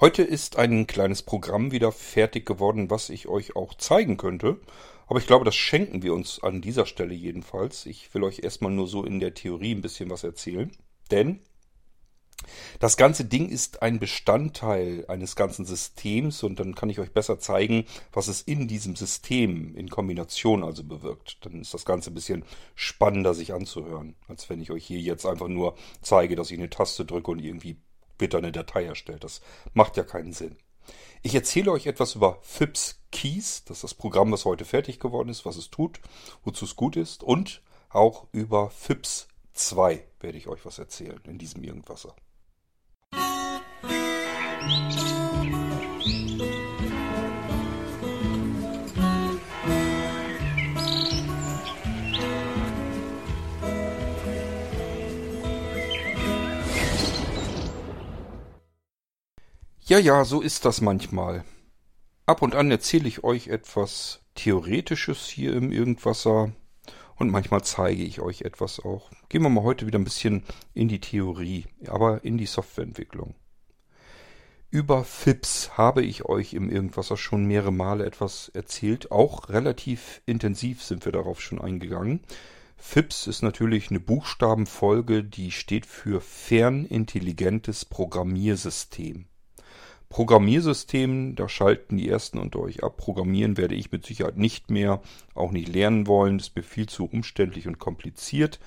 Heute 0.00 0.22
ist 0.22 0.56
ein 0.58 0.86
kleines 0.86 1.22
Programm 1.22 1.72
wieder 1.72 1.90
fertig 1.90 2.46
geworden, 2.46 2.88
was 2.88 3.10
ich 3.10 3.26
euch 3.26 3.56
auch 3.56 3.74
zeigen 3.74 4.16
könnte. 4.16 4.60
Aber 5.08 5.18
ich 5.18 5.26
glaube, 5.26 5.44
das 5.44 5.56
schenken 5.56 6.04
wir 6.04 6.14
uns 6.14 6.40
an 6.40 6.60
dieser 6.60 6.86
Stelle 6.86 7.14
jedenfalls. 7.14 7.84
Ich 7.84 8.14
will 8.14 8.22
euch 8.22 8.38
erstmal 8.44 8.70
nur 8.70 8.86
so 8.86 9.02
in 9.02 9.18
der 9.18 9.34
Theorie 9.34 9.74
ein 9.74 9.80
bisschen 9.80 10.08
was 10.08 10.22
erzählen. 10.22 10.70
Denn 11.10 11.40
das 12.78 12.96
ganze 12.96 13.24
Ding 13.24 13.48
ist 13.48 13.82
ein 13.82 13.98
Bestandteil 13.98 15.04
eines 15.08 15.34
ganzen 15.34 15.64
Systems 15.64 16.44
und 16.44 16.60
dann 16.60 16.76
kann 16.76 16.90
ich 16.90 17.00
euch 17.00 17.10
besser 17.10 17.40
zeigen, 17.40 17.84
was 18.12 18.28
es 18.28 18.40
in 18.42 18.68
diesem 18.68 18.94
System 18.94 19.74
in 19.74 19.90
Kombination 19.90 20.62
also 20.62 20.84
bewirkt. 20.84 21.44
Dann 21.44 21.60
ist 21.60 21.74
das 21.74 21.84
Ganze 21.84 22.12
ein 22.12 22.14
bisschen 22.14 22.44
spannender 22.76 23.34
sich 23.34 23.52
anzuhören, 23.52 24.14
als 24.28 24.48
wenn 24.48 24.60
ich 24.60 24.70
euch 24.70 24.86
hier 24.86 25.00
jetzt 25.00 25.26
einfach 25.26 25.48
nur 25.48 25.74
zeige, 26.02 26.36
dass 26.36 26.52
ich 26.52 26.58
eine 26.58 26.70
Taste 26.70 27.04
drücke 27.04 27.32
und 27.32 27.40
irgendwie 27.40 27.78
da 28.26 28.38
eine 28.38 28.52
Datei 28.52 28.84
erstellt. 28.84 29.22
Das 29.22 29.40
macht 29.72 29.96
ja 29.96 30.02
keinen 30.02 30.32
Sinn. 30.32 30.56
Ich 31.22 31.34
erzähle 31.34 31.72
euch 31.72 31.86
etwas 31.86 32.14
über 32.14 32.38
FIPS 32.42 33.00
Keys, 33.10 33.64
das 33.64 33.78
ist 33.78 33.84
das 33.84 33.94
Programm, 33.94 34.32
was 34.32 34.44
heute 34.44 34.64
fertig 34.64 35.00
geworden 35.00 35.28
ist, 35.28 35.44
was 35.44 35.56
es 35.56 35.70
tut, 35.70 36.00
wozu 36.44 36.64
es 36.64 36.76
gut 36.76 36.96
ist 36.96 37.22
und 37.22 37.62
auch 37.90 38.26
über 38.32 38.70
FIPS 38.70 39.28
2 39.54 40.04
werde 40.20 40.38
ich 40.38 40.48
euch 40.48 40.64
was 40.64 40.78
erzählen 40.78 41.20
in 41.26 41.38
diesem 41.38 41.64
Irgendwasser. 41.64 42.14
Ja, 59.88 59.98
ja, 59.98 60.26
so 60.26 60.42
ist 60.42 60.66
das 60.66 60.82
manchmal. 60.82 61.46
Ab 62.26 62.42
und 62.42 62.54
an 62.54 62.70
erzähle 62.70 63.08
ich 63.08 63.24
euch 63.24 63.48
etwas 63.48 64.20
Theoretisches 64.34 65.24
hier 65.28 65.54
im 65.54 65.72
Irgendwasser 65.72 66.52
und 67.16 67.30
manchmal 67.30 67.64
zeige 67.64 68.02
ich 68.02 68.20
euch 68.20 68.42
etwas 68.42 68.80
auch. 68.80 69.10
Gehen 69.30 69.40
wir 69.40 69.48
mal 69.48 69.64
heute 69.64 69.86
wieder 69.86 69.98
ein 69.98 70.04
bisschen 70.04 70.42
in 70.74 70.88
die 70.88 71.00
Theorie, 71.00 71.64
aber 71.86 72.22
in 72.22 72.36
die 72.36 72.44
Softwareentwicklung. 72.44 73.34
Über 74.70 75.04
FIPS 75.04 75.78
habe 75.78 76.02
ich 76.02 76.26
euch 76.26 76.52
im 76.52 76.68
Irgendwasser 76.68 77.16
schon 77.16 77.46
mehrere 77.46 77.72
Male 77.72 78.04
etwas 78.04 78.50
erzählt. 78.50 79.10
Auch 79.10 79.48
relativ 79.48 80.20
intensiv 80.26 80.82
sind 80.82 81.06
wir 81.06 81.12
darauf 81.12 81.40
schon 81.40 81.62
eingegangen. 81.62 82.20
FIPS 82.76 83.26
ist 83.26 83.40
natürlich 83.40 83.88
eine 83.88 84.00
Buchstabenfolge, 84.00 85.24
die 85.24 85.50
steht 85.50 85.86
für 85.86 86.20
fernintelligentes 86.20 87.86
Programmiersystem. 87.86 89.24
Programmiersystemen, 90.08 91.36
da 91.36 91.48
schalten 91.48 91.98
die 91.98 92.08
ersten 92.08 92.38
unter 92.38 92.60
euch 92.60 92.82
ab. 92.82 92.96
Programmieren 92.96 93.56
werde 93.56 93.74
ich 93.74 93.92
mit 93.92 94.06
Sicherheit 94.06 94.38
nicht 94.38 94.70
mehr, 94.70 95.02
auch 95.34 95.52
nicht 95.52 95.68
lernen 95.68 96.06
wollen. 96.06 96.38
Das 96.38 96.48
ist 96.48 96.56
mir 96.56 96.62
viel 96.62 96.88
zu 96.88 97.04
umständlich 97.04 97.66
und 97.66 97.78
kompliziert. 97.78 98.58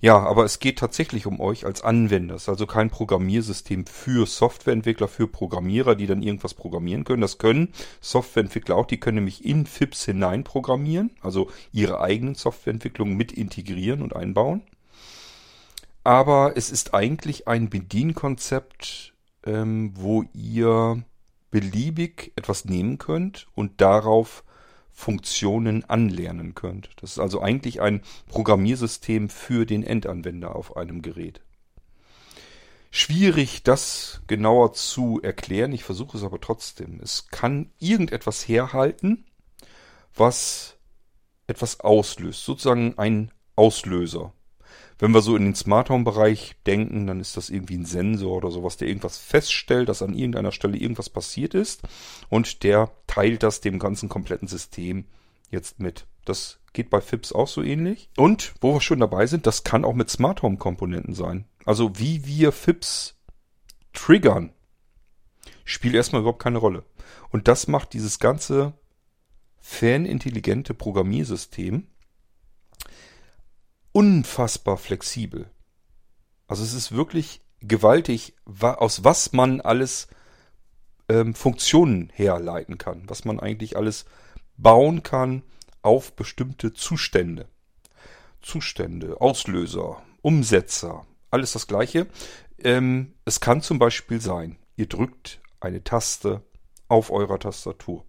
Ja, 0.00 0.18
aber 0.18 0.44
es 0.44 0.58
geht 0.58 0.80
tatsächlich 0.80 1.26
um 1.26 1.38
euch 1.38 1.64
als 1.64 1.82
Anwender. 1.82 2.34
Es 2.34 2.42
ist 2.42 2.48
also 2.48 2.66
kein 2.66 2.90
Programmiersystem 2.90 3.86
für 3.86 4.26
Softwareentwickler, 4.26 5.06
für 5.06 5.28
Programmierer, 5.28 5.94
die 5.94 6.08
dann 6.08 6.22
irgendwas 6.22 6.54
programmieren 6.54 7.04
können. 7.04 7.22
Das 7.22 7.38
können 7.38 7.72
Softwareentwickler 8.00 8.74
auch. 8.74 8.86
Die 8.86 8.98
können 8.98 9.16
nämlich 9.16 9.44
in 9.44 9.64
FIPS 9.64 10.04
hinein 10.06 10.42
programmieren, 10.42 11.10
also 11.20 11.50
ihre 11.72 12.00
eigenen 12.00 12.34
Softwareentwicklungen 12.34 13.16
mit 13.16 13.30
integrieren 13.30 14.02
und 14.02 14.16
einbauen. 14.16 14.62
Aber 16.02 16.56
es 16.56 16.70
ist 16.70 16.94
eigentlich 16.94 17.46
ein 17.46 17.70
Bedienkonzept, 17.70 19.11
ähm, 19.44 19.92
wo 19.94 20.24
ihr 20.32 21.04
beliebig 21.50 22.32
etwas 22.36 22.64
nehmen 22.64 22.98
könnt 22.98 23.46
und 23.54 23.80
darauf 23.80 24.44
Funktionen 24.90 25.84
anlernen 25.88 26.54
könnt. 26.54 26.90
Das 26.96 27.12
ist 27.12 27.18
also 27.18 27.40
eigentlich 27.40 27.80
ein 27.80 28.02
Programmiersystem 28.28 29.28
für 29.28 29.66
den 29.66 29.82
Endanwender 29.82 30.54
auf 30.54 30.76
einem 30.76 31.02
Gerät. 31.02 31.40
Schwierig, 32.90 33.62
das 33.62 34.20
genauer 34.26 34.74
zu 34.74 35.20
erklären. 35.22 35.72
Ich 35.72 35.82
versuche 35.82 36.18
es 36.18 36.24
aber 36.24 36.40
trotzdem. 36.40 37.00
Es 37.02 37.28
kann 37.28 37.70
irgendetwas 37.78 38.46
herhalten, 38.46 39.24
was 40.14 40.76
etwas 41.46 41.80
auslöst. 41.80 42.44
Sozusagen 42.44 42.98
ein 42.98 43.30
Auslöser. 43.56 44.34
Wenn 45.02 45.10
wir 45.10 45.20
so 45.20 45.34
in 45.34 45.42
den 45.42 45.56
Smart 45.56 45.90
Home 45.90 46.04
Bereich 46.04 46.54
denken, 46.64 47.08
dann 47.08 47.18
ist 47.18 47.36
das 47.36 47.50
irgendwie 47.50 47.74
ein 47.74 47.84
Sensor 47.84 48.36
oder 48.36 48.52
sowas, 48.52 48.76
der 48.76 48.86
irgendwas 48.86 49.18
feststellt, 49.18 49.88
dass 49.88 50.00
an 50.00 50.14
irgendeiner 50.14 50.52
Stelle 50.52 50.76
irgendwas 50.76 51.10
passiert 51.10 51.54
ist 51.54 51.82
und 52.28 52.62
der 52.62 52.88
teilt 53.08 53.42
das 53.42 53.60
dem 53.60 53.80
ganzen 53.80 54.08
kompletten 54.08 54.46
System 54.46 55.06
jetzt 55.50 55.80
mit. 55.80 56.06
Das 56.24 56.60
geht 56.72 56.88
bei 56.88 57.00
FIPS 57.00 57.32
auch 57.32 57.48
so 57.48 57.64
ähnlich. 57.64 58.10
Und 58.16 58.54
wo 58.60 58.74
wir 58.74 58.80
schon 58.80 59.00
dabei 59.00 59.26
sind, 59.26 59.44
das 59.44 59.64
kann 59.64 59.84
auch 59.84 59.94
mit 59.94 60.08
Smart 60.08 60.42
Home 60.42 60.56
Komponenten 60.56 61.14
sein. 61.14 61.46
Also 61.64 61.98
wie 61.98 62.24
wir 62.24 62.52
FIPS 62.52 63.16
triggern, 63.92 64.52
spielt 65.64 65.96
erstmal 65.96 66.20
überhaupt 66.20 66.44
keine 66.44 66.58
Rolle. 66.58 66.84
Und 67.30 67.48
das 67.48 67.66
macht 67.66 67.92
dieses 67.94 68.20
ganze 68.20 68.74
fanintelligente 69.58 70.74
Programmiersystem 70.74 71.88
unfassbar 73.92 74.76
flexibel. 74.76 75.50
Also 76.46 76.62
es 76.64 76.74
ist 76.74 76.92
wirklich 76.92 77.42
gewaltig, 77.60 78.34
aus 78.60 79.04
was 79.04 79.32
man 79.32 79.60
alles 79.60 80.08
ähm, 81.08 81.34
Funktionen 81.34 82.10
herleiten 82.12 82.78
kann, 82.78 83.04
was 83.06 83.24
man 83.24 83.40
eigentlich 83.40 83.76
alles 83.76 84.04
bauen 84.56 85.02
kann 85.02 85.42
auf 85.82 86.14
bestimmte 86.14 86.72
Zustände. 86.72 87.48
Zustände, 88.40 89.20
Auslöser, 89.20 90.02
Umsetzer, 90.20 91.06
alles 91.30 91.52
das 91.52 91.66
gleiche. 91.66 92.06
Ähm, 92.58 93.14
es 93.24 93.40
kann 93.40 93.62
zum 93.62 93.78
Beispiel 93.78 94.20
sein, 94.20 94.58
ihr 94.76 94.86
drückt 94.86 95.40
eine 95.60 95.84
Taste 95.84 96.42
auf 96.88 97.10
eurer 97.10 97.38
Tastatur. 97.38 98.04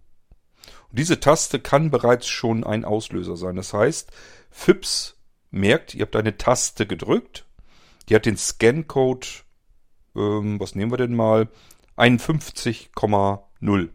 Und 0.90 0.98
diese 0.98 1.20
Taste 1.20 1.60
kann 1.60 1.90
bereits 1.90 2.26
schon 2.26 2.64
ein 2.64 2.84
Auslöser 2.84 3.36
sein. 3.36 3.56
Das 3.56 3.72
heißt, 3.72 4.10
FIPS 4.50 5.13
merkt, 5.54 5.94
ihr 5.94 6.02
habt 6.02 6.16
eine 6.16 6.36
Taste 6.36 6.86
gedrückt. 6.86 7.46
Die 8.08 8.14
hat 8.14 8.26
den 8.26 8.36
Scancode, 8.36 9.44
ähm, 10.14 10.60
was 10.60 10.74
nehmen 10.74 10.92
wir 10.92 10.98
denn 10.98 11.14
mal? 11.14 11.48
51,0. 11.96 13.88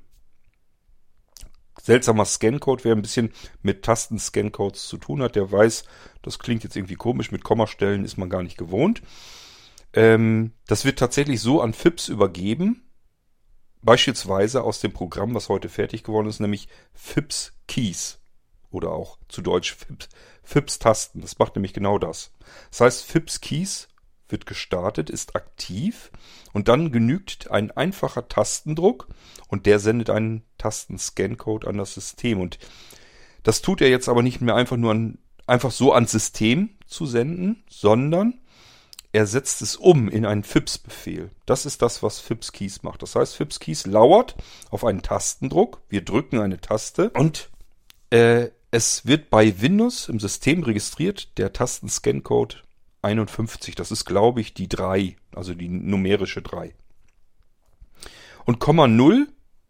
Seltsamer 1.81 2.25
Scancode, 2.25 2.86
wer 2.86 2.96
ein 2.96 3.02
bisschen 3.02 3.31
mit 3.62 3.84
Tasten-Scancodes 3.84 4.88
zu 4.88 4.97
tun 4.97 5.22
hat, 5.22 5.36
der 5.36 5.52
weiß, 5.52 5.86
das 6.22 6.40
klingt 6.40 6.64
jetzt 6.64 6.75
irgendwie 6.75 6.96
komisch, 6.96 7.31
mit 7.31 7.44
Kommastellen 7.44 8.03
ist 8.03 8.18
man 8.18 8.30
gar 8.30 8.44
nicht 8.44 8.58
gewohnt. 8.58 9.02
Ähm, 9.94 10.53
das 10.68 10.86
wird 10.86 11.00
tatsächlich 11.00 11.41
so 11.41 11.62
an 11.62 11.74
FIPS 11.74 12.09
übergeben, 12.09 12.84
beispielsweise 13.81 14.64
aus 14.64 14.81
dem 14.81 14.91
Programm, 14.91 15.34
was 15.34 15.50
heute 15.50 15.70
fertig 15.70 16.03
geworden 16.03 16.28
ist, 16.28 16.40
nämlich 16.40 16.68
FIPS 16.94 17.53
Keys 17.68 18.19
oder 18.72 18.91
auch 18.91 19.18
zu 19.28 19.41
Deutsch 19.41 19.75
FIPS, 19.75 20.09
FIPS-Tasten. 20.44 21.22
Das 21.22 21.40
macht 21.40 21.56
nämlich 21.56 21.74
genau 21.74 21.97
das. 21.97 22.31
Das 22.69 22.81
heißt, 22.81 23.03
FIPS-Keys 23.06 23.88
wird 24.28 24.46
gestartet, 24.46 25.09
ist 25.09 25.35
aktiv 25.35 26.12
und 26.53 26.68
dann 26.68 26.91
genügt 26.91 27.50
ein 27.52 27.72
einfacher 27.72 28.28
Tastendruck 28.28 29.08
und 29.47 29.66
der 29.66 29.79
sendet 29.79 30.09
einen 30.09 30.44
Tasten-Scan-Code 30.58 31.68
an 31.68 31.78
das 31.78 31.94
System. 31.94 32.40
Und 32.40 32.59
das 33.44 33.62
tut 33.62 33.81
er 33.81 33.90
jetzt 33.90 34.09
aber 34.09 34.22
nicht 34.22 34.41
mehr 34.41 34.56
einfach 34.56 34.78
nur 34.78 34.91
an, 34.91 35.18
einfach 35.47 35.72
so 35.72 35.94
ans 35.94 36.12
System 36.12 36.78
zu 36.85 37.06
senden, 37.06 37.63
sondern 37.69 38.40
er 39.12 39.25
setzt 39.25 39.63
es 39.63 39.75
um 39.75 40.08
in 40.08 40.25
einen 40.25 40.44
FIPS-Befehl. 40.44 41.31
Das 41.47 41.66
ist 41.66 41.81
das, 41.81 42.03
was 42.03 42.19
FIPS-Keys 42.19 42.84
macht. 42.84 43.02
Das 43.02 43.16
heißt, 43.16 43.35
FIPS-Keys 43.35 43.88
lauert 43.88 44.35
auf 44.70 44.85
einen 44.85 45.02
Tastendruck. 45.02 45.82
Wir 45.90 46.05
drücken 46.05 46.40
eine 46.40 46.61
Taste 46.61 47.09
und 47.11 47.49
äh, 48.11 48.49
es 48.71 49.05
wird 49.05 49.29
bei 49.29 49.61
Windows 49.61 50.09
im 50.09 50.19
System 50.19 50.63
registriert 50.63 51.37
der 51.37 51.53
Tasten-Scan-Code 51.53 52.57
51. 53.01 53.75
Das 53.75 53.91
ist, 53.91 54.05
glaube 54.05 54.41
ich, 54.41 54.53
die 54.53 54.67
3, 54.67 55.16
also 55.35 55.53
die 55.53 55.69
numerische 55.69 56.41
3. 56.41 56.73
Und 58.45 58.59
Komma 58.59 58.87
0 58.87 59.27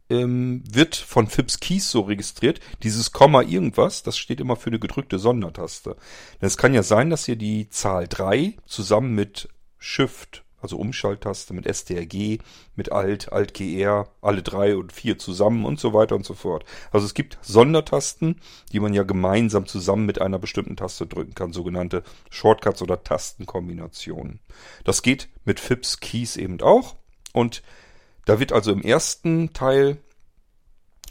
ähm, 0.09 0.63
wird 0.69 0.95
von 0.95 1.27
Fips 1.27 1.59
Keys 1.59 1.89
so 1.91 2.01
registriert. 2.01 2.59
Dieses 2.83 3.11
Komma 3.11 3.41
irgendwas, 3.41 4.03
das 4.03 4.17
steht 4.17 4.39
immer 4.39 4.55
für 4.55 4.69
eine 4.69 4.79
gedrückte 4.79 5.19
Sondertaste. 5.19 5.95
Denn 6.41 6.47
es 6.47 6.57
kann 6.57 6.73
ja 6.73 6.83
sein, 6.83 7.09
dass 7.09 7.27
ihr 7.27 7.35
die 7.35 7.69
Zahl 7.69 8.07
3 8.07 8.55
zusammen 8.65 9.13
mit 9.13 9.49
Shift 9.77 10.43
also 10.61 10.77
Umschalttaste 10.77 11.53
mit 11.53 11.65
STRG, 11.65 12.39
mit 12.75 12.91
Alt, 12.91 13.31
Alt-GR, 13.31 14.09
alle 14.21 14.43
drei 14.43 14.75
und 14.75 14.91
vier 14.91 15.17
zusammen 15.17 15.65
und 15.65 15.79
so 15.79 15.93
weiter 15.93 16.15
und 16.15 16.25
so 16.25 16.33
fort. 16.33 16.65
Also 16.91 17.05
es 17.05 17.13
gibt 17.13 17.37
Sondertasten, 17.41 18.39
die 18.71 18.79
man 18.79 18.93
ja 18.93 19.03
gemeinsam 19.03 19.65
zusammen 19.65 20.05
mit 20.05 20.21
einer 20.21 20.39
bestimmten 20.39 20.75
Taste 20.75 21.07
drücken 21.07 21.35
kann, 21.35 21.53
sogenannte 21.53 22.03
Shortcuts 22.29 22.81
oder 22.81 23.03
Tastenkombinationen. 23.03 24.39
Das 24.83 25.01
geht 25.01 25.29
mit 25.45 25.59
FIPS 25.59 25.99
Keys 25.99 26.37
eben 26.37 26.61
auch 26.61 26.95
und 27.33 27.61
Da 28.25 28.39
wird 28.39 28.51
also 28.51 28.71
im 28.71 28.83
ersten 28.83 29.53
Teil 29.53 29.97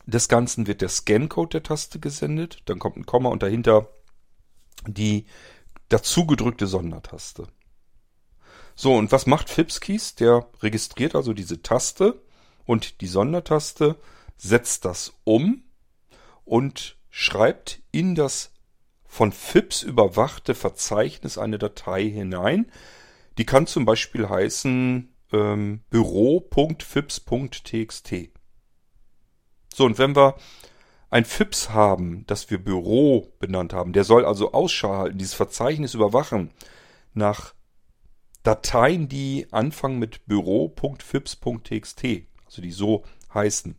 des 0.06 0.28
Ganzen 0.28 0.68
wird 0.68 0.82
der 0.82 0.88
Scancode 0.88 1.54
der 1.54 1.62
Taste 1.64 1.98
gesendet, 1.98 2.62
dann 2.66 2.78
kommt 2.78 2.96
ein 2.96 3.06
Komma 3.06 3.28
und 3.28 3.42
dahinter 3.42 3.88
die 4.86 5.26
dazu 5.88 6.26
gedrückte 6.26 6.66
Sondertaste. 6.66 7.48
So, 8.80 8.94
und 8.94 9.10
was 9.10 9.26
macht 9.26 9.50
Fipskis? 9.50 10.14
Der 10.14 10.46
registriert 10.62 11.16
also 11.16 11.32
diese 11.32 11.62
Taste 11.62 12.22
und 12.64 13.00
die 13.00 13.08
Sondertaste, 13.08 13.96
setzt 14.36 14.84
das 14.84 15.14
um 15.24 15.64
und 16.44 16.96
schreibt 17.10 17.82
in 17.90 18.14
das 18.14 18.52
von 19.04 19.32
Fips 19.32 19.82
überwachte 19.82 20.54
Verzeichnis 20.54 21.38
eine 21.38 21.58
Datei 21.58 22.04
hinein. 22.04 22.70
Die 23.36 23.44
kann 23.44 23.66
zum 23.66 23.84
Beispiel 23.84 24.28
heißen 24.28 25.12
ähm, 25.32 25.80
büro.fips.txt. 25.90 28.14
So, 29.74 29.86
und 29.86 29.98
wenn 29.98 30.14
wir 30.14 30.36
ein 31.10 31.24
Fips 31.24 31.70
haben, 31.70 32.22
das 32.28 32.48
wir 32.48 32.62
Büro 32.62 33.32
benannt 33.40 33.72
haben, 33.72 33.92
der 33.92 34.04
soll 34.04 34.24
also 34.24 34.52
Ausschau 34.52 34.98
halten, 34.98 35.18
dieses 35.18 35.34
Verzeichnis 35.34 35.94
überwachen 35.94 36.52
nach 37.12 37.54
Dateien, 38.48 39.08
die 39.10 39.46
anfangen 39.50 39.98
mit 39.98 40.24
büro.fips.txt, 40.24 42.04
also 42.46 42.62
die 42.62 42.72
so 42.72 43.04
heißen. 43.34 43.76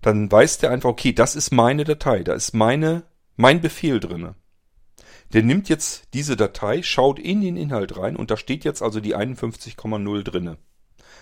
Dann 0.00 0.32
weiß 0.32 0.58
der 0.58 0.72
einfach, 0.72 0.90
okay, 0.90 1.12
das 1.12 1.36
ist 1.36 1.52
meine 1.52 1.84
Datei, 1.84 2.24
da 2.24 2.34
ist 2.34 2.52
meine, 2.52 3.04
mein 3.36 3.60
Befehl 3.60 4.00
drinne. 4.00 4.34
Der 5.32 5.44
nimmt 5.44 5.68
jetzt 5.68 6.08
diese 6.14 6.34
Datei, 6.34 6.82
schaut 6.82 7.20
in 7.20 7.42
den 7.42 7.56
Inhalt 7.56 7.96
rein 7.96 8.16
und 8.16 8.32
da 8.32 8.36
steht 8.36 8.64
jetzt 8.64 8.82
also 8.82 8.98
die 8.98 9.14
51,0 9.14 10.24
drinne. 10.24 10.58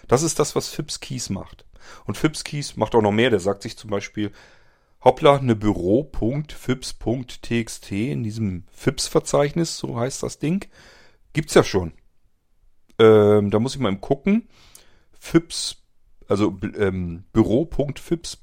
Das 0.09 0.23
ist 0.23 0.39
das, 0.39 0.57
was 0.57 0.71
Fips 0.71 1.01
Keys 1.01 1.29
macht. 1.29 1.67
Und 2.07 2.17
Fips 2.17 2.45
Keys 2.45 2.77
macht 2.77 2.95
auch 2.95 3.03
noch 3.03 3.13
mehr. 3.13 3.29
Der 3.29 3.41
sagt 3.41 3.63
sich 3.63 3.77
zum 3.77 3.91
Beispiel, 3.91 4.33
hoppla, 5.05 5.37
eine 5.37 5.55
Büro.fips.txt 5.55 7.93
in 7.93 8.23
diesem 8.23 8.65
Fips-Verzeichnis, 8.73 9.77
so 9.77 10.01
heißt 10.01 10.23
das 10.23 10.39
Ding, 10.39 10.65
gibt's 11.35 11.53
ja 11.53 11.63
schon. 11.63 11.93
Ähm, 12.99 13.51
da 13.51 13.59
muss 13.59 13.75
ich 13.75 13.81
mal 13.81 13.91
eben 13.91 14.01
gucken. 14.01 14.49
Fips, 15.13 15.83
also 16.29 16.59
ähm, 16.79 17.25
Büro.fips. 17.33 18.43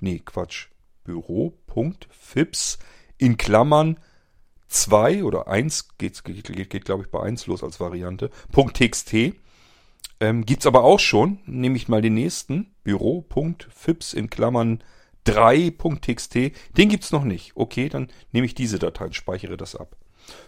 Nee, 0.00 0.22
Quatsch. 0.24 0.68
Büro.fips 1.04 2.78
in 3.18 3.36
Klammern 3.36 3.98
2 4.68 5.22
oder 5.24 5.46
1 5.46 5.96
geht, 5.98 6.24
geht, 6.24 6.44
geht, 6.44 6.70
geht 6.70 6.84
glaube 6.84 7.04
ich 7.04 7.10
bei 7.10 7.20
1 7.20 7.46
los 7.46 7.62
als 7.62 7.78
Variante. 7.78 8.30
.txt 8.52 9.36
ähm, 10.18 10.46
gibt's 10.46 10.66
aber 10.66 10.84
auch 10.84 11.00
schon. 11.00 11.38
Nehme 11.46 11.76
ich 11.76 11.88
mal 11.88 12.02
den 12.02 12.14
nächsten. 12.14 12.74
Büro.fips 12.84 14.14
in 14.14 14.30
Klammern 14.30 14.82
3.txt. 15.26 16.34
Den 16.76 16.88
gibt's 16.88 17.12
noch 17.12 17.24
nicht. 17.24 17.52
Okay, 17.54 17.88
dann 17.88 18.08
nehme 18.32 18.46
ich 18.46 18.54
diese 18.54 18.78
Datei 18.78 19.06
und 19.06 19.14
speichere 19.14 19.56
das 19.56 19.76
ab. 19.76 19.96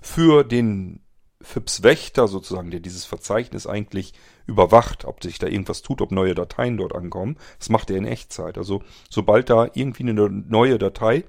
Für 0.01 0.45
den 0.45 1.01
FIPS 1.41 1.83
Wächter 1.83 2.27
sozusagen, 2.27 2.71
der 2.71 2.81
dieses 2.81 3.05
Verzeichnis 3.05 3.67
eigentlich 3.67 4.13
überwacht, 4.47 5.05
ob 5.05 5.23
sich 5.23 5.39
da 5.39 5.47
irgendwas 5.47 5.83
tut, 5.83 6.01
ob 6.01 6.11
neue 6.11 6.35
Dateien 6.35 6.77
dort 6.77 6.95
ankommen. 6.95 7.37
Das 7.59 7.69
macht 7.69 7.91
er 7.91 7.97
in 7.97 8.07
Echtzeit. 8.07 8.59
Also 8.59 8.83
sobald 9.09 9.49
da 9.49 9.69
irgendwie 9.73 10.03
eine 10.03 10.29
neue 10.29 10.79
Datei 10.79 11.25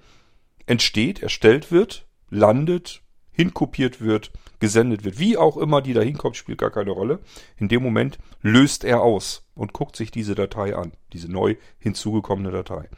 entsteht, 0.66 1.22
erstellt 1.22 1.72
wird, 1.72 2.08
landet, 2.30 3.02
hinkopiert 3.32 4.02
wird, 4.02 4.32
gesendet 4.60 5.04
wird, 5.04 5.20
wie 5.20 5.38
auch 5.38 5.58
immer 5.58 5.82
die 5.82 5.94
da 5.94 6.02
hinkommt, 6.02 6.36
spielt 6.36 6.58
gar 6.58 6.72
keine 6.72 6.92
Rolle. 6.92 7.20
In 7.58 7.70
dem 7.70 7.84
Moment 7.84 8.18
löst 8.42 8.84
er 8.84 9.02
aus 9.02 9.48
und 9.54 9.74
guckt 9.74 9.96
sich 9.96 10.12
diese 10.12 10.36
Datei 10.36 10.76
an, 10.76 10.92
diese 11.14 11.32
neu 11.32 11.56
hinzugekommene 11.78 12.52
Datei. 12.52 12.90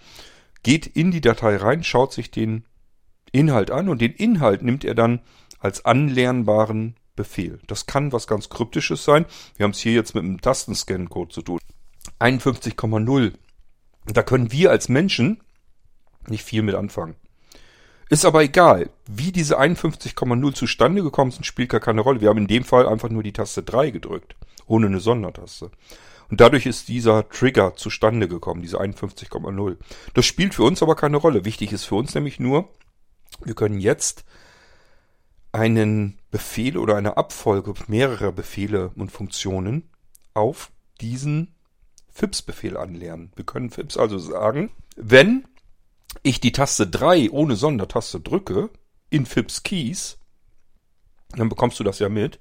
Geht 0.64 0.88
in 0.88 1.12
die 1.12 1.22
Datei 1.22 1.58
rein, 1.58 1.84
schaut 1.84 2.14
sich 2.14 2.32
den 2.32 2.66
Inhalt 3.32 3.70
an 3.70 3.90
und 3.90 4.02
den 4.02 4.14
Inhalt 4.14 4.62
nimmt 4.62 4.84
er 4.86 4.96
dann 4.96 5.22
als 5.60 5.86
anlernbaren 5.86 6.96
Befehl. 7.16 7.60
Das 7.68 7.86
kann 7.86 8.12
was 8.12 8.28
ganz 8.28 8.50
Kryptisches 8.50 9.04
sein. 9.04 9.26
Wir 9.58 9.64
haben 9.64 9.72
es 9.72 9.80
hier 9.80 9.94
jetzt 9.94 10.16
mit 10.16 10.24
einem 10.24 10.42
Tastenscan-Code 10.42 11.34
zu 11.34 11.42
tun. 11.42 11.60
51,0. 12.20 13.34
Da 14.06 14.24
können 14.24 14.52
wir 14.52 14.72
als 14.72 14.90
Menschen 14.90 15.42
nicht 16.28 16.44
viel 16.44 16.62
mit 16.62 16.76
anfangen. 16.76 17.16
Ist 18.10 18.26
aber 18.26 18.44
egal. 18.44 18.90
Wie 19.08 19.32
diese 19.32 19.60
51,0 19.60 20.54
zustande 20.54 21.02
gekommen 21.02 21.32
sind, 21.32 21.46
spielt 21.46 21.70
gar 21.70 21.80
keine 21.80 22.02
Rolle. 22.02 22.22
Wir 22.22 22.30
haben 22.30 22.40
in 22.40 22.48
dem 22.48 22.64
Fall 22.64 22.88
einfach 22.88 23.10
nur 23.10 23.24
die 23.24 23.34
Taste 23.34 23.64
3 23.64 23.92
gedrückt. 23.92 24.36
Ohne 24.68 24.88
eine 24.88 25.00
Sondertaste. 25.00 25.72
Und 26.30 26.40
dadurch 26.40 26.66
ist 26.66 26.88
dieser 26.88 27.28
Trigger 27.30 27.76
zustande 27.76 28.28
gekommen, 28.28 28.62
diese 28.62 28.80
51,0. 28.80 29.78
Das 30.14 30.26
spielt 30.26 30.54
für 30.54 30.64
uns 30.64 30.82
aber 30.82 30.96
keine 30.96 31.18
Rolle. 31.18 31.46
Wichtig 31.46 31.74
ist 31.74 31.86
für 31.86 31.96
uns 31.96 32.16
nämlich 32.16 32.40
nur, 32.40 32.70
wir 33.44 33.54
können 33.54 33.80
jetzt 33.80 34.24
einen 35.62 36.18
Befehl 36.32 36.76
oder 36.76 36.96
eine 36.96 37.18
Abfolge 37.18 37.76
mehrerer 37.86 38.32
Befehle 38.32 38.92
und 38.96 39.12
Funktionen 39.12 39.92
auf 40.34 40.72
diesen 41.02 41.54
FIPS-Befehl 42.12 42.78
anlernen. 42.78 43.32
Wir 43.36 43.46
können 43.46 43.70
FIPS 43.70 43.96
also 43.96 44.18
sagen, 44.18 44.72
wenn 44.96 45.46
ich 46.24 46.42
die 46.42 46.52
Taste 46.52 46.88
3 46.88 47.30
ohne 47.30 47.56
Sondertaste 47.56 48.20
drücke, 48.20 48.72
in 49.12 49.28
FIPS 49.28 49.62
Keys, 49.62 50.18
dann 51.36 51.50
bekommst 51.50 51.80
du 51.80 51.84
das 51.84 52.00
ja 52.00 52.10
mit. 52.10 52.40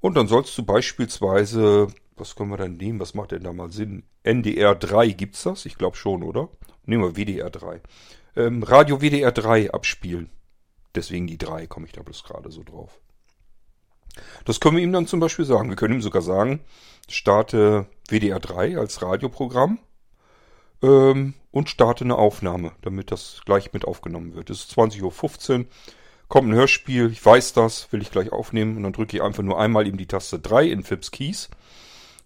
Und 0.00 0.14
dann 0.16 0.28
sollst 0.28 0.56
du 0.58 0.64
beispielsweise, 0.64 1.86
was 2.16 2.36
können 2.36 2.50
wir 2.50 2.58
dann 2.58 2.76
nehmen, 2.76 3.00
was 3.00 3.14
macht 3.14 3.32
denn 3.32 3.44
da 3.44 3.54
mal 3.54 3.72
Sinn? 3.72 4.02
NDR 4.22 4.74
3 4.74 5.08
gibt's 5.12 5.44
das? 5.44 5.64
Ich 5.64 5.78
glaube 5.78 5.96
schon, 5.96 6.22
oder? 6.22 6.50
Nehmen 6.84 7.04
wir 7.04 7.16
WDR 7.16 7.48
3. 7.48 7.80
Ähm, 8.36 8.62
Radio 8.62 9.00
WDR 9.00 9.32
3 9.32 9.72
abspielen. 9.72 10.30
Deswegen 10.98 11.28
die 11.28 11.38
3 11.38 11.68
komme 11.68 11.86
ich 11.86 11.92
da 11.92 12.02
bloß 12.02 12.24
gerade 12.24 12.50
so 12.50 12.64
drauf. 12.64 12.98
Das 14.44 14.58
können 14.58 14.76
wir 14.76 14.82
ihm 14.82 14.92
dann 14.92 15.06
zum 15.06 15.20
Beispiel 15.20 15.44
sagen. 15.44 15.68
Wir 15.68 15.76
können 15.76 15.94
ihm 15.94 16.02
sogar 16.02 16.22
sagen, 16.22 16.58
starte 17.08 17.86
WDR 18.08 18.40
3 18.40 18.76
als 18.76 19.00
Radioprogramm 19.00 19.78
ähm, 20.82 21.34
und 21.52 21.70
starte 21.70 22.02
eine 22.02 22.16
Aufnahme, 22.16 22.72
damit 22.82 23.12
das 23.12 23.42
gleich 23.44 23.72
mit 23.72 23.84
aufgenommen 23.84 24.34
wird. 24.34 24.50
Es 24.50 24.64
ist 24.64 24.76
20.15 24.76 25.60
Uhr, 25.60 25.66
kommt 26.26 26.48
ein 26.48 26.54
Hörspiel, 26.54 27.12
ich 27.12 27.24
weiß 27.24 27.52
das, 27.52 27.92
will 27.92 28.02
ich 28.02 28.10
gleich 28.10 28.32
aufnehmen 28.32 28.76
und 28.76 28.82
dann 28.82 28.92
drücke 28.92 29.16
ich 29.16 29.22
einfach 29.22 29.44
nur 29.44 29.60
einmal 29.60 29.86
eben 29.86 29.98
die 29.98 30.06
Taste 30.06 30.40
3 30.40 30.66
in 30.66 30.82
Fips 30.82 31.12
Keys 31.12 31.48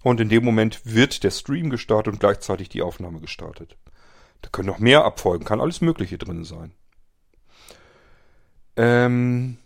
und 0.03 0.19
in 0.19 0.31
dem 0.31 0.47
Moment 0.47 0.81
wird 0.85 1.25
der 1.25 1.31
Stream 1.31 1.69
gestartet 1.69 2.15
und 2.15 2.21
gleichzeitig 2.21 2.71
die 2.71 2.81
Aufnahme 2.81 3.21
gestartet. 3.21 3.77
Da 4.41 4.49
können 4.49 4.69
noch 4.69 4.79
mehr 4.79 5.05
abfolgen, 5.05 5.45
kann 5.45 5.61
alles 5.61 5.83
Mögliche 5.83 6.17
drin 6.17 6.45
sein. 6.45 6.73
Ähm, 8.77 9.59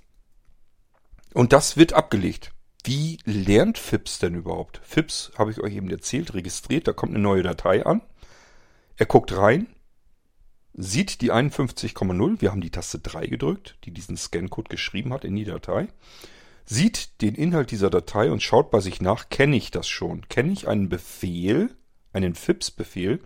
und 1.34 1.52
das 1.52 1.76
wird 1.76 1.92
abgelegt. 1.92 2.52
Wie 2.84 3.18
lernt 3.24 3.78
FIPS 3.78 4.20
denn 4.20 4.34
überhaupt? 4.34 4.80
FIPS, 4.84 5.32
habe 5.36 5.50
ich 5.50 5.60
euch 5.60 5.74
eben 5.74 5.90
erzählt, 5.90 6.34
registriert, 6.34 6.86
da 6.86 6.92
kommt 6.92 7.14
eine 7.14 7.22
neue 7.22 7.42
Datei 7.42 7.84
an. 7.84 8.00
Er 8.96 9.06
guckt 9.06 9.36
rein, 9.36 9.66
sieht 10.72 11.20
die 11.20 11.32
51,0, 11.32 12.40
wir 12.40 12.50
haben 12.50 12.60
die 12.60 12.70
Taste 12.70 13.00
3 13.00 13.26
gedrückt, 13.26 13.76
die 13.84 13.90
diesen 13.90 14.16
Scancode 14.16 14.68
geschrieben 14.68 15.12
hat 15.12 15.24
in 15.24 15.34
die 15.34 15.44
Datei, 15.44 15.88
sieht 16.64 17.20
den 17.22 17.34
Inhalt 17.34 17.70
dieser 17.70 17.90
Datei 17.90 18.30
und 18.30 18.42
schaut 18.42 18.70
bei 18.70 18.80
sich 18.80 19.00
nach, 19.00 19.28
kenne 19.28 19.56
ich 19.56 19.70
das 19.70 19.88
schon? 19.88 20.28
Kenne 20.28 20.52
ich 20.52 20.68
einen 20.68 20.88
Befehl, 20.88 21.70
einen 22.12 22.34
FIPS-Befehl, 22.34 23.20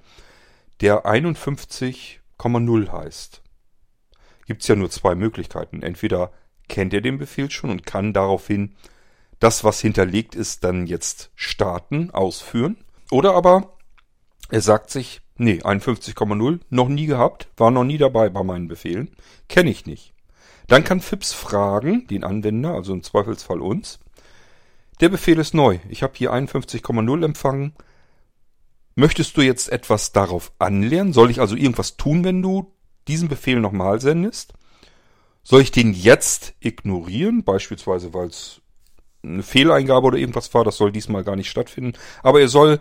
der 0.81 1.05
51,0 1.05 2.93
heißt? 2.93 3.43
Gibt 4.50 4.62
es 4.62 4.69
ja 4.69 4.75
nur 4.75 4.90
zwei 4.90 5.14
Möglichkeiten. 5.14 5.80
Entweder 5.80 6.33
kennt 6.69 6.92
er 6.92 7.00
den 7.00 7.19
Befehl 7.19 7.52
schon 7.52 7.71
und 7.71 7.87
kann 7.87 8.12
daraufhin 8.12 8.75
das, 9.38 9.62
was 9.62 9.78
hinterlegt 9.78 10.35
ist, 10.35 10.64
dann 10.64 10.88
jetzt 10.88 11.30
starten, 11.37 12.11
ausführen. 12.11 12.76
Oder 13.12 13.35
aber 13.35 13.76
er 14.49 14.61
sagt 14.61 14.90
sich, 14.90 15.21
nee, 15.37 15.61
51,0, 15.62 16.59
noch 16.69 16.88
nie 16.88 17.07
gehabt, 17.07 17.47
war 17.57 17.71
noch 17.71 17.85
nie 17.85 17.97
dabei 17.97 18.28
bei 18.28 18.42
meinen 18.42 18.66
Befehlen, 18.66 19.12
kenne 19.49 19.71
ich 19.71 19.87
nicht. 19.87 20.14
Dann 20.66 20.83
kann 20.83 21.00
FIPS 21.00 21.33
fragen, 21.33 22.09
den 22.09 22.25
Anwender, 22.25 22.75
also 22.75 22.92
im 22.92 23.04
Zweifelsfall 23.04 23.61
uns, 23.61 24.00
der 25.00 25.11
Befehl 25.11 25.38
ist 25.38 25.54
neu, 25.54 25.78
ich 25.88 26.02
habe 26.02 26.14
hier 26.16 26.33
51,0 26.33 27.25
empfangen, 27.25 27.73
möchtest 28.97 29.37
du 29.37 29.42
jetzt 29.42 29.71
etwas 29.71 30.11
darauf 30.11 30.50
anlernen? 30.59 31.12
Soll 31.12 31.30
ich 31.30 31.38
also 31.38 31.54
irgendwas 31.54 31.97
tun, 31.97 32.25
wenn 32.25 32.42
du 32.42 32.75
diesen 33.11 33.29
Befehl 33.29 33.61
nochmal 33.61 34.00
sendest? 34.00 34.55
Soll 35.43 35.62
ich 35.62 35.71
den 35.71 35.93
jetzt 35.93 36.55
ignorieren, 36.61 37.45
beispielsweise 37.45 38.14
weil 38.14 38.29
es 38.29 38.61
eine 39.23 39.43
Fehleingabe 39.43 40.07
oder 40.07 40.19
irgendwas 40.19 40.52
war, 40.55 40.64
das 40.64 40.76
soll 40.76 40.93
diesmal 40.93 41.25
gar 41.25 41.37
nicht 41.37 41.50
stattfinden. 41.50 41.99
Aber 42.23 42.40
er 42.40 42.49
soll 42.49 42.81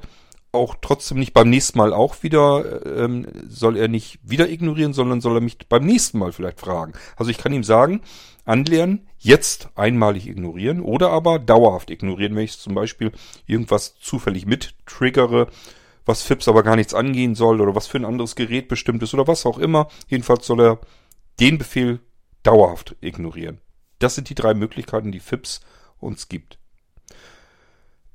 auch 0.51 0.75
trotzdem 0.81 1.19
nicht 1.19 1.33
beim 1.33 1.49
nächsten 1.49 1.77
Mal 1.77 1.93
auch 1.93 2.23
wieder, 2.23 2.85
ähm, 2.85 3.27
soll 3.47 3.77
er 3.77 3.87
nicht 3.87 4.19
wieder 4.23 4.49
ignorieren, 4.49 4.93
sondern 4.93 5.21
soll 5.21 5.37
er 5.37 5.41
mich 5.41 5.57
beim 5.67 5.85
nächsten 5.85 6.17
Mal 6.17 6.31
vielleicht 6.31 6.59
fragen. 6.59 6.93
Also 7.17 7.29
ich 7.29 7.37
kann 7.37 7.53
ihm 7.53 7.63
sagen, 7.63 8.01
anlernen, 8.45 9.07
jetzt 9.19 9.69
einmalig 9.75 10.27
ignorieren 10.27 10.81
oder 10.81 11.11
aber 11.11 11.37
dauerhaft 11.37 11.91
ignorieren, 11.91 12.35
wenn 12.35 12.45
ich 12.45 12.57
zum 12.57 12.73
Beispiel 12.73 13.11
irgendwas 13.45 13.95
zufällig 13.99 14.45
mit 14.45 14.73
triggere 14.85 15.47
was 16.05 16.23
FIPS 16.23 16.47
aber 16.47 16.63
gar 16.63 16.75
nichts 16.75 16.93
angehen 16.93 17.35
soll 17.35 17.61
oder 17.61 17.75
was 17.75 17.87
für 17.87 17.97
ein 17.97 18.05
anderes 18.05 18.35
Gerät 18.35 18.67
bestimmt 18.67 19.03
ist 19.03 19.13
oder 19.13 19.27
was 19.27 19.45
auch 19.45 19.57
immer. 19.57 19.87
Jedenfalls 20.07 20.45
soll 20.45 20.61
er 20.61 20.79
den 21.39 21.57
Befehl 21.57 21.99
dauerhaft 22.43 22.95
ignorieren. 23.01 23.59
Das 23.99 24.15
sind 24.15 24.29
die 24.29 24.35
drei 24.35 24.53
Möglichkeiten, 24.53 25.11
die 25.11 25.19
FIPS 25.19 25.61
uns 25.99 26.29
gibt. 26.29 26.57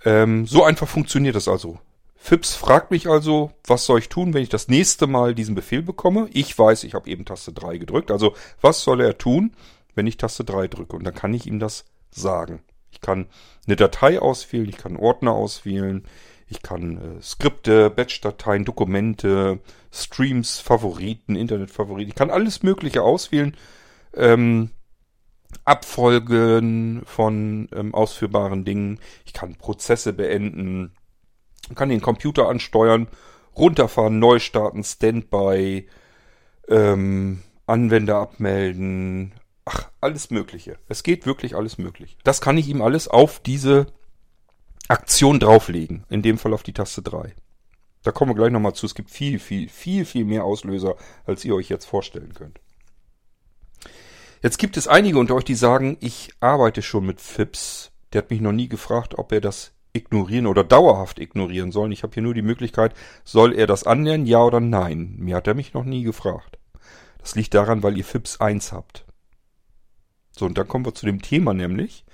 Ähm, 0.05 0.47
so 0.47 0.65
einfach 0.65 0.89
funktioniert 0.89 1.37
das 1.37 1.49
also. 1.49 1.79
FIPS 2.17 2.55
fragt 2.55 2.91
mich 2.91 3.07
also, 3.07 3.53
was 3.67 3.85
soll 3.85 3.99
ich 3.99 4.09
tun, 4.09 4.33
wenn 4.33 4.43
ich 4.43 4.49
das 4.49 4.69
nächste 4.69 5.07
Mal 5.07 5.35
diesen 5.35 5.55
Befehl 5.55 5.83
bekomme? 5.83 6.29
Ich 6.33 6.59
weiß, 6.59 6.85
ich 6.85 6.95
habe 6.95 7.11
eben 7.11 7.27
Taste 7.27 7.53
3 7.53 7.77
gedrückt. 7.77 8.11
Also 8.11 8.35
was 8.63 8.83
soll 8.83 9.03
er 9.03 9.19
tun, 9.19 9.53
wenn 9.95 10.07
ich 10.07 10.17
Taste 10.17 10.43
3 10.45 10.69
drücke? 10.69 10.97
Und 10.97 11.05
dann 11.05 11.15
kann 11.15 11.35
ich 11.35 11.47
ihm 11.47 11.59
das 11.59 11.85
sagen. 12.11 12.63
Ich 12.91 13.03
kann 13.03 13.27
eine 13.67 13.77
Datei 13.77 14.21
auswählen, 14.21 14.69
ich 14.69 14.79
kann 14.79 14.97
Ordner 14.97 15.33
auswählen, 15.33 16.05
ich 16.55 16.63
kann 16.63 17.19
äh, 17.19 17.23
Skripte, 17.23 17.91
Batch-Dateien, 17.91 18.65
Dokumente, 18.65 19.59
Streams, 19.93 20.59
Favoriten, 20.59 21.37
Internetfavoriten. 21.37 22.11
Ich 22.11 22.15
kann 22.15 22.31
alles 22.31 22.63
Mögliche 22.63 23.03
auswählen. 23.03 23.57
Ähm, 24.15 24.71
Abfolgen 25.65 27.03
von 27.05 27.69
ähm, 27.75 27.95
ausführbaren 27.95 28.65
Dingen. 28.65 29.01
Ich 29.25 29.33
kann 29.33 29.57
Prozesse 29.57 30.13
beenden. 30.13 30.93
kann 31.75 31.89
den 31.89 32.01
Computer 32.01 32.49
ansteuern, 32.49 33.09
runterfahren, 33.57 34.19
neu 34.19 34.39
starten, 34.39 34.85
Standby, 34.85 35.89
ähm, 36.69 37.43
Anwender 37.67 38.17
abmelden. 38.17 39.33
Ach, 39.65 39.91
alles 40.01 40.31
Mögliche. 40.31 40.79
Es 40.89 41.03
geht 41.03 41.25
wirklich 41.25 41.57
alles 41.57 41.79
möglich. 41.79 42.19
Das 42.25 42.41
kann 42.41 42.59
ich 42.59 42.69
ihm 42.69 42.83
alles 42.83 43.09
auf 43.09 43.41
diese 43.41 43.87
Aktion 44.89 45.41
drauflegen. 45.41 46.05
In 46.09 46.23
dem 46.23 46.39
Fall 46.39 46.53
auf 46.53 46.63
die 46.63 46.73
Taste 46.73 47.03
3. 47.03 47.35
Da 48.03 48.13
kommen 48.13 48.31
wir 48.31 48.37
gleich 48.37 48.53
nochmal 48.53 48.75
zu. 48.75 48.87
Es 48.87 48.95
gibt 48.95 49.11
viel, 49.11 49.39
viel, 49.39 49.69
viel, 49.69 50.05
viel 50.05 50.25
mehr 50.25 50.45
Auslöser, 50.45 50.97
als 51.25 51.45
ihr 51.45 51.55
euch 51.55 51.69
jetzt 51.69 51.87
vorstellen 51.87 52.35
könnt. 52.35 52.61
Jetzt 54.43 54.59
gibt 54.59 54.77
es 54.77 54.89
einige 54.89 55.19
unter 55.19 55.35
euch, 55.35 55.45
die 55.45 55.55
sagen, 55.55 55.97
ich 56.01 56.29
arbeite 56.41 56.83
schon 56.83 57.07
mit 57.07 57.23
FIPS. 57.23 57.93
Der 58.13 58.23
hat 58.23 58.31
mich 58.31 58.43
noch 58.43 58.53
nie 58.53 58.69
gefragt, 58.69 59.17
ob 59.17 59.33
er 59.33 59.41
das 59.41 59.73
ignorieren 59.95 60.47
oder 60.47 60.65
dauerhaft 60.65 61.19
ignorieren 61.19 61.73
soll. 61.73 61.93
Ich 61.93 62.03
habe 62.03 62.13
hier 62.13 62.23
nur 62.23 62.35
die 62.35 62.43
Möglichkeit, 62.43 62.93
soll 63.25 63.55
er 63.55 63.67
das 63.67 63.85
anlernen, 63.85 64.27
ja 64.27 64.43
oder 64.43 64.61
nein? 64.61 65.15
Mir 65.19 65.37
hat 65.37 65.47
er 65.47 65.55
mich 65.55 65.73
noch 65.73 65.85
nie 65.85 66.03
gefragt. 66.03 66.59
Das 67.19 67.37
liegt 67.37 67.55
daran, 67.55 67.83
weil 67.83 67.97
ihr 67.97 68.05
FIPS 68.05 68.41
1 68.41 68.73
habt. 68.73 69.07
So, 70.37 70.45
und 70.45 70.59
dann 70.59 70.69
kommen 70.69 70.85
wir 70.85 70.95
zu 70.95 71.07
dem 71.07 71.23
Thema 71.23 71.55
nämlich. 71.55 72.05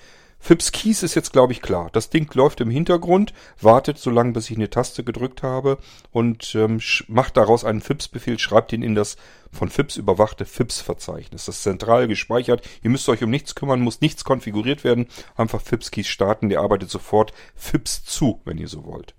Fips 0.42 0.72
Keys 0.72 1.02
ist 1.02 1.14
jetzt, 1.14 1.34
glaube 1.34 1.52
ich, 1.52 1.60
klar. 1.60 1.90
Das 1.92 2.08
Ding 2.08 2.34
läuft 2.34 2.62
im 2.62 2.70
Hintergrund, 2.70 3.34
wartet 3.60 3.98
so 3.98 4.08
lange, 4.10 4.32
bis 4.32 4.50
ich 4.50 4.56
eine 4.56 4.70
Taste 4.70 5.04
gedrückt 5.04 5.42
habe 5.42 5.78
und 6.12 6.54
ähm, 6.54 6.80
macht 7.08 7.36
daraus 7.36 7.64
einen 7.64 7.82
Fips-Befehl, 7.82 8.38
schreibt 8.38 8.72
ihn 8.72 8.82
in 8.82 8.94
das 8.94 9.16
von 9.52 9.68
Fips 9.68 9.96
überwachte 9.96 10.46
Fips-Verzeichnis. 10.46 11.44
Das 11.44 11.56
ist 11.56 11.62
zentral 11.62 12.08
gespeichert. 12.08 12.66
Ihr 12.82 12.90
müsst 12.90 13.08
euch 13.10 13.22
um 13.22 13.30
nichts 13.30 13.54
kümmern, 13.54 13.80
muss 13.82 14.00
nichts 14.00 14.24
konfiguriert 14.24 14.82
werden. 14.82 15.08
Einfach 15.36 15.60
Fips 15.60 15.90
Keys 15.90 16.06
starten, 16.06 16.48
der 16.48 16.60
arbeitet 16.60 16.90
sofort 16.90 17.32
Fips 17.54 18.02
zu, 18.04 18.40
wenn 18.46 18.58
ihr 18.58 18.68
so 18.68 18.84
wollt. 18.86 19.14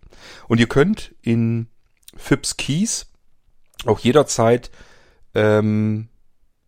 Und 0.47 0.59
ihr 0.59 0.67
könnt 0.67 1.13
in 1.21 1.67
Fips 2.15 2.57
Keys 2.57 3.11
auch 3.85 3.99
jederzeit 3.99 4.71
ähm, 5.35 6.09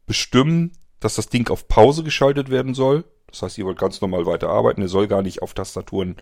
bestimmen, 0.06 0.74
dass 1.00 1.16
das 1.16 1.30
Ding 1.30 1.50
auf 1.50 1.68
Pause 1.68 2.04
geschaltet 2.04 2.50
werden 2.50 2.76
soll. 2.76 3.04
Das 3.34 3.42
heißt, 3.42 3.58
ihr 3.58 3.66
wollt 3.66 3.80
ganz 3.80 4.00
normal 4.00 4.28
weiter 4.28 4.50
arbeiten. 4.50 4.82
Ihr 4.82 4.88
soll 4.88 5.08
gar 5.08 5.24
nicht 5.24 5.42
auf 5.42 5.56
Tastaturen, 5.56 6.18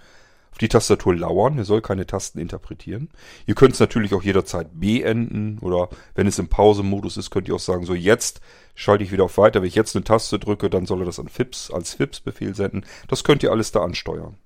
auf 0.50 0.58
die 0.58 0.70
Tastatur 0.70 1.13
lauern. 1.13 1.58
Ihr 1.58 1.65
soll 1.65 1.82
keine 1.82 2.08
Tasten 2.08 2.39
interpretieren. 2.39 3.10
Ihr 3.46 3.53
könnt 3.53 3.74
es 3.74 3.82
natürlich 3.82 4.13
auch 4.13 4.24
jederzeit 4.24 4.70
beenden 4.80 5.60
oder 5.60 5.89
wenn 6.15 6.25
es 6.25 6.39
im 6.39 6.48
Pause-Modus 6.48 7.18
ist, 7.18 7.30
könnt 7.30 7.50
ihr 7.50 7.56
auch 7.56 7.60
sagen, 7.60 7.86
so 7.86 7.94
jetzt 7.94 8.39
schalte 8.75 9.03
ich 9.03 9.12
wieder 9.12 9.25
auf 9.25 9.38
weiter. 9.38 9.62
Wenn 9.62 9.68
ich 9.68 9.75
jetzt 9.75 9.94
eine 9.94 10.06
Taste 10.06 10.39
drücke, 10.39 10.70
dann 10.70 10.86
soll 10.86 11.01
er 11.01 11.06
das 11.06 11.20
an 11.20 11.27
FIPS, 11.27 11.70
als 11.70 11.96
FIPS-Befehl 11.96 12.56
senden. 12.56 12.86
Das 13.10 13.25
könnt 13.25 13.44
ihr 13.44 13.51
alles 13.51 13.74
da 13.74 13.84
ansteuern. 13.84 14.38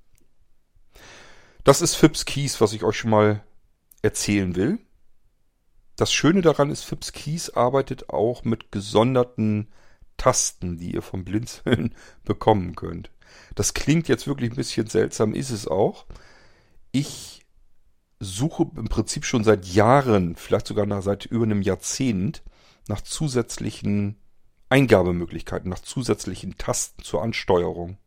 Das 1.63 1.83
ist 1.83 1.95
FIPS 1.95 2.25
Keys, 2.25 2.61
was 2.61 2.73
ich 2.73 2.83
euch 2.83 2.97
schon 2.97 3.11
mal 3.11 3.43
erzählen 4.01 4.55
will. 4.55 4.79
Das 5.97 6.11
Schöne 6.11 6.41
daran 6.41 6.71
ist, 6.71 6.83
FIPS 6.83 7.11
Keys 7.11 7.51
arbeitet 7.51 8.09
auch 8.09 8.43
mit 8.43 8.71
gesonderten 8.71 9.67
Tasten, 10.17 10.77
die 10.77 10.93
ihr 10.93 11.01
vom 11.01 11.23
Blinzeln 11.23 11.93
bekommen 12.23 12.75
könnt. 12.75 13.11
Das 13.55 13.73
klingt 13.73 14.07
jetzt 14.07 14.27
wirklich 14.27 14.51
ein 14.51 14.55
bisschen 14.55 14.87
seltsam, 14.87 15.33
ist 15.33 15.51
es 15.51 15.67
auch. 15.67 16.05
Ich 16.91 17.45
suche 18.19 18.67
im 18.77 18.87
Prinzip 18.87 19.25
schon 19.25 19.43
seit 19.43 19.65
Jahren, 19.65 20.35
vielleicht 20.35 20.67
sogar 20.67 20.85
nach, 20.85 21.01
seit 21.01 21.25
über 21.25 21.43
einem 21.43 21.61
Jahrzehnt, 21.61 22.43
nach 22.87 23.01
zusätzlichen 23.01 24.17
Eingabemöglichkeiten, 24.69 25.69
nach 25.69 25.79
zusätzlichen 25.79 26.57
Tasten 26.57 27.03
zur 27.03 27.21
Ansteuerung. 27.21 27.97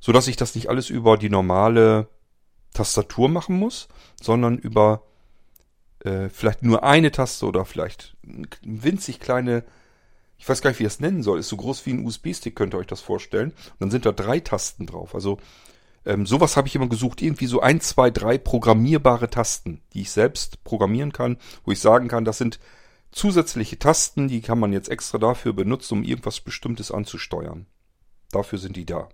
So 0.00 0.12
dass 0.12 0.28
ich 0.28 0.36
das 0.36 0.54
nicht 0.54 0.68
alles 0.68 0.90
über 0.90 1.16
die 1.16 1.30
normale 1.30 2.08
Tastatur 2.72 3.28
machen 3.28 3.58
muss, 3.58 3.88
sondern 4.20 4.58
über 4.58 5.02
äh, 6.00 6.28
vielleicht 6.28 6.62
nur 6.62 6.84
eine 6.84 7.10
Taste 7.10 7.46
oder 7.46 7.64
vielleicht 7.64 8.16
winzig 8.62 9.20
kleine 9.20 9.64
ich 10.38 10.48
weiß 10.48 10.62
gar 10.62 10.70
nicht, 10.70 10.78
wie 10.78 10.84
ich 10.84 10.92
es 10.92 11.00
nennen 11.00 11.22
soll, 11.22 11.38
ist 11.38 11.48
so 11.48 11.56
groß 11.56 11.86
wie 11.86 11.92
ein 11.92 12.04
USB-Stick, 12.04 12.54
könnt 12.54 12.74
ihr 12.74 12.78
euch 12.78 12.86
das 12.86 13.00
vorstellen. 13.00 13.50
Und 13.50 13.80
dann 13.80 13.90
sind 13.90 14.06
da 14.06 14.12
drei 14.12 14.40
Tasten 14.40 14.86
drauf. 14.86 15.14
Also 15.14 15.38
ähm, 16.04 16.26
sowas 16.26 16.56
habe 16.56 16.68
ich 16.68 16.74
immer 16.76 16.88
gesucht, 16.88 17.20
irgendwie 17.20 17.46
so 17.46 17.60
ein, 17.60 17.80
zwei, 17.80 18.10
drei 18.10 18.38
programmierbare 18.38 19.28
Tasten, 19.28 19.82
die 19.92 20.02
ich 20.02 20.10
selbst 20.10 20.62
programmieren 20.62 21.12
kann, 21.12 21.36
wo 21.64 21.72
ich 21.72 21.80
sagen 21.80 22.08
kann, 22.08 22.24
das 22.24 22.38
sind 22.38 22.60
zusätzliche 23.10 23.78
Tasten, 23.78 24.28
die 24.28 24.40
kann 24.40 24.58
man 24.58 24.72
jetzt 24.72 24.88
extra 24.88 25.18
dafür 25.18 25.52
benutzen, 25.52 25.94
um 25.94 26.04
irgendwas 26.04 26.40
Bestimmtes 26.40 26.90
anzusteuern. 26.92 27.66
Dafür 28.30 28.58
sind 28.58 28.76
die 28.76 28.86
da. 28.86 29.08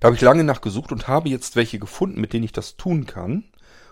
Da 0.00 0.06
habe 0.06 0.16
ich 0.16 0.22
lange 0.22 0.44
nachgesucht 0.44 0.92
und 0.92 1.08
habe 1.08 1.28
jetzt 1.28 1.56
welche 1.56 1.78
gefunden, 1.78 2.20
mit 2.20 2.32
denen 2.32 2.44
ich 2.44 2.52
das 2.52 2.76
tun 2.76 3.06
kann. 3.06 3.44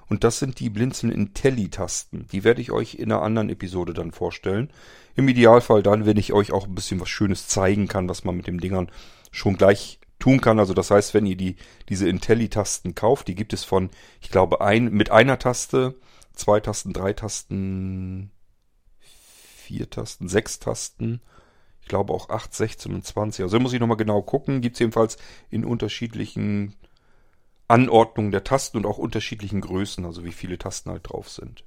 Und 0.09 0.25
das 0.25 0.39
sind 0.39 0.61
die 0.61 0.71
Blinzeln 0.71 1.13
Intelli-Tasten. 1.13 2.27
Die 2.33 2.45
werde 2.45 2.61
ich 2.61 2.71
euch 2.71 2.95
in 2.97 3.11
einer 3.11 3.23
anderen 3.23 3.49
Episode 3.49 3.95
dann 3.95 4.13
vorstellen. 4.13 4.71
Im 5.15 5.29
Idealfall 5.29 5.83
dann, 5.83 6.07
wenn 6.07 6.17
ich 6.17 6.33
euch 6.33 6.53
auch 6.53 6.67
ein 6.67 6.75
bisschen 6.75 7.01
was 7.01 7.09
Schönes 7.09 7.49
zeigen 7.49 7.89
kann, 7.89 8.09
was 8.09 8.25
man 8.25 8.37
mit 8.37 8.47
den 8.47 8.59
Dingern 8.59 8.91
schon 9.31 9.57
gleich 9.57 10.01
tun 10.19 10.41
kann. 10.41 10.59
Also 10.59 10.75
das 10.75 10.91
heißt, 10.91 11.15
wenn 11.15 11.27
ihr 11.27 11.37
die, 11.37 11.57
diese 11.89 12.09
Intelli-Tasten 12.09 12.95
kauft, 12.95 13.29
die 13.29 13.35
gibt 13.35 13.53
es 13.53 13.65
von, 13.65 13.91
ich 14.21 14.31
glaube, 14.31 14.61
ein, 14.61 14.93
mit 14.93 15.11
einer 15.11 15.39
Taste, 15.39 15.95
zwei 16.35 16.61
Tasten, 16.61 16.93
drei 16.93 17.13
Tasten, 17.13 18.31
vier 19.01 19.91
Tasten, 19.91 20.29
sechs 20.29 20.59
Tasten, 20.59 21.21
ich 21.83 21.89
glaube 21.89 22.13
auch 22.13 22.31
8, 22.31 22.55
16 22.55 22.95
und 22.95 23.05
20. 23.05 23.43
Also 23.43 23.59
muss 23.59 23.73
ich 23.73 23.81
nochmal 23.81 23.97
genau 23.97 24.23
gucken. 24.23 24.61
Gibt 24.61 24.77
es 24.77 24.81
jedenfalls 24.81 25.17
in 25.51 25.65
unterschiedlichen 25.65 26.77
Anordnung 27.73 28.31
der 28.31 28.45
Tasten 28.45 28.77
und 28.77 28.87
auch 28.87 28.99
unterschiedlichen 28.99 29.63
Größen, 29.63 30.05
also 30.05 30.25
wie 30.25 30.33
viele 30.33 30.59
Tasten 30.59 30.91
halt 30.91 31.09
drauf 31.09 31.31
sind. 31.31 31.65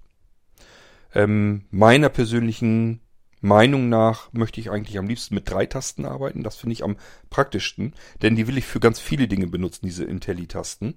Ähm, 1.15 1.65
meiner 1.71 2.09
persönlichen 2.09 3.01
Meinung 3.41 3.89
nach 3.89 4.31
möchte 4.31 4.59
ich 4.61 4.69
eigentlich 4.69 4.99
am 4.99 5.07
liebsten 5.07 5.33
mit 5.33 5.49
drei 5.49 5.65
Tasten 5.65 6.05
arbeiten. 6.05 6.43
Das 6.43 6.57
finde 6.57 6.73
ich 6.73 6.83
am 6.83 6.97
praktischsten, 7.31 7.95
denn 8.21 8.35
die 8.35 8.47
will 8.47 8.59
ich 8.59 8.65
für 8.65 8.79
ganz 8.79 8.99
viele 8.99 9.27
Dinge 9.27 9.47
benutzen, 9.47 9.87
diese 9.87 10.03
Intelli-Tasten. 10.03 10.95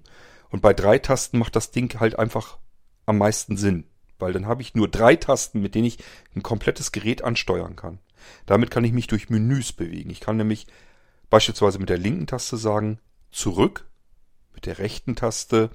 Und 0.51 0.61
bei 0.61 0.73
drei 0.73 0.99
Tasten 0.99 1.39
macht 1.39 1.55
das 1.55 1.71
Ding 1.71 1.99
halt 1.99 2.19
einfach 2.19 2.59
am 3.07 3.17
meisten 3.17 3.57
Sinn, 3.57 3.85
weil 4.19 4.31
dann 4.31 4.45
habe 4.45 4.61
ich 4.61 4.75
nur 4.75 4.87
drei 4.87 5.15
Tasten, 5.15 5.59
mit 5.59 5.73
denen 5.73 5.85
ich 5.85 5.97
ein 6.35 6.43
komplettes 6.43 6.91
Gerät 6.91 7.23
ansteuern 7.23 7.75
kann. 7.75 7.97
Damit 8.45 8.69
kann 8.69 8.83
ich 8.83 8.93
mich 8.93 9.07
durch 9.07 9.31
Menüs 9.31 9.73
bewegen. 9.73 10.11
Ich 10.11 10.19
kann 10.19 10.37
nämlich 10.37 10.67
beispielsweise 11.31 11.79
mit 11.79 11.89
der 11.89 11.97
linken 11.97 12.27
Taste 12.27 12.57
sagen, 12.57 12.99
zurück 13.31 13.88
mit 14.59 14.65
der 14.65 14.79
rechten 14.79 15.15
Taste 15.15 15.69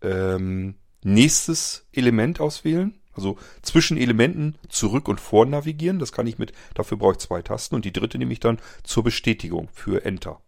ähm, 0.00 0.76
nächstes 1.02 1.84
Element 1.92 2.40
auswählen. 2.40 2.94
Also 3.12 3.36
zwischen 3.62 3.96
Elementen 3.96 4.54
zurück 4.68 5.08
und 5.08 5.20
vor 5.20 5.46
navigieren. 5.46 5.98
Das 5.98 6.12
kann 6.12 6.28
ich 6.28 6.38
mit, 6.38 6.52
dafür 6.74 6.96
brauche 6.96 7.12
ich 7.12 7.18
zwei 7.18 7.42
Tasten. 7.42 7.74
Und 7.74 7.84
die 7.84 7.92
dritte 7.92 8.18
nehme 8.18 8.32
ich 8.32 8.38
dann 8.38 8.60
zur 8.84 9.02
Bestätigung 9.02 9.68
für 9.72 10.04
Enter. 10.04 10.40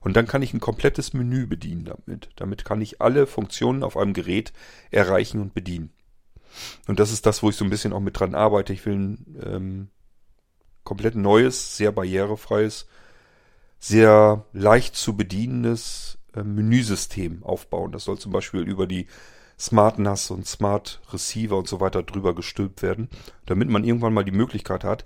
Und 0.00 0.16
dann 0.16 0.28
kann 0.28 0.42
ich 0.42 0.54
ein 0.54 0.60
komplettes 0.60 1.12
Menü 1.12 1.46
bedienen 1.46 1.86
damit. 1.86 2.28
Damit 2.36 2.64
kann 2.64 2.80
ich 2.80 3.00
alle 3.00 3.26
Funktionen 3.26 3.82
auf 3.82 3.96
einem 3.96 4.12
Gerät 4.12 4.52
erreichen 4.92 5.40
und 5.40 5.54
bedienen. 5.54 5.90
Und 6.86 7.00
das 7.00 7.10
ist 7.10 7.26
das, 7.26 7.42
wo 7.42 7.50
ich 7.50 7.56
so 7.56 7.64
ein 7.64 7.70
bisschen 7.70 7.92
auch 7.92 8.00
mit 8.00 8.18
dran 8.18 8.36
arbeite. 8.36 8.72
Ich 8.72 8.86
will 8.86 8.94
ein 8.94 9.40
ähm, 9.44 9.88
komplett 10.84 11.16
neues, 11.16 11.76
sehr 11.76 11.90
barrierefreies, 11.90 12.86
sehr 13.80 14.44
leicht 14.52 14.94
zu 14.94 15.16
bedienendes 15.16 16.17
Menüsystem 16.34 17.42
aufbauen. 17.42 17.92
Das 17.92 18.04
soll 18.04 18.18
zum 18.18 18.32
Beispiel 18.32 18.60
über 18.60 18.86
die 18.86 19.06
Smart 19.58 19.98
NAS 19.98 20.30
und 20.30 20.46
Smart 20.46 21.00
Receiver 21.12 21.56
und 21.56 21.66
so 21.66 21.80
weiter 21.80 22.02
drüber 22.02 22.34
gestülpt 22.34 22.82
werden, 22.82 23.08
damit 23.46 23.68
man 23.68 23.84
irgendwann 23.84 24.14
mal 24.14 24.24
die 24.24 24.30
Möglichkeit 24.30 24.84
hat, 24.84 25.04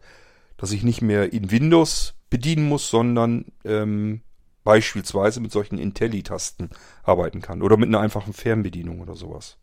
dass 0.58 0.72
ich 0.72 0.82
nicht 0.82 1.00
mehr 1.00 1.32
in 1.32 1.50
Windows 1.50 2.14
bedienen 2.28 2.68
muss, 2.68 2.90
sondern 2.90 3.46
ähm, 3.64 4.20
beispielsweise 4.64 5.40
mit 5.40 5.52
solchen 5.52 5.78
Intelli-Tasten 5.78 6.70
arbeiten 7.02 7.40
kann 7.40 7.62
oder 7.62 7.76
mit 7.76 7.88
einer 7.88 8.00
einfachen 8.00 8.32
Fernbedienung 8.32 9.00
oder 9.00 9.16
sowas. 9.16 9.56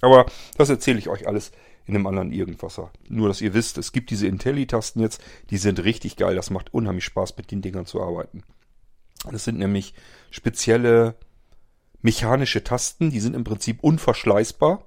Aber 0.00 0.26
das 0.58 0.68
erzähle 0.68 0.98
ich 0.98 1.08
euch 1.08 1.26
alles 1.26 1.52
in 1.86 1.94
einem 1.94 2.06
anderen 2.06 2.32
Irgendwasser. 2.32 2.92
Nur, 3.08 3.28
dass 3.28 3.40
ihr 3.40 3.54
wisst, 3.54 3.78
es 3.78 3.92
gibt 3.92 4.10
diese 4.10 4.26
Intelli-Tasten 4.26 5.00
jetzt, 5.00 5.22
die 5.50 5.56
sind 5.56 5.82
richtig 5.82 6.16
geil. 6.16 6.36
Das 6.36 6.50
macht 6.50 6.72
unheimlich 6.74 7.04
Spaß, 7.04 7.36
mit 7.36 7.50
den 7.50 7.62
Dingern 7.62 7.86
zu 7.86 8.02
arbeiten. 8.02 8.42
Das 9.30 9.44
sind 9.44 9.58
nämlich 9.58 9.94
spezielle 10.32 11.14
mechanische 12.00 12.64
Tasten, 12.64 13.10
die 13.10 13.20
sind 13.20 13.36
im 13.36 13.44
Prinzip 13.44 13.82
unverschleißbar. 13.82 14.84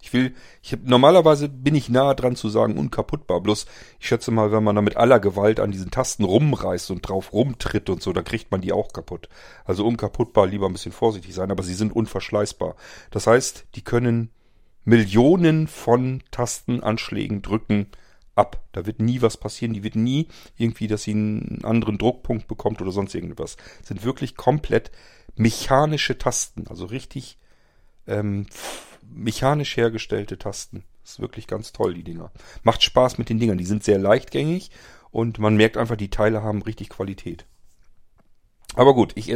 Ich 0.00 0.12
will, 0.12 0.34
ich 0.62 0.72
hab, 0.72 0.84
normalerweise 0.84 1.48
bin 1.48 1.74
ich 1.74 1.88
nahe 1.88 2.14
dran 2.14 2.36
zu 2.36 2.48
sagen 2.48 2.78
unkaputtbar. 2.78 3.40
Bloß, 3.40 3.66
ich 3.98 4.06
schätze 4.06 4.30
mal, 4.30 4.52
wenn 4.52 4.62
man 4.62 4.76
da 4.76 4.82
mit 4.82 4.96
aller 4.96 5.18
Gewalt 5.18 5.58
an 5.58 5.72
diesen 5.72 5.90
Tasten 5.90 6.24
rumreißt 6.24 6.90
und 6.90 7.00
drauf 7.00 7.32
rumtritt 7.32 7.90
und 7.90 8.02
so, 8.02 8.12
dann 8.12 8.24
kriegt 8.24 8.50
man 8.52 8.60
die 8.60 8.72
auch 8.72 8.92
kaputt. 8.92 9.28
Also 9.64 9.86
unkaputtbar, 9.86 10.46
lieber 10.46 10.66
ein 10.66 10.72
bisschen 10.72 10.92
vorsichtig 10.92 11.34
sein, 11.34 11.50
aber 11.50 11.62
sie 11.62 11.74
sind 11.74 11.94
unverschleißbar. 11.94 12.76
Das 13.10 13.26
heißt, 13.26 13.66
die 13.74 13.82
können 13.82 14.30
Millionen 14.84 15.66
von 15.66 16.22
Tastenanschlägen 16.30 17.42
drücken 17.42 17.88
ab. 18.38 18.64
Da 18.72 18.86
wird 18.86 19.00
nie 19.00 19.20
was 19.20 19.36
passieren. 19.36 19.74
Die 19.74 19.82
wird 19.82 19.96
nie 19.96 20.28
irgendwie, 20.56 20.86
dass 20.86 21.02
sie 21.02 21.12
einen 21.12 21.64
anderen 21.64 21.98
Druckpunkt 21.98 22.48
bekommt 22.48 22.80
oder 22.80 22.92
sonst 22.92 23.14
irgendwas. 23.14 23.56
Das 23.80 23.88
sind 23.88 24.04
wirklich 24.04 24.36
komplett 24.36 24.90
mechanische 25.34 26.16
Tasten. 26.18 26.66
Also 26.68 26.86
richtig 26.86 27.38
ähm, 28.06 28.46
mechanisch 29.02 29.76
hergestellte 29.76 30.38
Tasten. 30.38 30.84
Das 31.02 31.12
ist 31.12 31.20
wirklich 31.20 31.46
ganz 31.46 31.72
toll, 31.72 31.94
die 31.94 32.04
Dinger. 32.04 32.30
Macht 32.62 32.82
Spaß 32.82 33.18
mit 33.18 33.28
den 33.28 33.38
Dingern. 33.38 33.58
Die 33.58 33.66
sind 33.66 33.84
sehr 33.84 33.98
leichtgängig 33.98 34.70
und 35.10 35.38
man 35.38 35.56
merkt 35.56 35.76
einfach, 35.76 35.96
die 35.96 36.10
Teile 36.10 36.42
haben 36.42 36.62
richtig 36.62 36.90
Qualität. 36.90 37.46
Aber 38.74 38.94
gut, 38.94 39.12
ich 39.16 39.34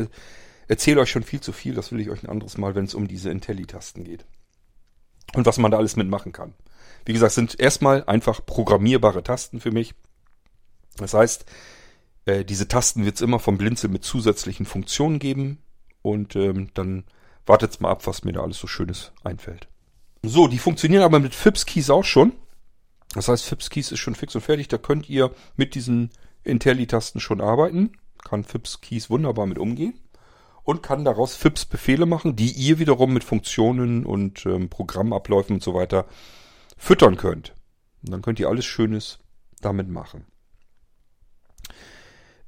erzähle 0.69 1.01
euch 1.01 1.11
schon 1.11 1.23
viel 1.23 1.41
zu 1.41 1.53
viel. 1.53 1.75
Das 1.75 1.93
will 1.93 2.01
ich 2.01 2.11
euch 2.11 2.23
ein 2.23 2.29
anderes 2.29 2.59
Mal, 2.59 2.75
wenn 2.75 2.85
es 2.85 2.95
um 2.95 3.09
diese 3.09 3.31
Intelli-Tasten 3.31 4.05
geht. 4.05 4.27
Und 5.35 5.47
was 5.47 5.59
man 5.59 5.71
da 5.71 5.79
alles 5.79 5.97
mitmachen 5.97 6.33
kann. 6.33 6.55
Wie 7.05 7.13
gesagt, 7.13 7.33
sind 7.33 7.59
erstmal 7.59 8.05
einfach 8.05 8.45
programmierbare 8.45 9.23
Tasten 9.23 9.61
für 9.61 9.73
mich. 9.73 9.95
Das 10.97 11.15
heißt, 11.15 11.45
äh, 12.27 12.45
diese 12.45 12.69
Tasten 12.69 13.05
wird 13.05 13.17
es 13.17 13.21
immer 13.21 13.39
vom 13.39 13.59
Blinzel 13.59 13.91
mit 13.91 14.05
zusätzlichen 14.05 14.67
Funktionen 14.67 15.19
geben. 15.19 15.59
Und 16.03 16.37
ähm, 16.37 16.71
dann 16.75 17.05
wartet's 17.47 17.81
mal 17.81 17.91
ab, 17.91 18.07
was 18.07 18.25
mir 18.25 18.33
da 18.33 18.43
alles 18.43 18.59
so 18.59 18.67
Schönes 18.67 19.13
einfällt. 19.25 19.69
So, 20.23 20.47
die 20.49 20.59
funktionieren 20.59 21.03
aber 21.03 21.19
mit 21.19 21.35
Fips 21.35 21.67
Keys 21.67 21.91
auch 21.91 22.05
schon. 22.05 22.33
Das 23.15 23.29
heißt, 23.29 23.45
Fips 23.45 23.71
Keys 23.71 23.93
ist 23.93 23.99
schon 23.99 24.15
fix 24.15 24.35
und 24.35 24.41
fertig. 24.41 24.69
Da 24.69 24.79
könnt 24.79 25.09
ihr 25.09 25.33
mit 25.57 25.75
diesen 25.75 26.11
Intelli-Tasten 26.45 27.21
schon 27.21 27.41
arbeiten. 27.41 27.93
Kann 28.25 28.45
Fips 28.45 28.81
Keys 28.81 29.11
wunderbar 29.11 29.47
mit 29.47 29.59
umgehen. 29.59 29.95
Und 30.65 30.83
kann 30.83 31.05
daraus 31.05 31.35
Fips 31.35 31.65
Befehle 31.65 32.07
machen, 32.07 32.37
die 32.37 32.53
ihr 32.53 32.79
wiederum 32.79 33.13
mit 33.13 33.25
Funktionen 33.25 34.07
und 34.07 34.47
ähm, 34.47 34.69
Programmabläufen 34.69 35.57
und 35.57 35.63
so 35.63 35.75
weiter 35.75 36.07
füttern 36.83 37.17
könnt. 37.17 37.55
Und 38.03 38.11
dann 38.11 38.23
könnt 38.23 38.41
ihr 38.41 38.49
alles 38.49 38.65
Schönes 38.65 39.21
damit 39.61 39.89
machen. 39.89 40.27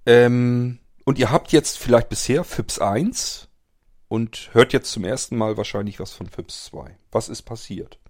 Ähm, 0.06 0.80
und 1.04 1.20
ihr 1.20 1.30
habt 1.30 1.52
jetzt 1.52 1.78
vielleicht 1.78 2.08
bisher 2.08 2.42
Fips 2.42 2.80
1 2.80 3.48
und 4.08 4.50
hört 4.52 4.72
jetzt 4.72 4.90
zum 4.90 5.04
ersten 5.04 5.36
Mal 5.36 5.56
wahrscheinlich 5.56 6.00
was 6.00 6.12
von 6.12 6.26
FIPS 6.26 6.64
2. 6.64 6.98
Was 7.12 7.28
ist 7.28 7.42
passiert? 7.42 8.00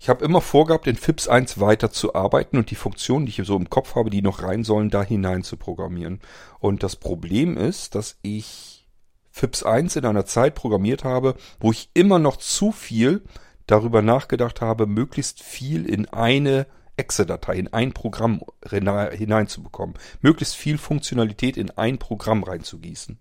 Ich 0.00 0.08
habe 0.08 0.24
immer 0.24 0.40
vorgehabt, 0.40 0.88
in 0.88 0.96
FIPS 0.96 1.28
1 1.28 1.60
weiter 1.60 1.92
zu 1.92 2.16
arbeiten 2.16 2.56
und 2.56 2.72
die 2.72 2.74
Funktionen, 2.74 3.26
die 3.26 3.40
ich 3.40 3.46
so 3.46 3.56
im 3.56 3.70
Kopf 3.70 3.94
habe, 3.94 4.10
die 4.10 4.22
noch 4.22 4.42
rein 4.42 4.64
sollen, 4.64 4.90
da 4.90 5.04
hinein 5.04 5.44
zu 5.44 5.56
programmieren. 5.56 6.20
Und 6.58 6.82
das 6.82 6.96
Problem 6.96 7.56
ist, 7.56 7.94
dass 7.94 8.18
ich 8.22 8.88
FIPS 9.30 9.62
1 9.62 9.94
in 9.94 10.06
einer 10.06 10.26
Zeit 10.26 10.56
programmiert 10.56 11.04
habe, 11.04 11.36
wo 11.60 11.70
ich 11.70 11.88
immer 11.94 12.18
noch 12.18 12.36
zu 12.36 12.72
viel 12.72 13.22
darüber 13.68 14.02
nachgedacht 14.02 14.60
habe, 14.60 14.86
möglichst 14.86 15.42
viel 15.42 15.86
in 15.86 16.08
eine 16.08 16.66
Exe-Datei, 16.96 17.54
in 17.54 17.72
ein 17.72 17.92
Programm 17.92 18.42
hineinzubekommen. 18.68 19.94
Möglichst 20.20 20.56
viel 20.56 20.78
Funktionalität 20.78 21.56
in 21.56 21.70
ein 21.70 21.98
Programm 21.98 22.42
reinzugießen. 22.42 23.20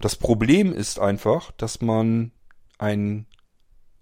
Das 0.00 0.16
Problem 0.16 0.72
ist 0.72 0.98
einfach, 0.98 1.52
dass 1.52 1.80
man 1.80 2.32
ein 2.78 3.26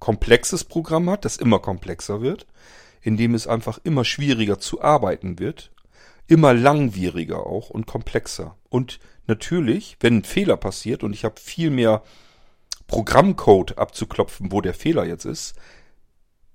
komplexes 0.01 0.65
Programm 0.65 1.09
hat, 1.09 1.25
das 1.25 1.37
immer 1.37 1.61
komplexer 1.61 2.21
wird, 2.23 2.47
in 3.03 3.17
dem 3.17 3.35
es 3.35 3.47
einfach 3.47 3.79
immer 3.85 4.05
schwieriger 4.05 4.59
zu 4.59 4.83
arbeiten 4.83 5.39
wird, 5.39 5.71
immer 6.27 6.55
langwieriger 6.55 7.47
auch 7.47 7.71
und 7.71 7.87
komplexer. 7.87 8.57
Und 8.69 8.99
natürlich, 9.27 9.99
wenn 10.01 10.19
ein 10.19 10.25
Fehler 10.25 10.57
passiert 10.57 11.05
und 11.05 11.13
ich 11.13 11.25
habe 11.25 11.39
viel 11.39 11.71
mehr 11.71 12.03
Programmcode 12.93 13.79
abzuklopfen, 13.79 14.53
wo 14.53 14.61
der 14.61 14.75
Fehler 14.75 15.07
jetzt 15.07 15.25
ist, 15.25 15.55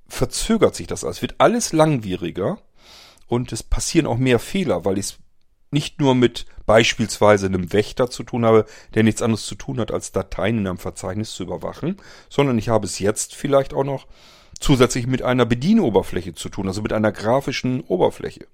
verzögert 0.08 0.76
sich 0.76 0.86
das. 0.86 1.02
Es 1.02 1.24
wird 1.24 1.34
alles 1.40 1.74
langwieriger 1.74 2.60
und 3.26 3.52
es 3.52 3.64
passieren 3.64 4.06
auch 4.06 4.18
mehr 4.18 4.38
Fehler, 4.38 4.86
weil 4.86 5.00
ich 5.00 5.06
es 5.06 5.18
nicht 5.72 6.00
nur 6.00 6.14
mit 6.14 6.46
beispielsweise 6.68 7.48
einem 7.48 7.74
Wächter 7.74 8.12
zu 8.12 8.22
tun 8.22 8.46
habe, 8.46 8.68
der 8.94 9.02
nichts 9.02 9.24
anderes 9.24 9.48
zu 9.48 9.56
tun 9.56 9.80
hat, 9.80 9.92
als 9.92 10.12
Dateien 10.12 10.60
in 10.60 10.68
einem 10.68 10.78
Verzeichnis 10.78 11.34
zu 11.34 11.42
überwachen, 11.42 11.98
sondern 12.30 12.60
ich 12.60 12.70
habe 12.70 12.86
es 12.86 13.00
jetzt 13.00 13.34
vielleicht 13.34 13.74
auch 13.74 13.84
noch 13.84 14.06
zusätzlich 14.60 15.08
mit 15.08 15.24
einer 15.24 15.48
Bedienoberfläche 15.48 16.36
zu 16.36 16.50
tun, 16.50 16.68
also 16.68 16.84
mit 16.84 16.94
einer 16.94 17.12
grafischen 17.12 17.82
Oberfläche. 17.82 18.46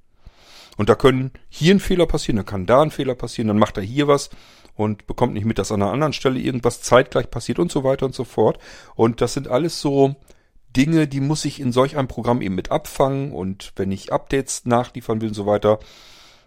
Und 0.77 0.89
da 0.89 0.95
können 0.95 1.31
hier 1.49 1.75
ein 1.75 1.79
Fehler 1.79 2.07
passieren, 2.07 2.37
da 2.37 2.43
kann 2.43 2.65
da 2.65 2.81
ein 2.81 2.91
Fehler 2.91 3.15
passieren, 3.15 3.47
dann 3.47 3.59
macht 3.59 3.77
er 3.77 3.83
hier 3.83 4.07
was 4.07 4.29
und 4.75 5.05
bekommt 5.05 5.33
nicht 5.33 5.45
mit, 5.45 5.59
dass 5.59 5.71
an 5.71 5.81
einer 5.81 5.91
anderen 5.91 6.13
Stelle 6.13 6.39
irgendwas 6.39 6.81
zeitgleich 6.81 7.29
passiert 7.29 7.59
und 7.59 7.71
so 7.71 7.83
weiter 7.83 8.05
und 8.05 8.15
so 8.15 8.23
fort. 8.23 8.57
Und 8.95 9.21
das 9.21 9.33
sind 9.33 9.47
alles 9.47 9.79
so 9.81 10.15
Dinge, 10.75 11.07
die 11.07 11.19
muss 11.19 11.45
ich 11.45 11.59
in 11.59 11.71
solch 11.71 11.97
einem 11.97 12.07
Programm 12.07 12.41
eben 12.41 12.55
mit 12.55 12.71
abfangen 12.71 13.31
und 13.31 13.73
wenn 13.75 13.91
ich 13.91 14.11
Updates 14.11 14.65
nachliefern 14.65 15.21
will 15.21 15.29
und 15.29 15.35
so 15.35 15.45
weiter, 15.45 15.79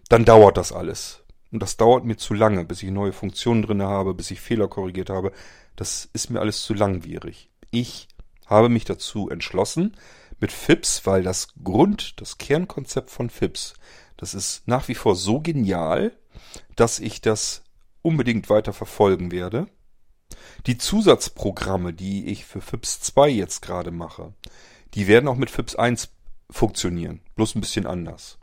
dann 0.09 0.25
dauert 0.25 0.57
das 0.57 0.73
alles. 0.73 1.23
Und 1.53 1.63
das 1.63 1.77
dauert 1.77 2.05
mir 2.05 2.17
zu 2.17 2.35
lange, 2.35 2.65
bis 2.65 2.83
ich 2.83 2.91
neue 2.91 3.13
Funktionen 3.13 3.63
drin 3.63 3.83
habe, 3.83 4.15
bis 4.15 4.33
ich 4.33 4.41
Fehler 4.41 4.67
korrigiert 4.67 5.11
habe. 5.11 5.33
Das 5.77 6.09
ist 6.13 6.31
mir 6.31 6.41
alles 6.41 6.63
zu 6.63 6.75
langwierig. 6.75 7.51
Ich 7.71 8.09
habe 8.47 8.69
mich 8.69 8.85
dazu 8.85 9.31
entschlossen, 9.31 9.97
mit 10.41 10.53
FIPS, 10.53 11.07
weil 11.07 11.23
das 11.23 11.49
Grund, 11.63 12.21
das 12.21 12.39
Kernkonzept 12.39 13.11
von 13.11 13.31
FIPS, 13.31 13.75
das 14.17 14.35
ist 14.35 14.67
nach 14.67 14.89
wie 14.89 14.95
vor 14.95 15.15
so 15.15 15.41
genial, 15.41 16.13
dass 16.75 16.99
ich 16.99 17.21
das 17.21 17.63
unbedingt 18.03 18.49
weiter 18.49 18.73
verfolgen 18.73 19.31
werde. 19.31 19.67
Die 20.67 20.79
Zusatzprogramme, 20.79 21.93
die 21.93 22.27
ich 22.27 22.45
für 22.45 22.61
FIPS 22.61 23.01
2 23.01 23.29
jetzt 23.29 23.63
gerade 23.63 23.91
mache, 23.91 24.33
die 24.95 25.07
werden 25.07 25.29
auch 25.29 25.37
mit 25.37 25.51
FIPS 25.51 25.77
1 25.77 26.09
funktionieren, 26.51 27.21
bloß 27.35 27.55
ein 27.55 27.61
bisschen 27.61 27.87
anders. 27.87 28.39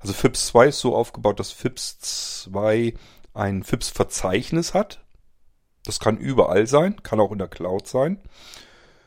Also 0.00 0.12
FIPS 0.12 0.46
2 0.48 0.68
ist 0.68 0.80
so 0.80 0.94
aufgebaut, 0.94 1.40
dass 1.40 1.50
FIPS 1.50 1.98
2 2.44 2.94
ein 3.34 3.62
FIPS-Verzeichnis 3.62 4.74
hat. 4.74 5.04
Das 5.84 6.00
kann 6.00 6.18
überall 6.18 6.66
sein, 6.66 7.02
kann 7.02 7.20
auch 7.20 7.32
in 7.32 7.38
der 7.38 7.48
Cloud 7.48 7.86
sein. 7.86 8.20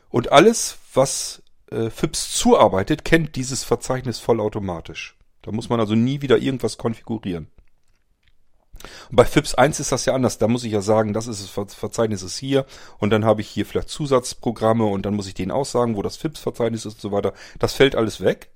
Und 0.08 0.32
alles, 0.32 0.78
was 0.92 1.42
äh, 1.70 1.90
FIPS 1.90 2.32
zuarbeitet, 2.36 3.04
kennt 3.04 3.36
dieses 3.36 3.64
Verzeichnis 3.64 4.18
vollautomatisch. 4.18 5.16
Da 5.42 5.52
muss 5.52 5.68
man 5.68 5.80
also 5.80 5.94
nie 5.94 6.22
wieder 6.22 6.38
irgendwas 6.38 6.78
konfigurieren. 6.78 7.48
Und 9.10 9.16
bei 9.16 9.24
FIPS 9.24 9.54
1 9.54 9.80
ist 9.80 9.92
das 9.92 10.06
ja 10.06 10.14
anders. 10.14 10.38
Da 10.38 10.48
muss 10.48 10.64
ich 10.64 10.72
ja 10.72 10.80
sagen, 10.80 11.12
das 11.12 11.26
ist 11.26 11.56
das 11.56 11.74
Verzeichnis 11.74 12.22
ist 12.22 12.38
hier 12.38 12.66
und 12.98 13.10
dann 13.10 13.24
habe 13.24 13.40
ich 13.40 13.48
hier 13.48 13.66
vielleicht 13.66 13.88
Zusatzprogramme 13.88 14.84
und 14.84 15.06
dann 15.06 15.14
muss 15.14 15.26
ich 15.26 15.34
denen 15.34 15.50
aussagen, 15.50 15.96
wo 15.96 16.02
das 16.02 16.16
FIPS-Verzeichnis 16.16 16.86
ist 16.86 16.94
und 16.94 17.00
so 17.00 17.12
weiter. 17.12 17.32
Das 17.58 17.74
fällt 17.74 17.94
alles 17.94 18.20
weg. 18.20 18.50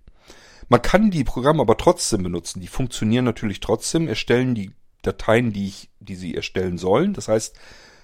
Man 0.69 0.83
kann 0.83 1.11
die 1.11 1.25
Programme 1.25 1.61
aber 1.61 1.77
trotzdem 1.77 2.23
benutzen. 2.25 2.61
Die 2.61 2.67
funktionieren 2.67 3.25
natürlich 3.25 3.61
trotzdem, 3.61 4.09
erstellen 4.09 4.55
die 4.55 4.73
Dateien, 5.03 5.53
die, 5.53 5.69
ich, 5.69 5.91
die 6.01 6.17
sie 6.17 6.35
erstellen 6.35 6.79
sollen. 6.79 7.13
Das 7.13 7.29
heißt, 7.29 7.55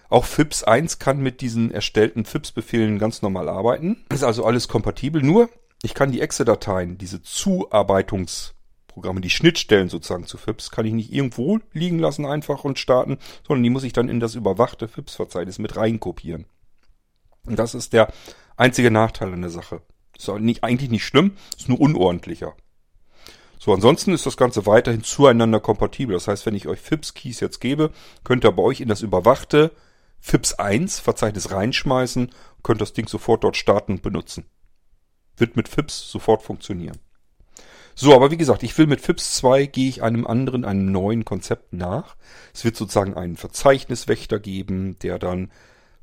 auch 0.09 0.25
FIPS 0.25 0.63
1 0.63 0.99
kann 0.99 1.21
mit 1.21 1.41
diesen 1.41 1.73
erstellten 1.73 2.25
FIPS-Befehlen 2.25 2.99
ganz 2.99 3.23
normal 3.23 3.49
arbeiten. 3.49 4.05
Ist 4.11 4.23
also 4.23 4.45
alles 4.45 4.69
kompatibel. 4.69 5.23
Nur, 5.23 5.49
ich 5.83 5.95
kann 5.95 6.13
die 6.13 6.21
Exe-Dateien, 6.21 6.99
diese 6.99 7.23
Zuarbeitungsprogramme, 8.93 9.21
die 9.21 9.31
Schnittstellen 9.31 9.89
sozusagen 9.89 10.27
zu 10.27 10.37
FIPS, 10.37 10.71
kann 10.71 10.87
ich 10.87 10.93
nicht 10.93 11.13
irgendwo 11.13 11.59
liegen 11.73 11.99
lassen 11.99 12.27
einfach 12.27 12.65
und 12.65 12.79
starten, 12.79 13.19
sondern 13.47 13.63
die 13.63 13.71
muss 13.71 13.85
ich 13.85 13.93
dann 13.93 14.09
in 14.09 14.21
das 14.21 14.35
überwachte 14.35 14.89
FIPS-Verzeichnis 14.89 15.59
mit 15.59 15.77
reinkopieren. 15.77 16.47
Und 17.47 17.59
das 17.59 17.75
ist 17.75 17.93
der 17.93 18.13
einzige 18.57 18.91
Nachteil 18.91 19.33
an 19.33 19.43
der 19.43 19.51
Sache. 19.51 19.83
Ist 20.17 20.29
nicht, 20.29 20.63
eigentlich 20.63 20.91
nicht 20.91 21.05
schlimm, 21.05 21.33
ist 21.57 21.69
nur 21.69 21.81
unordentlicher. 21.81 22.55
So, 23.59 23.73
ansonsten 23.73 24.13
ist 24.13 24.27
das 24.27 24.37
Ganze 24.37 24.67
weiterhin 24.67 25.05
zueinander 25.05 25.61
kompatibel. 25.61 26.15
Das 26.15 26.29
heißt, 26.29 26.47
wenn 26.47 26.55
ich 26.55 26.69
euch 26.69 26.81
FIPS-Keys 26.81 27.41
jetzt 27.41 27.61
gebe, 27.61 27.91
könnt 28.25 28.45
ihr 28.45 28.53
bei 28.53 28.63
euch 28.63 28.81
in 28.81 28.89
das 28.89 29.03
überwachte 29.03 29.73
FIPS 30.21 30.55
1 30.55 31.01
Verzeichnis 31.01 31.51
reinschmeißen, 31.51 32.31
könnt 32.63 32.81
das 32.81 32.93
Ding 32.93 33.09
sofort 33.09 33.43
dort 33.43 33.57
starten 33.57 33.93
und 33.93 34.03
benutzen. 34.03 34.45
Wird 35.37 35.57
mit 35.57 35.69
FIPS 35.69 36.11
sofort 36.11 36.43
funktionieren. 36.43 36.99
So, 37.95 38.15
aber 38.15 38.31
wie 38.31 38.37
gesagt, 38.37 38.63
ich 38.63 38.77
will 38.79 38.87
mit 38.87 39.01
FIPS 39.01 39.37
2 39.37 39.67
gehe 39.67 39.89
ich 39.89 40.03
einem 40.03 40.27
anderen, 40.27 40.65
einem 40.65 40.91
neuen 40.91 41.25
Konzept 41.25 41.73
nach. 41.73 42.17
Es 42.55 42.65
wird 42.65 42.77
sozusagen 42.77 43.15
einen 43.15 43.37
Verzeichniswächter 43.37 44.41
geben, 44.41 44.99
der 45.01 45.19
dann 45.19 45.51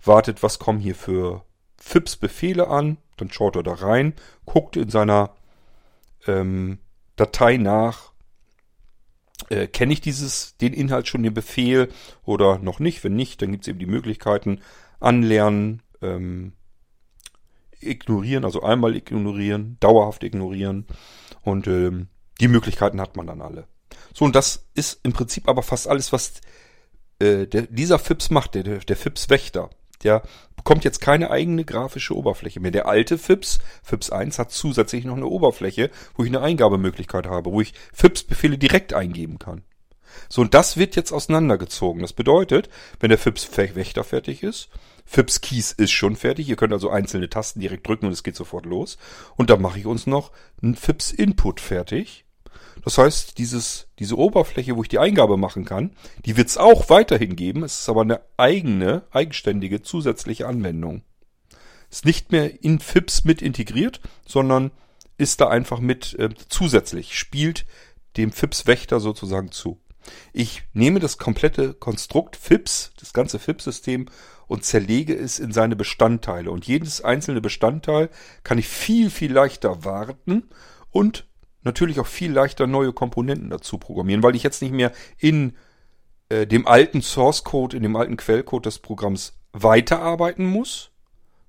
wartet, 0.03 0.43
was 0.43 0.59
kommen 0.59 0.79
hier 0.79 0.95
für 0.95 1.43
FIPS-Befehle 1.77 2.67
an, 2.67 2.97
dann 3.17 3.31
schaut 3.31 3.55
er 3.55 3.63
da 3.63 3.73
rein, 3.73 4.13
guckt 4.45 4.77
in 4.77 4.89
seiner 4.89 5.35
ähm, 6.27 6.79
Datei 7.15 7.57
nach, 7.57 8.11
äh, 9.49 9.67
kenne 9.67 9.93
ich 9.93 10.01
dieses, 10.01 10.57
den 10.57 10.73
Inhalt 10.73 11.07
schon, 11.07 11.23
den 11.23 11.33
Befehl 11.33 11.89
oder 12.23 12.59
noch 12.59 12.79
nicht. 12.79 13.03
Wenn 13.03 13.15
nicht, 13.15 13.41
dann 13.41 13.51
gibt 13.51 13.63
es 13.63 13.67
eben 13.67 13.79
die 13.79 13.85
Möglichkeiten, 13.85 14.61
anlernen, 14.99 15.81
ähm, 16.01 16.53
ignorieren, 17.79 18.43
also 18.43 18.61
einmal 18.61 18.95
ignorieren, 18.95 19.77
dauerhaft 19.79 20.23
ignorieren 20.23 20.85
und 21.41 21.67
ähm, 21.67 22.07
die 22.39 22.47
Möglichkeiten 22.47 23.01
hat 23.01 23.15
man 23.15 23.27
dann 23.27 23.41
alle. 23.41 23.67
So, 24.13 24.25
und 24.25 24.35
das 24.35 24.67
ist 24.73 24.99
im 25.03 25.13
Prinzip 25.13 25.47
aber 25.47 25.63
fast 25.63 25.87
alles, 25.87 26.11
was 26.11 26.41
äh, 27.19 27.47
der, 27.47 27.63
dieser 27.63 27.99
FIPS 27.99 28.29
macht, 28.29 28.55
der, 28.55 28.63
der 28.63 28.95
FIPS-Wächter. 28.95 29.69
Der 30.03 30.23
bekommt 30.55 30.85
jetzt 30.85 31.01
keine 31.01 31.29
eigene 31.29 31.65
grafische 31.65 32.15
Oberfläche 32.15 32.59
mehr. 32.59 32.71
Der 32.71 32.87
alte 32.87 33.17
FIPS, 33.17 33.59
FIPS 33.83 34.09
1, 34.11 34.39
hat 34.39 34.51
zusätzlich 34.51 35.03
noch 35.03 35.17
eine 35.17 35.27
Oberfläche, 35.27 35.91
wo 36.15 36.23
ich 36.23 36.29
eine 36.29 36.41
Eingabemöglichkeit 36.41 37.27
habe, 37.27 37.51
wo 37.51 37.59
ich 37.61 37.73
FIPS-Befehle 37.93 38.57
direkt 38.57 38.93
eingeben 38.93 39.39
kann. 39.39 39.63
So, 40.29 40.41
und 40.41 40.53
das 40.53 40.77
wird 40.77 40.95
jetzt 40.95 41.11
auseinandergezogen. 41.11 42.01
Das 42.01 42.13
bedeutet, 42.13 42.69
wenn 42.99 43.09
der 43.09 43.17
FIPS-Wächter 43.17 44.03
fertig 44.03 44.43
ist, 44.43 44.69
FIPS 45.11 45.41
Keys 45.41 45.71
ist 45.71 45.89
schon 45.89 46.15
fertig. 46.15 46.47
Ihr 46.47 46.55
könnt 46.55 46.71
also 46.71 46.91
einzelne 46.91 47.31
Tasten 47.31 47.59
direkt 47.59 47.87
drücken 47.87 48.05
und 48.05 48.11
es 48.11 48.21
geht 48.21 48.35
sofort 48.35 48.67
los. 48.67 48.99
Und 49.37 49.49
dann 49.49 49.59
mache 49.59 49.79
ich 49.79 49.87
uns 49.87 50.05
noch 50.05 50.31
einen 50.61 50.75
FIPS 50.75 51.11
Input 51.11 51.59
fertig. 51.59 52.25
Das 52.83 52.99
heißt, 52.99 53.39
dieses, 53.39 53.87
diese 53.97 54.17
Oberfläche, 54.17 54.77
wo 54.77 54.83
ich 54.83 54.87
die 54.87 54.99
Eingabe 54.99 55.35
machen 55.35 55.65
kann, 55.65 55.95
die 56.25 56.37
wird 56.37 56.47
es 56.47 56.59
auch 56.59 56.91
weiterhin 56.91 57.35
geben. 57.35 57.63
Es 57.63 57.79
ist 57.79 57.89
aber 57.89 58.01
eine 58.01 58.21
eigene, 58.37 59.01
eigenständige, 59.09 59.81
zusätzliche 59.81 60.47
Anwendung. 60.47 61.01
Ist 61.89 62.05
nicht 62.05 62.31
mehr 62.31 62.63
in 62.63 62.79
FIPS 62.79 63.23
mit 63.23 63.41
integriert, 63.41 64.01
sondern 64.27 64.69
ist 65.17 65.41
da 65.41 65.49
einfach 65.49 65.79
mit 65.79 66.13
äh, 66.19 66.29
zusätzlich, 66.49 67.17
spielt 67.17 67.65
dem 68.15 68.31
FIPS-Wächter 68.31 68.99
sozusagen 68.99 69.51
zu. 69.51 69.81
Ich 70.33 70.63
nehme 70.73 70.99
das 70.99 71.17
komplette 71.17 71.73
Konstrukt 71.73 72.35
FIPS, 72.35 72.91
das 72.99 73.11
ganze 73.11 73.39
FIPS-System 73.39 74.05
und 74.49 74.65
zerlege 74.65 75.15
es 75.15 75.39
in 75.39 75.53
seine 75.53 75.75
Bestandteile. 75.75 76.51
Und 76.51 76.65
jedes 76.65 77.01
einzelne 77.01 77.39
Bestandteil 77.39 78.09
kann 78.43 78.57
ich 78.57 78.67
viel, 78.67 79.11
viel 79.11 79.31
leichter 79.31 79.85
warten 79.85 80.49
und 80.89 81.27
natürlich 81.61 81.99
auch 81.99 82.07
viel 82.07 82.31
leichter 82.31 82.65
neue 82.65 82.91
Komponenten 82.91 83.51
dazu 83.51 83.77
programmieren, 83.77 84.23
weil 84.23 84.35
ich 84.35 84.41
jetzt 84.41 84.63
nicht 84.63 84.73
mehr 84.73 84.91
in 85.19 85.55
äh, 86.29 86.47
dem 86.47 86.67
alten 86.67 87.03
Source 87.03 87.43
Code, 87.43 87.77
in 87.77 87.83
dem 87.83 87.95
alten 87.95 88.17
Quellcode 88.17 88.65
des 88.65 88.79
Programms 88.79 89.37
weiterarbeiten 89.53 90.47
muss, 90.47 90.89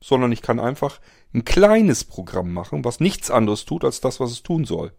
sondern 0.03 0.31
ich 0.31 0.43
kann 0.43 0.61
einfach 0.61 1.01
ein 1.33 1.47
kleines 1.47 2.05
Programm 2.05 2.53
machen, 2.53 2.85
was 2.85 3.01
nichts 3.01 3.31
anderes 3.31 3.65
tut 3.65 3.83
als 3.83 4.03
das, 4.03 4.21
was 4.21 4.31
es 4.31 4.43
tun 4.43 4.67
soll. 4.67 4.93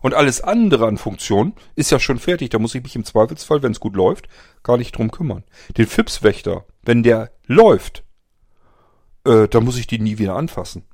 Und 0.00 0.14
alles 0.14 0.40
andere 0.40 0.86
an 0.86 0.98
Funktionen 0.98 1.54
ist 1.74 1.90
ja 1.90 1.98
schon 1.98 2.18
fertig. 2.18 2.50
Da 2.50 2.58
muss 2.58 2.74
ich 2.74 2.82
mich 2.82 2.96
im 2.96 3.04
Zweifelsfall, 3.04 3.62
wenn 3.62 3.72
es 3.72 3.80
gut 3.80 3.96
läuft, 3.96 4.28
gar 4.62 4.76
nicht 4.76 4.96
drum 4.96 5.10
kümmern. 5.10 5.44
Den 5.76 5.86
FIPS-Wächter, 5.86 6.64
wenn 6.82 7.02
der 7.02 7.32
läuft, 7.46 8.04
äh, 9.24 9.48
dann 9.48 9.64
muss 9.64 9.78
ich 9.78 9.86
den 9.86 10.02
nie 10.02 10.18
wieder 10.18 10.36
anfassen. 10.36 10.84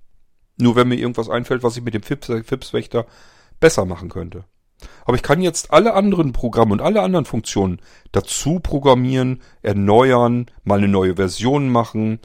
Nur 0.59 0.77
wenn 0.77 0.89
mir 0.89 0.97
irgendwas 0.97 1.29
einfällt, 1.29 1.63
was 1.63 1.77
ich 1.77 1.83
mit 1.83 1.95
dem 1.95 2.03
FIPS-Wächter 2.03 3.07
besser 3.59 3.85
machen 3.85 4.09
könnte. 4.09 4.45
Aber 5.05 5.17
ich 5.17 5.23
kann 5.23 5.43
jetzt 5.43 5.73
alle 5.73 5.95
anderen 5.95 6.33
Programme 6.33 6.73
und 6.73 6.81
alle 6.81 7.03
anderen 7.03 7.25
Funktionen 7.25 7.81
dazu 8.13 8.61
programmieren, 8.61 9.43
erneuern, 9.63 10.47
mal 10.65 10.79
eine 10.79 10.89
neue 10.89 11.17
Version 11.17 11.69
machen, 11.69 12.21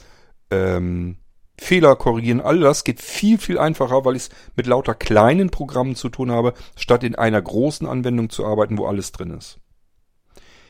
ähm, 0.50 1.16
Fehler 1.58 1.96
korrigieren, 1.96 2.40
all 2.40 2.60
das 2.60 2.84
geht 2.84 3.00
viel, 3.00 3.38
viel 3.38 3.58
einfacher, 3.58 4.04
weil 4.04 4.16
ich 4.16 4.24
es 4.24 4.30
mit 4.56 4.66
lauter 4.66 4.94
kleinen 4.94 5.50
Programmen 5.50 5.96
zu 5.96 6.08
tun 6.08 6.30
habe, 6.30 6.54
statt 6.76 7.02
in 7.02 7.14
einer 7.14 7.40
großen 7.40 7.86
Anwendung 7.86 8.30
zu 8.30 8.44
arbeiten, 8.44 8.78
wo 8.78 8.86
alles 8.86 9.12
drin 9.12 9.30
ist. 9.30 9.58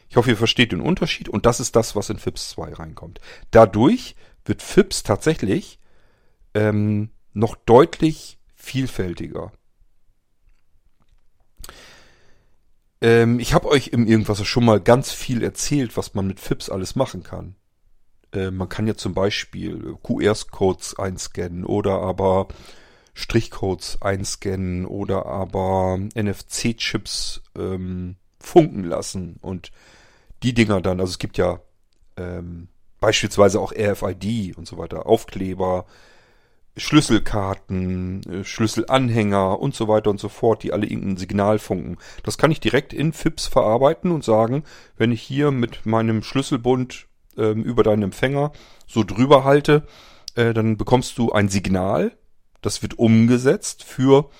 Ich 0.09 0.16
hoffe, 0.16 0.31
ihr 0.31 0.37
versteht 0.37 0.72
den 0.72 0.81
Unterschied 0.81 1.29
und 1.29 1.46
das 1.46 1.59
ist 1.59 1.75
das, 1.75 1.96
was 1.96 2.11
in 2.11 2.18
FIPS 2.18 2.51
2 2.51 2.75
reinkommt. 2.75 3.20
Dadurch 3.51 4.14
wird 4.44 4.62
FIPS 4.62 5.03
tatsächlich 5.03 5.81
ähm, 6.55 7.11
noch 7.33 7.57
deutlich 7.57 8.38
vielfältiger. 8.55 9.53
Ähm, 13.01 13.40
ich 13.40 13.53
habe 13.53 13.68
euch 13.68 13.88
im 13.88 14.07
Irgendwas 14.07 14.44
schon 14.46 14.64
mal 14.64 14.81
ganz 14.81 15.12
viel 15.12 15.42
erzählt, 15.42 15.96
was 15.96 16.14
man 16.14 16.27
mit 16.27 16.40
FIPS 16.40 16.70
alles 16.70 16.96
machen 16.96 17.22
kann. 17.22 17.57
Äh, 18.37 18.51
man 18.51 18.68
kann 18.68 18.87
ja 18.87 18.94
zum 18.94 19.14
Beispiel 19.14 19.96
QR-Codes 20.03 20.99
einscannen 20.99 21.64
oder 21.64 22.01
aber 22.03 22.49
Strichcodes 23.14 24.03
einscannen 24.03 24.85
oder 24.85 25.27
aber 25.27 25.99
NFC-Chips 26.14 27.42
ähm, 27.59 28.16
funken 28.38 28.85
lassen 28.85 29.38
und 29.40 29.72
die 30.42 30.53
Dinger 30.53 30.83
dann, 30.83 31.01
also 31.01 31.11
es 31.12 31.18
gibt 31.18 31.38
ja 31.38 31.61
ähm, 32.18 32.68
beispielsweise 33.01 33.59
auch 33.59 33.72
RFID 33.72 34.57
und 34.59 34.66
so 34.66 34.77
weiter, 34.77 35.07
Aufkleber, 35.07 35.87
Schlüsselkarten, 36.77 38.22
äh, 38.31 38.44
Schlüsselanhänger 38.44 39.59
und 39.59 39.75
so 39.75 39.88
weiter 39.88 40.11
und 40.11 40.20
so 40.20 40.29
fort, 40.29 40.62
die 40.62 40.75
alle 40.75 40.87
irgendein 40.87 41.16
Signal 41.16 41.59
funken. 41.59 41.96
Das 42.22 42.37
kann 42.37 42.51
ich 42.51 42.61
direkt 42.61 42.92
in 42.92 43.14
FIPS 43.14 43.46
verarbeiten 43.46 44.11
und 44.11 44.25
sagen, 44.25 44.62
wenn 44.99 45.11
ich 45.11 45.22
hier 45.22 45.51
mit 45.53 45.87
meinem 45.87 46.22
Schlüsselbund 46.22 47.07
ähm, 47.37 47.62
über 47.62 47.83
deinen 47.83 48.03
Empfänger 48.03 48.53
so 48.87 49.05
drüber 49.05 49.44
halte, 49.44 49.87
äh, 50.35 50.55
dann 50.55 50.77
bekommst 50.77 51.18
du 51.18 51.33
ein 51.33 51.49
Signal. 51.49 52.16
Das 52.62 52.83
wird 52.83 52.99
umgesetzt 52.99 53.85
für 53.85 54.31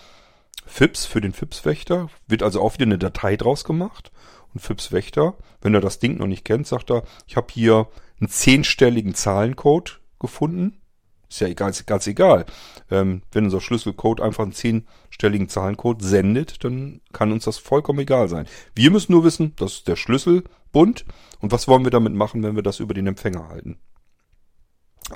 FIPS, 0.67 1.07
für 1.07 1.21
den 1.21 1.33
FIPS-Wächter. 1.33 2.09
Wird 2.27 2.43
also 2.43 2.61
auch 2.61 2.75
wieder 2.75 2.87
eine 2.87 2.99
Datei 2.99 3.37
draus 3.37 3.65
gemacht. 3.65 4.11
Und 4.53 4.61
FIPS-Wächter, 4.61 5.35
wenn 5.61 5.75
er 5.75 5.81
das 5.81 5.99
Ding 5.99 6.19
noch 6.19 6.27
nicht 6.27 6.45
kennt, 6.45 6.67
sagt 6.67 6.91
er, 6.91 7.03
ich 7.27 7.37
habe 7.37 7.49
hier 7.51 7.89
einen 8.21 8.29
zehnstelligen 8.29 9.15
Zahlencode 9.15 10.01
gefunden. 10.19 10.81
Ist 11.29 11.41
ja 11.41 11.53
ganz, 11.55 11.85
ganz 11.87 12.07
egal. 12.07 12.47
Ähm, 12.91 13.23
wenn 13.33 13.45
unser 13.45 13.61
Schlüsselcode 13.61 14.21
einfach 14.21 14.45
einen 14.45 14.53
zehnstelligen 14.53 15.49
Zahlencode 15.49 16.03
sendet, 16.03 16.62
dann 16.65 17.01
kann 17.12 17.33
uns 17.33 17.45
das 17.45 17.59
vollkommen 17.59 17.99
egal 18.01 18.29
sein. 18.29 18.47
Wir 18.75 18.91
müssen 18.91 19.12
nur 19.12 19.25
wissen, 19.25 19.55
das 19.57 19.75
ist 19.75 19.89
der 19.89 19.97
Schlüsselbund 19.97 21.05
und 21.41 21.53
was 21.53 21.67
wollen 21.67 21.85
wir 21.85 21.91
damit 21.91 22.15
machen, 22.15 22.43
wenn 22.43 22.55
wir 22.55 22.62
das 22.62 22.81
über 22.81 22.95
den 22.95 23.09
Empfänger 23.09 23.49
halten. 23.49 23.79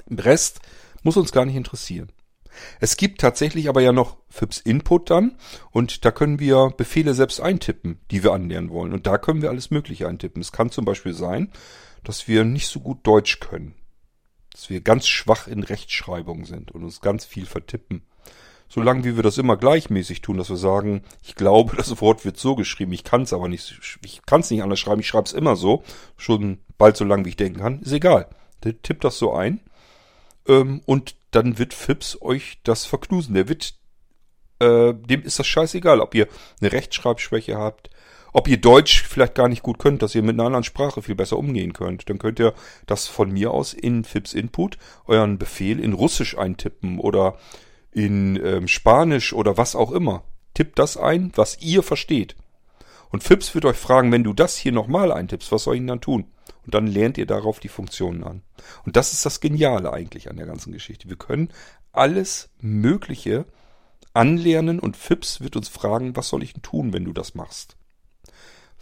Im 0.06 0.18
Rest 0.18 0.60
muss 1.02 1.16
uns 1.16 1.32
gar 1.32 1.44
nicht 1.44 1.56
interessieren. 1.56 2.10
Es 2.80 2.96
gibt 2.96 3.20
tatsächlich 3.20 3.68
aber 3.68 3.80
ja 3.80 3.92
noch 3.92 4.16
FIPS 4.28 4.58
Input 4.58 5.10
dann 5.10 5.36
und 5.70 6.04
da 6.04 6.10
können 6.10 6.40
wir 6.40 6.74
Befehle 6.76 7.14
selbst 7.14 7.40
eintippen, 7.40 8.00
die 8.10 8.24
wir 8.24 8.32
anlernen 8.32 8.70
wollen. 8.70 8.92
Und 8.92 9.06
da 9.06 9.18
können 9.18 9.42
wir 9.42 9.50
alles 9.50 9.70
Mögliche 9.70 10.08
eintippen. 10.08 10.42
Es 10.42 10.50
kann 10.50 10.70
zum 10.70 10.84
Beispiel 10.84 11.14
sein, 11.14 11.52
dass 12.02 12.26
wir 12.26 12.44
nicht 12.44 12.66
so 12.66 12.80
gut 12.80 13.06
Deutsch 13.06 13.38
können 13.38 13.76
dass 14.52 14.70
wir 14.70 14.80
ganz 14.80 15.06
schwach 15.06 15.46
in 15.46 15.62
Rechtschreibung 15.62 16.44
sind 16.44 16.72
und 16.72 16.84
uns 16.84 17.00
ganz 17.00 17.24
viel 17.24 17.46
vertippen. 17.46 18.02
Solange 18.68 19.04
wie 19.04 19.16
wir 19.16 19.24
das 19.24 19.38
immer 19.38 19.56
gleichmäßig 19.56 20.20
tun, 20.20 20.38
dass 20.38 20.48
wir 20.48 20.56
sagen, 20.56 21.02
ich 21.22 21.34
glaube, 21.34 21.76
das 21.76 22.00
Wort 22.00 22.24
wird 22.24 22.38
so 22.38 22.54
geschrieben, 22.54 22.92
ich 22.92 23.02
kann 23.02 23.22
es 23.22 23.32
aber 23.32 23.48
nicht, 23.48 23.98
ich 24.04 24.22
kann 24.26 24.42
es 24.42 24.50
nicht 24.50 24.62
anders 24.62 24.78
schreiben, 24.78 25.00
ich 25.00 25.08
schreibe 25.08 25.26
es 25.26 25.32
immer 25.32 25.56
so, 25.56 25.82
schon 26.16 26.60
bald 26.78 26.96
so 26.96 27.04
lang 27.04 27.24
wie 27.24 27.30
ich 27.30 27.36
denken 27.36 27.60
kann, 27.60 27.80
ist 27.80 27.92
egal. 27.92 28.28
Der 28.62 28.80
tippt 28.80 29.02
das 29.02 29.18
so 29.18 29.32
ein 29.32 29.60
ähm, 30.46 30.82
und 30.86 31.16
dann 31.30 31.58
wird 31.58 31.74
Fips 31.74 32.20
euch 32.20 32.58
das 32.64 32.84
verknusen. 32.86 33.34
Der 33.34 33.48
wird, 33.48 33.74
äh, 34.58 34.94
dem 34.94 35.22
ist 35.22 35.38
das 35.38 35.46
scheißegal, 35.46 36.00
ob 36.00 36.14
ihr 36.14 36.28
eine 36.60 36.72
Rechtschreibschwäche 36.72 37.56
habt, 37.56 37.90
ob 38.32 38.48
ihr 38.48 38.60
Deutsch 38.60 39.02
vielleicht 39.02 39.34
gar 39.34 39.48
nicht 39.48 39.62
gut 39.62 39.78
könnt, 39.78 40.02
dass 40.02 40.14
ihr 40.14 40.22
mit 40.22 40.34
einer 40.34 40.46
anderen 40.46 40.64
Sprache 40.64 41.02
viel 41.02 41.14
besser 41.14 41.38
umgehen 41.38 41.72
könnt. 41.72 42.08
Dann 42.08 42.18
könnt 42.18 42.38
ihr 42.38 42.54
das 42.86 43.06
von 43.06 43.30
mir 43.30 43.50
aus 43.50 43.74
in 43.74 44.04
FIPS 44.04 44.34
Input 44.34 44.78
euren 45.06 45.38
Befehl 45.38 45.80
in 45.80 45.92
Russisch 45.92 46.36
eintippen 46.36 46.98
oder 46.98 47.36
in 47.92 48.36
ähm, 48.44 48.68
Spanisch 48.68 49.32
oder 49.32 49.56
was 49.56 49.74
auch 49.74 49.92
immer. 49.92 50.22
Tippt 50.54 50.78
das 50.78 50.96
ein, 50.96 51.32
was 51.34 51.60
ihr 51.60 51.82
versteht. 51.82 52.36
Und 53.10 53.24
FIPS 53.24 53.54
wird 53.54 53.64
euch 53.64 53.76
fragen, 53.76 54.12
wenn 54.12 54.24
du 54.24 54.32
das 54.32 54.56
hier 54.56 54.72
nochmal 54.72 55.10
eintippst, 55.10 55.50
was 55.50 55.64
soll 55.64 55.74
ich 55.74 55.80
denn 55.80 55.88
dann 55.88 56.00
tun? 56.00 56.26
Und 56.64 56.74
dann 56.74 56.86
lernt 56.86 57.18
ihr 57.18 57.26
darauf 57.26 57.58
die 57.58 57.68
Funktionen 57.68 58.22
an. 58.22 58.42
Und 58.84 58.96
das 58.96 59.12
ist 59.12 59.26
das 59.26 59.40
Geniale 59.40 59.92
eigentlich 59.92 60.30
an 60.30 60.36
der 60.36 60.46
ganzen 60.46 60.72
Geschichte. 60.72 61.08
Wir 61.08 61.16
können 61.16 61.48
alles 61.92 62.50
Mögliche 62.60 63.46
anlernen 64.12 64.78
und 64.78 64.96
FIPS 64.96 65.40
wird 65.40 65.56
uns 65.56 65.68
fragen, 65.68 66.16
was 66.16 66.28
soll 66.28 66.42
ich 66.42 66.52
denn 66.52 66.62
tun, 66.62 66.92
wenn 66.92 67.04
du 67.04 67.12
das 67.12 67.34
machst? 67.34 67.76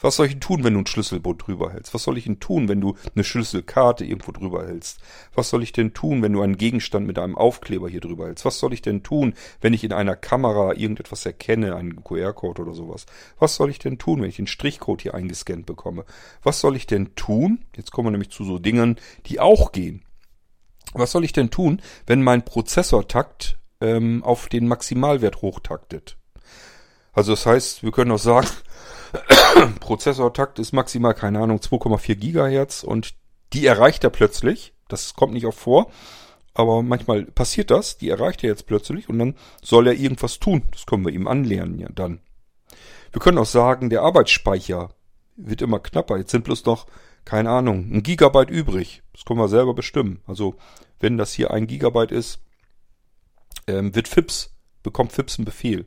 Was 0.00 0.16
soll 0.16 0.26
ich 0.26 0.32
denn 0.32 0.40
tun, 0.40 0.64
wenn 0.64 0.74
du 0.74 0.80
ein 0.80 0.86
Schlüsselbund 0.86 1.46
drüber 1.46 1.72
hältst? 1.72 1.92
Was 1.92 2.04
soll 2.04 2.18
ich 2.18 2.24
denn 2.24 2.40
tun, 2.40 2.68
wenn 2.68 2.80
du 2.80 2.96
eine 3.14 3.24
Schlüsselkarte 3.24 4.04
irgendwo 4.04 4.32
drüber 4.32 4.66
hältst? 4.66 5.00
Was 5.34 5.50
soll 5.50 5.62
ich 5.62 5.72
denn 5.72 5.92
tun, 5.92 6.22
wenn 6.22 6.32
du 6.32 6.42
einen 6.42 6.56
Gegenstand 6.56 7.06
mit 7.06 7.18
einem 7.18 7.36
Aufkleber 7.36 7.88
hier 7.88 8.00
drüber 8.00 8.26
hältst? 8.26 8.44
Was 8.44 8.58
soll 8.58 8.72
ich 8.72 8.82
denn 8.82 9.02
tun, 9.02 9.34
wenn 9.60 9.74
ich 9.74 9.82
in 9.82 9.92
einer 9.92 10.14
Kamera 10.14 10.74
irgendetwas 10.74 11.26
erkenne, 11.26 11.74
einen 11.74 12.04
QR-Code 12.04 12.62
oder 12.62 12.74
sowas? 12.74 13.06
Was 13.38 13.56
soll 13.56 13.70
ich 13.70 13.80
denn 13.80 13.98
tun, 13.98 14.22
wenn 14.22 14.28
ich 14.28 14.36
den 14.36 14.46
Strichcode 14.46 15.02
hier 15.02 15.14
eingescannt 15.14 15.66
bekomme? 15.66 16.04
Was 16.42 16.60
soll 16.60 16.76
ich 16.76 16.86
denn 16.86 17.14
tun? 17.16 17.64
Jetzt 17.76 17.90
kommen 17.90 18.06
wir 18.06 18.12
nämlich 18.12 18.30
zu 18.30 18.44
so 18.44 18.58
Dingen, 18.58 18.96
die 19.26 19.40
auch 19.40 19.72
gehen. 19.72 20.02
Was 20.94 21.12
soll 21.12 21.24
ich 21.24 21.32
denn 21.32 21.50
tun, 21.50 21.82
wenn 22.06 22.22
mein 22.22 22.44
Prozessortakt 22.44 23.58
ähm, 23.80 24.22
auf 24.22 24.48
den 24.48 24.68
Maximalwert 24.68 25.42
hochtaktet? 25.42 26.16
Also 27.12 27.32
das 27.32 27.46
heißt, 27.46 27.82
wir 27.82 27.90
können 27.90 28.12
auch 28.12 28.18
sagen, 28.18 28.46
Prozessortakt 29.80 30.58
ist 30.58 30.72
maximal, 30.72 31.14
keine 31.14 31.40
Ahnung, 31.40 31.58
2,4 31.58 32.14
Gigahertz 32.14 32.82
und 32.82 33.14
die 33.52 33.66
erreicht 33.66 34.04
er 34.04 34.10
plötzlich. 34.10 34.74
Das 34.88 35.14
kommt 35.14 35.32
nicht 35.32 35.46
oft 35.46 35.58
vor, 35.58 35.90
aber 36.54 36.82
manchmal 36.82 37.24
passiert 37.24 37.70
das. 37.70 37.98
Die 37.98 38.08
erreicht 38.08 38.42
er 38.42 38.50
jetzt 38.50 38.66
plötzlich 38.66 39.08
und 39.08 39.18
dann 39.18 39.34
soll 39.62 39.86
er 39.86 39.94
irgendwas 39.94 40.38
tun. 40.38 40.62
Das 40.72 40.86
können 40.86 41.04
wir 41.04 41.12
ihm 41.12 41.28
anlernen 41.28 41.78
ja 41.78 41.88
dann. 41.94 42.20
Wir 43.12 43.20
können 43.20 43.38
auch 43.38 43.46
sagen, 43.46 43.90
der 43.90 44.02
Arbeitsspeicher 44.02 44.90
wird 45.36 45.62
immer 45.62 45.78
knapper. 45.78 46.18
Jetzt 46.18 46.30
sind 46.30 46.44
bloß 46.44 46.64
noch, 46.66 46.86
keine 47.24 47.50
Ahnung, 47.50 47.90
ein 47.92 48.02
Gigabyte 48.02 48.50
übrig. 48.50 49.02
Das 49.12 49.24
können 49.24 49.40
wir 49.40 49.48
selber 49.48 49.74
bestimmen. 49.74 50.20
Also 50.26 50.56
wenn 51.00 51.16
das 51.16 51.32
hier 51.32 51.50
ein 51.50 51.66
Gigabyte 51.66 52.12
ist, 52.12 52.40
ähm, 53.66 53.94
wird 53.94 54.08
FIPS, 54.08 54.54
bekommt 54.82 55.12
FIPS 55.12 55.38
einen 55.38 55.44
Befehl. 55.44 55.86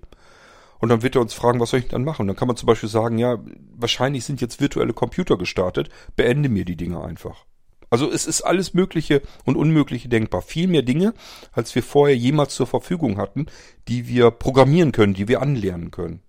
Und 0.81 0.89
dann 0.89 1.03
wird 1.03 1.15
er 1.15 1.21
uns 1.21 1.33
fragen, 1.33 1.59
was 1.59 1.69
soll 1.69 1.79
ich 1.79 1.87
dann 1.87 2.03
machen? 2.03 2.27
Dann 2.27 2.35
kann 2.35 2.47
man 2.47 2.57
zum 2.57 2.65
Beispiel 2.65 2.89
sagen, 2.89 3.19
ja, 3.19 3.37
wahrscheinlich 3.75 4.25
sind 4.25 4.41
jetzt 4.41 4.59
virtuelle 4.59 4.93
Computer 4.93 5.37
gestartet, 5.37 5.89
beende 6.15 6.49
mir 6.49 6.65
die 6.65 6.75
Dinge 6.75 7.01
einfach. 7.01 7.45
Also 7.91 8.09
es 8.09 8.25
ist 8.25 8.41
alles 8.41 8.73
Mögliche 8.73 9.21
und 9.45 9.57
Unmögliche 9.57 10.09
denkbar. 10.09 10.41
Viel 10.41 10.67
mehr 10.67 10.81
Dinge, 10.81 11.13
als 11.51 11.75
wir 11.75 11.83
vorher 11.83 12.17
jemals 12.17 12.55
zur 12.55 12.65
Verfügung 12.65 13.17
hatten, 13.17 13.45
die 13.87 14.07
wir 14.07 14.31
programmieren 14.31 14.91
können, 14.91 15.13
die 15.13 15.27
wir 15.27 15.41
anlernen 15.41 15.91
können. 15.91 16.21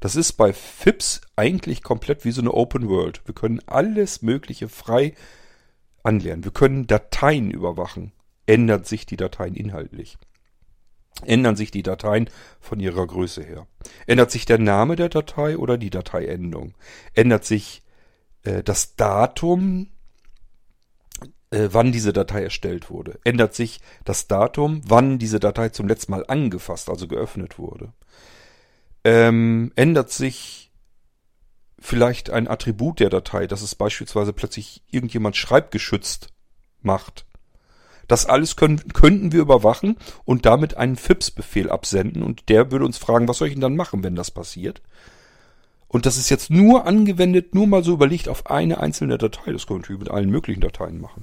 Das 0.00 0.14
ist 0.14 0.32
bei 0.32 0.52
FIPS 0.52 1.22
eigentlich 1.36 1.82
komplett 1.82 2.24
wie 2.24 2.32
so 2.32 2.42
eine 2.42 2.52
Open 2.52 2.88
World. 2.88 3.22
Wir 3.24 3.34
können 3.34 3.60
alles 3.66 4.20
Mögliche 4.20 4.68
frei 4.68 5.14
anlernen. 6.02 6.44
Wir 6.44 6.52
können 6.52 6.86
Dateien 6.86 7.50
überwachen. 7.50 8.12
Ändert 8.46 8.86
sich 8.86 9.06
die 9.06 9.16
Dateien 9.16 9.54
inhaltlich? 9.54 10.18
Ändern 11.24 11.56
sich 11.56 11.70
die 11.70 11.82
Dateien 11.82 12.30
von 12.60 12.80
ihrer 12.80 13.06
Größe 13.06 13.42
her? 13.42 13.66
Ändert 14.06 14.30
sich 14.30 14.46
der 14.46 14.58
Name 14.58 14.96
der 14.96 15.08
Datei 15.08 15.56
oder 15.56 15.76
die 15.76 15.90
Dateiendung? 15.90 16.74
Ändert 17.14 17.44
sich 17.44 17.82
äh, 18.42 18.62
das 18.62 18.96
Datum, 18.96 19.88
äh, 21.50 21.68
wann 21.72 21.92
diese 21.92 22.12
Datei 22.12 22.42
erstellt 22.42 22.90
wurde? 22.90 23.18
Ändert 23.24 23.54
sich 23.54 23.80
das 24.04 24.28
Datum, 24.28 24.82
wann 24.86 25.18
diese 25.18 25.40
Datei 25.40 25.68
zum 25.68 25.88
letzten 25.88 26.12
Mal 26.12 26.24
angefasst, 26.26 26.88
also 26.88 27.06
geöffnet 27.06 27.58
wurde? 27.58 27.92
ähm, 29.04 29.72
ändert 29.76 30.10
sich 30.10 30.70
vielleicht 31.78 32.30
ein 32.30 32.48
Attribut 32.48 33.00
der 33.00 33.10
Datei, 33.10 33.46
dass 33.46 33.62
es 33.62 33.74
beispielsweise 33.74 34.32
plötzlich 34.32 34.82
irgendjemand 34.90 35.36
schreibgeschützt 35.36 36.28
macht. 36.82 37.26
Das 38.10 38.26
alles 38.26 38.56
können, 38.56 38.82
könnten 38.92 39.30
wir 39.30 39.40
überwachen 39.40 39.96
und 40.24 40.44
damit 40.44 40.76
einen 40.76 40.96
FIPS-Befehl 40.96 41.70
absenden 41.70 42.24
und 42.24 42.48
der 42.48 42.72
würde 42.72 42.84
uns 42.84 42.98
fragen, 42.98 43.28
was 43.28 43.38
soll 43.38 43.46
ich 43.46 43.54
denn 43.54 43.60
dann 43.60 43.76
machen, 43.76 44.02
wenn 44.02 44.16
das 44.16 44.32
passiert? 44.32 44.82
Und 45.86 46.06
das 46.06 46.16
ist 46.16 46.28
jetzt 46.28 46.50
nur 46.50 46.88
angewendet, 46.88 47.54
nur 47.54 47.68
mal 47.68 47.84
so 47.84 47.92
überlegt 47.92 48.28
auf 48.28 48.50
eine 48.50 48.80
einzelne 48.80 49.16
Datei. 49.16 49.52
Das 49.52 49.68
wir 49.68 49.76
natürlich 49.76 50.00
mit 50.00 50.10
allen 50.10 50.28
möglichen 50.28 50.60
Dateien 50.60 51.00
machen. 51.00 51.22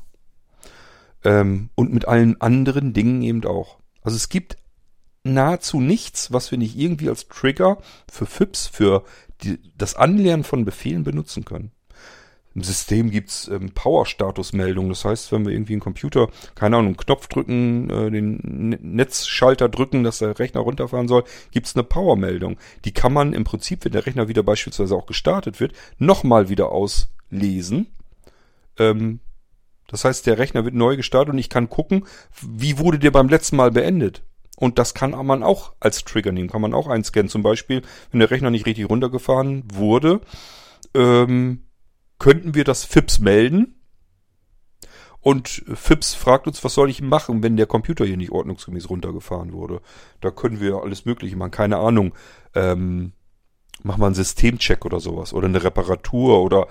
Ähm, 1.26 1.72
und 1.76 1.94
mit 1.94 2.08
allen 2.08 2.40
anderen 2.40 2.94
Dingen 2.94 3.22
eben 3.22 3.44
auch. 3.44 3.80
Also 4.02 4.16
es 4.16 4.30
gibt 4.30 4.56
nahezu 5.26 5.82
nichts, 5.82 6.32
was 6.32 6.52
wir 6.52 6.58
nicht 6.58 6.78
irgendwie 6.78 7.10
als 7.10 7.28
Trigger 7.28 7.80
für 8.10 8.26
FIPS, 8.26 8.68
für 8.68 9.04
die, 9.42 9.60
das 9.78 9.96
Anlernen 9.96 10.46
von 10.46 10.64
Befehlen 10.64 11.04
benutzen 11.04 11.44
können. 11.44 11.72
Im 12.58 12.64
System 12.64 13.12
gibt's 13.12 13.48
ähm, 13.50 13.70
Power-Status-Meldungen. 13.70 14.90
Das 14.90 15.06
heißt, 15.06 15.32
wenn 15.32 15.46
wir 15.46 15.54
irgendwie 15.54 15.74
einen 15.74 15.80
Computer, 15.80 16.28
keine 16.56 16.78
Ahnung, 16.78 16.88
einen 16.88 16.98
Knopf 16.98 17.28
drücken, 17.28 17.88
äh, 17.92 18.10
den 18.10 18.70
Netzschalter 18.82 19.70
drücken, 19.70 20.04
dass 20.04 20.18
der 20.18 20.40
Rechner 20.40 20.62
runterfahren 20.62 21.08
soll, 21.08 21.24
gibt's 21.52 21.76
eine 21.76 21.84
Power-Meldung. 21.84 22.58
Die 22.84 22.94
kann 22.94 23.14
man 23.14 23.34
im 23.34 23.44
Prinzip, 23.44 23.86
wenn 23.86 23.92
der 23.92 24.08
Rechner 24.08 24.28
wieder 24.28 24.42
beispielsweise 24.42 24.96
auch 24.96 25.06
gestartet 25.06 25.60
wird, 25.60 25.74
nochmal 26.00 26.50
wieder 26.50 26.72
auslesen. 26.72 27.94
Ähm, 28.80 29.20
das 29.86 30.04
heißt, 30.04 30.26
der 30.26 30.40
Rechner 30.40 30.66
wird 30.66 30.74
neu 30.74 30.98
gestartet 30.98 31.34
und 31.34 31.38
ich 31.38 31.50
kann 31.50 31.70
gucken, 31.70 32.08
wie 32.42 32.80
wurde 32.80 32.98
der 32.98 33.12
beim 33.12 33.30
letzten 33.30 33.58
Mal 33.58 33.70
beendet. 33.70 34.24
Und 34.56 34.80
das 34.80 34.96
kann 34.96 35.12
man 35.12 35.44
auch 35.44 35.74
als 35.80 36.04
Trigger 36.06 36.32
nehmen, 36.32 36.50
kann 36.50 36.62
man 36.62 36.74
auch 36.74 36.88
einscannen. 36.88 37.30
Zum 37.30 37.44
Beispiel, 37.44 37.84
wenn 38.10 38.20
der 38.20 38.32
Rechner 38.32 38.50
nicht 38.50 38.66
richtig 38.66 38.90
runtergefahren 38.90 39.64
wurde, 39.72 40.22
ähm, 40.96 41.62
könnten 42.20 42.56
wir 42.56 42.64
das 42.64 42.84
FIPS 42.84 43.20
melden. 43.20 43.74
Und 45.20 45.64
FIPS 45.74 46.14
fragt 46.14 46.48
uns, 46.48 46.64
was 46.64 46.74
soll 46.74 46.90
ich 46.90 47.02
machen, 47.02 47.44
wenn 47.44 47.58
der 47.58 47.66
Computer 47.66 48.06
hier 48.06 48.18
nicht 48.18 48.32
ordnungsgemäß 48.32 48.90
runtergefahren 48.90 49.52
wurde. 49.52 49.82
Da 50.22 50.32
können 50.32 50.62
wir 50.62 50.78
alles 50.84 51.06
Mögliche 51.06 51.36
machen, 51.36 51.52
keine 51.52 51.78
Ahnung. 51.78 52.14
Ähm, 52.56 53.12
machen 53.84 54.02
wir 54.02 54.06
einen 54.06 54.16
Systemcheck 54.16 54.86
oder 54.86 55.00
sowas 55.00 55.34
oder 55.34 55.48
eine 55.48 55.64
Reparatur 55.64 56.42
oder 56.42 56.68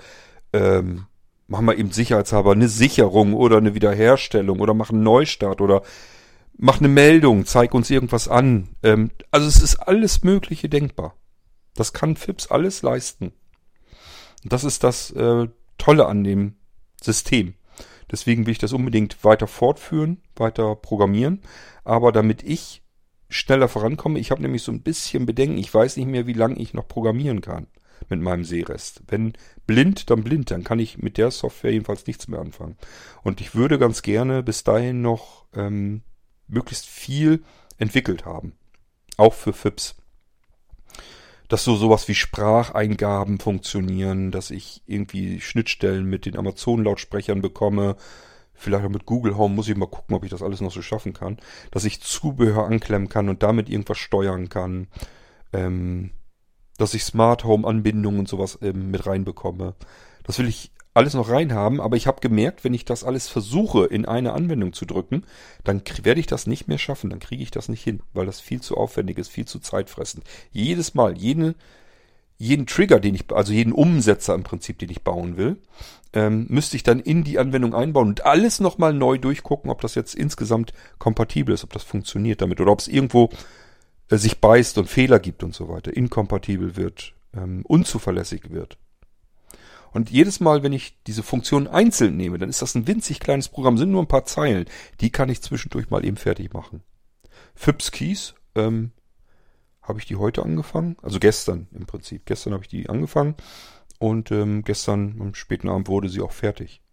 ähm, 0.53 1.05
machen 1.47 1.65
wir 1.65 1.77
eben 1.77 1.91
sicherheitshalber 1.91 2.51
eine 2.51 2.67
Sicherung 2.67 3.33
oder 3.33 3.57
eine 3.57 3.75
Wiederherstellung 3.75 4.59
oder 4.59 4.73
machen 4.73 4.95
einen 4.95 5.03
Neustart 5.03 5.61
oder 5.61 5.83
mach 6.57 6.79
eine 6.79 6.89
Meldung, 6.89 7.45
zeig 7.45 7.73
uns 7.73 7.89
irgendwas 7.89 8.27
an. 8.27 8.69
Ähm, 8.83 9.11
also 9.31 9.47
es 9.47 9.61
ist 9.61 9.75
alles 9.75 10.23
Mögliche 10.23 10.69
denkbar. 10.69 11.15
Das 11.75 11.93
kann 11.93 12.15
FIPS 12.15 12.47
alles 12.47 12.81
leisten. 12.81 13.33
Und 14.43 14.53
das 14.53 14.63
ist 14.63 14.83
das 14.83 15.11
äh, 15.11 15.47
Tolle 15.77 16.05
an 16.07 16.23
dem 16.23 16.55
System. 17.01 17.53
Deswegen 18.11 18.45
will 18.45 18.53
ich 18.53 18.59
das 18.59 18.73
unbedingt 18.73 19.23
weiter 19.23 19.47
fortführen, 19.47 20.21
weiter 20.35 20.75
programmieren. 20.75 21.41
Aber 21.83 22.11
damit 22.11 22.43
ich 22.43 22.81
schneller 23.29 23.67
vorankomme, 23.67 24.19
ich 24.19 24.31
habe 24.31 24.41
nämlich 24.41 24.63
so 24.63 24.71
ein 24.71 24.81
bisschen 24.81 25.25
Bedenken, 25.25 25.57
ich 25.57 25.73
weiß 25.73 25.97
nicht 25.97 26.07
mehr, 26.07 26.27
wie 26.27 26.33
lange 26.33 26.55
ich 26.55 26.73
noch 26.73 26.87
programmieren 26.87 27.41
kann 27.41 27.67
mit 28.09 28.21
meinem 28.21 28.45
Sehrest. 28.45 29.01
Wenn 29.07 29.33
blind, 29.65 30.09
dann 30.09 30.23
blind, 30.23 30.51
dann 30.51 30.63
kann 30.63 30.79
ich 30.79 30.97
mit 30.97 31.17
der 31.17 31.31
Software 31.31 31.71
jedenfalls 31.71 32.07
nichts 32.07 32.27
mehr 32.27 32.39
anfangen. 32.39 32.77
Und 33.23 33.41
ich 33.41 33.55
würde 33.55 33.79
ganz 33.79 34.01
gerne 34.01 34.43
bis 34.43 34.63
dahin 34.63 35.01
noch 35.01 35.45
ähm, 35.53 36.01
möglichst 36.47 36.85
viel 36.85 37.43
entwickelt 37.77 38.25
haben. 38.25 38.53
Auch 39.17 39.33
für 39.33 39.53
FIPS. 39.53 39.95
Dass 41.47 41.63
so 41.63 41.75
sowas 41.75 42.07
wie 42.07 42.15
Spracheingaben 42.15 43.39
funktionieren, 43.39 44.31
dass 44.31 44.51
ich 44.51 44.83
irgendwie 44.85 45.39
Schnittstellen 45.39 46.05
mit 46.05 46.25
den 46.25 46.37
Amazon-Lautsprechern 46.37 47.41
bekomme. 47.41 47.95
Vielleicht 48.53 48.85
auch 48.85 48.89
mit 48.89 49.05
Google 49.05 49.37
Home 49.37 49.55
muss 49.55 49.69
ich 49.69 49.77
mal 49.77 49.87
gucken, 49.87 50.15
ob 50.15 50.23
ich 50.23 50.31
das 50.31 50.41
alles 50.43 50.61
noch 50.61 50.71
so 50.71 50.81
schaffen 50.81 51.13
kann. 51.13 51.37
Dass 51.71 51.85
ich 51.85 52.01
Zubehör 52.01 52.65
anklemmen 52.65 53.07
kann 53.07 53.29
und 53.29 53.43
damit 53.43 53.69
irgendwas 53.69 53.97
steuern 53.97 54.49
kann. 54.49 54.87
Ähm, 55.53 56.11
dass 56.77 56.93
ich 56.93 57.03
Smart 57.03 57.43
Home 57.43 57.67
Anbindungen 57.67 58.19
und 58.19 58.27
sowas 58.27 58.59
ähm, 58.61 58.91
mit 58.91 59.05
reinbekomme. 59.05 59.75
Das 60.23 60.39
will 60.39 60.47
ich 60.47 60.71
alles 60.97 61.13
noch 61.13 61.29
reinhaben, 61.29 61.79
aber 61.79 61.95
ich 61.95 62.07
habe 62.07 62.21
gemerkt, 62.21 62.63
wenn 62.63 62.73
ich 62.73 62.83
das 62.83 63.03
alles 63.03 63.27
versuche 63.27 63.85
in 63.85 64.05
eine 64.05 64.33
Anwendung 64.33 64.73
zu 64.73 64.85
drücken, 64.85 65.23
dann 65.63 65.81
werde 66.03 66.19
ich 66.19 66.27
das 66.27 66.47
nicht 66.47 66.67
mehr 66.67 66.79
schaffen, 66.79 67.09
dann 67.09 67.19
kriege 67.19 67.43
ich 67.43 67.51
das 67.51 67.69
nicht 67.69 67.83
hin, 67.83 68.01
weil 68.13 68.25
das 68.25 68.41
viel 68.41 68.61
zu 68.61 68.75
aufwendig 68.75 69.17
ist, 69.17 69.29
viel 69.29 69.45
zu 69.45 69.59
zeitfressend. 69.59 70.23
Jedes 70.51 70.95
Mal, 70.95 71.17
jede, 71.17 71.55
jeden 72.37 72.65
Trigger, 72.65 72.99
den 72.99 73.15
ich, 73.15 73.31
also 73.31 73.53
jeden 73.53 73.73
Umsetzer 73.73 74.33
im 74.33 74.43
Prinzip, 74.43 74.79
den 74.79 74.89
ich 74.89 75.03
bauen 75.03 75.37
will, 75.37 75.57
ähm, 76.13 76.47
müsste 76.49 76.75
ich 76.75 76.83
dann 76.83 76.99
in 76.99 77.23
die 77.23 77.37
Anwendung 77.37 77.75
einbauen 77.75 78.07
und 78.07 78.25
alles 78.25 78.59
nochmal 78.59 78.93
neu 78.93 79.19
durchgucken, 79.19 79.69
ob 79.69 79.81
das 79.81 79.95
jetzt 79.95 80.15
insgesamt 80.15 80.73
kompatibel 80.97 81.53
ist, 81.53 81.63
ob 81.63 81.73
das 81.73 81.83
funktioniert 81.83 82.41
damit 82.41 82.59
oder 82.59 82.71
ob 82.71 82.79
es 82.79 82.87
irgendwo 82.87 83.29
äh, 84.09 84.17
sich 84.17 84.39
beißt 84.39 84.77
und 84.79 84.89
Fehler 84.89 85.19
gibt 85.19 85.43
und 85.43 85.53
so 85.53 85.69
weiter, 85.69 85.95
inkompatibel 85.95 86.75
wird, 86.75 87.13
ähm, 87.35 87.63
unzuverlässig 87.65 88.49
wird. 88.51 88.77
Und 89.97 90.11
jedes 90.11 90.39
Mal, 90.39 90.61
wenn 90.61 90.73
ich 90.73 90.95
diese 91.07 91.23
Funktion 91.23 91.67
einzeln 91.67 92.17
nehme, 92.17 92.37
dann 92.37 92.49
ist 92.49 92.61
das 92.61 92.75
ein 92.75 92.85
winzig 92.85 93.19
kleines 93.19 93.49
Programm, 93.49 93.79
sind 93.79 93.89
nur 93.89 94.03
ein 94.03 94.07
paar 94.07 94.25
Zeilen. 94.25 94.65
Die 95.01 95.09
kann 95.09 95.27
ich 95.27 95.41
zwischendurch 95.41 95.89
mal 95.89 96.05
eben 96.05 96.17
fertig 96.17 96.53
machen. 96.53 96.83
Fips 97.55 97.89
Keys, 97.89 98.35
ähm, 98.53 98.91
habe 99.81 99.97
ich 99.97 100.05
die 100.05 100.17
heute 100.17 100.43
angefangen? 100.43 100.97
Also 101.01 101.17
gestern 101.17 101.65
im 101.71 101.87
Prinzip. 101.87 102.27
Gestern 102.27 102.53
habe 102.53 102.63
ich 102.63 102.69
die 102.69 102.87
angefangen 102.89 103.33
und 103.97 104.29
ähm, 104.29 104.63
gestern 104.63 105.19
am 105.19 105.33
späten 105.33 105.67
Abend 105.67 105.87
wurde 105.87 106.09
sie 106.09 106.21
auch 106.21 106.31
fertig. 106.31 106.83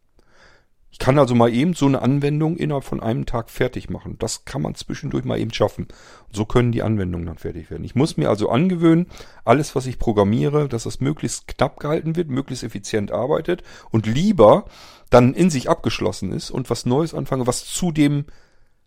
Ich 0.95 1.01
kann 1.01 1.19
also 1.19 1.35
mal 1.35 1.53
eben 1.53 1.75
so 1.75 1.87
eine 1.87 2.03
Anwendung 2.03 2.57
innerhalb 2.57 2.85
von 2.85 3.01
einem 3.01 3.27
Tag 3.27 3.51
fertig 3.51 3.91
machen. 3.91 4.15
Das 4.21 4.45
kann 4.45 4.63
man 4.63 4.77
zwischendurch 4.77 5.25
mal 5.25 5.41
eben 5.41 5.53
schaffen. 5.53 5.89
so 6.31 6.45
können 6.45 6.71
die 6.71 6.85
Anwendungen 6.85 7.27
dann 7.27 7.37
fertig 7.37 7.69
werden. 7.69 7.83
Ich 7.83 7.97
muss 7.97 8.17
mir 8.17 8.29
also 8.29 8.49
angewöhnen, 8.49 9.09
alles, 9.45 9.75
was 9.75 9.87
ich 9.87 9.99
programmiere, 9.99 10.69
dass 10.69 10.85
das 10.85 11.01
möglichst 11.01 11.49
knapp 11.49 11.81
gehalten 11.81 12.15
wird, 12.15 12.29
möglichst 12.29 12.63
effizient 12.63 13.11
arbeitet 13.11 13.65
und 13.91 14.07
lieber 14.07 14.67
dann 15.11 15.35
in 15.35 15.51
sich 15.51 15.69
abgeschlossen 15.69 16.31
ist 16.31 16.53
und 16.53 16.71
was 16.71 16.87
Neues 16.87 17.13
anfange, 17.13 17.49
was 17.49 17.65
zudem 17.65 18.27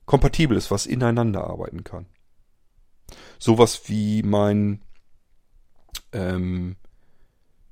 kompatibel 0.05 0.55
ist, 0.55 0.71
was 0.71 0.85
ineinander 0.85 1.43
arbeiten 1.43 1.83
kann. 1.83 2.05
Sowas 3.37 3.81
wie 3.87 4.23
mein 4.23 4.81
ähm, 6.13 6.77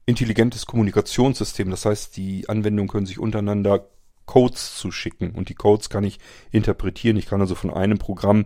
intelligentes 0.05 0.65
Kommunikationssystem. 0.65 1.69
Das 1.69 1.85
heißt, 1.85 2.17
die 2.17 2.49
Anwendungen 2.49 2.89
können 2.89 3.05
sich 3.05 3.17
untereinander 3.17 3.87
Codes 4.25 4.77
zu 4.77 4.91
schicken. 4.91 5.31
Und 5.31 5.49
die 5.49 5.55
Codes 5.55 5.89
kann 5.89 6.03
ich 6.03 6.19
interpretieren. 6.51 7.17
Ich 7.17 7.27
kann 7.27 7.41
also 7.41 7.55
von 7.55 7.71
einem 7.71 7.97
Programm 7.97 8.45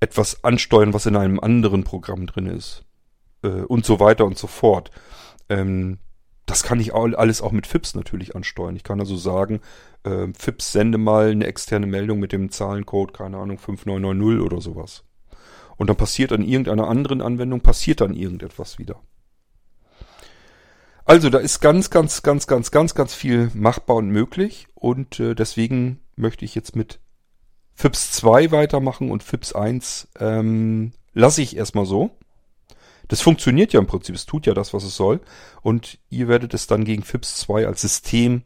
etwas 0.00 0.44
ansteuern, 0.44 0.92
was 0.92 1.06
in 1.06 1.16
einem 1.16 1.40
anderen 1.40 1.84
Programm 1.84 2.26
drin 2.26 2.46
ist. 2.46 2.84
Äh, 3.42 3.48
und 3.48 3.84
so 3.84 4.00
weiter 4.00 4.24
und 4.24 4.38
so 4.38 4.46
fort. 4.46 4.90
Ähm, 5.48 5.98
das 6.46 6.62
kann 6.62 6.78
ich 6.78 6.94
alles 6.94 7.40
auch 7.40 7.52
mit 7.52 7.66
FIPS 7.66 7.94
natürlich 7.94 8.36
ansteuern. 8.36 8.76
Ich 8.76 8.84
kann 8.84 9.00
also 9.00 9.16
sagen, 9.16 9.60
äh, 10.02 10.26
FIPS 10.38 10.72
sende 10.72 10.98
mal 10.98 11.30
eine 11.30 11.46
externe 11.46 11.86
Meldung 11.86 12.20
mit 12.20 12.32
dem 12.32 12.50
Zahlencode, 12.50 13.14
keine 13.14 13.38
Ahnung, 13.38 13.58
5990 13.58 14.44
oder 14.44 14.60
sowas. 14.60 15.04
Und 15.76 15.88
dann 15.88 15.96
passiert 15.96 16.32
an 16.32 16.42
irgendeiner 16.42 16.88
anderen 16.88 17.22
Anwendung, 17.22 17.60
passiert 17.60 18.00
dann 18.00 18.14
irgendetwas 18.14 18.78
wieder. 18.78 19.00
Also 21.04 21.28
da 21.28 21.38
ist 21.38 21.60
ganz, 21.60 21.90
ganz, 21.90 22.22
ganz, 22.22 22.46
ganz, 22.46 22.70
ganz, 22.70 22.94
ganz 22.94 23.14
viel 23.14 23.50
machbar 23.54 23.96
und 23.96 24.08
möglich. 24.08 24.68
Und 24.74 25.20
äh, 25.20 25.34
deswegen 25.34 26.00
möchte 26.16 26.44
ich 26.44 26.54
jetzt 26.54 26.76
mit 26.76 26.98
FIPS 27.74 28.12
2 28.12 28.52
weitermachen 28.52 29.10
und 29.10 29.22
FIPS 29.22 29.52
1 29.52 30.08
ähm, 30.18 30.92
lasse 31.12 31.42
ich 31.42 31.56
erstmal 31.56 31.86
so. 31.86 32.10
Das 33.08 33.20
funktioniert 33.20 33.74
ja 33.74 33.80
im 33.80 33.86
Prinzip, 33.86 34.14
es 34.14 34.24
tut 34.24 34.46
ja 34.46 34.54
das, 34.54 34.72
was 34.72 34.84
es 34.84 34.96
soll. 34.96 35.20
Und 35.60 35.98
ihr 36.08 36.28
werdet 36.28 36.54
es 36.54 36.66
dann 36.66 36.84
gegen 36.84 37.02
FIPS 37.02 37.36
2 37.36 37.66
als 37.66 37.82
System 37.82 38.42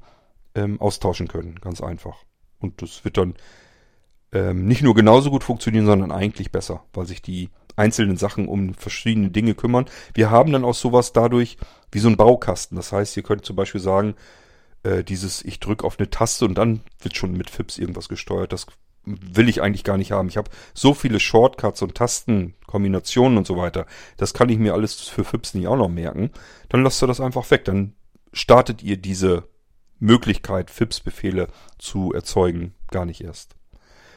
ähm, 0.57 0.81
austauschen 0.81 1.29
können, 1.29 1.57
ganz 1.61 1.81
einfach. 1.81 2.25
Und 2.59 2.83
das 2.83 3.05
wird 3.05 3.19
dann 3.19 3.35
ähm, 4.33 4.67
nicht 4.67 4.83
nur 4.83 4.95
genauso 4.95 5.31
gut 5.31 5.45
funktionieren, 5.45 5.87
sondern 5.87 6.11
eigentlich 6.11 6.51
besser, 6.51 6.83
weil 6.93 7.07
sich 7.07 7.23
die 7.23 7.51
einzelnen 7.77 8.17
Sachen 8.17 8.49
um 8.49 8.75
verschiedene 8.75 9.31
Dinge 9.31 9.55
kümmern. 9.55 9.87
Wir 10.13 10.31
haben 10.31 10.53
dann 10.53 10.65
auch 10.65 10.75
sowas 10.75 11.13
dadurch 11.13 11.57
wie 11.93 11.99
so 11.99 12.09
ein 12.09 12.17
Baukasten. 12.17 12.77
Das 12.77 12.93
heißt, 12.93 13.17
ihr 13.17 13.23
könnt 13.23 13.45
zum 13.45 13.57
Beispiel 13.57 13.81
sagen, 13.81 14.15
äh, 14.83 15.05
dieses 15.05 15.45
ich 15.45 15.61
drücke 15.61 15.85
auf 15.87 15.99
eine 15.99 16.11
Taste 16.11 16.45
und 16.45 16.55
dann 16.55 16.81
wird 17.01 17.17
schon 17.17 17.33
mit 17.33 17.51
FIPS 17.51 17.79
irgendwas 17.79 18.09
gesteuert. 18.09 18.53
Das 18.53 18.67
will 19.05 19.49
ich 19.49 19.63
eigentlich 19.63 19.85
gar 19.85 19.97
nicht 19.97 20.13
haben. 20.13 20.29
Ich 20.29 20.37
habe 20.37 20.51
so 20.75 20.95
viele 20.95 21.21
Shortcuts 21.21 21.83
und 21.83 21.95
Tastenkombinationen 21.95 23.39
und 23.39 23.47
so 23.47 23.57
weiter. 23.57 23.87
Das 24.17 24.35
kann 24.35 24.49
ich 24.49 24.59
mir 24.59 24.75
alles 24.75 24.95
für 24.95 25.25
FIPS 25.25 25.55
nicht 25.55 25.67
auch 25.67 25.77
noch 25.77 25.89
merken. 25.89 26.31
Dann 26.69 26.83
lasst 26.83 27.03
ihr 27.03 27.07
das 27.07 27.21
einfach 27.21 27.51
weg. 27.51 27.65
Dann 27.65 27.95
startet 28.33 28.83
ihr 28.83 28.97
diese 28.97 29.49
Möglichkeit, 29.99 30.71
FIPS-Befehle 30.71 31.49
zu 31.79 32.13
erzeugen, 32.13 32.75
gar 32.91 33.05
nicht 33.05 33.23
erst. 33.23 33.57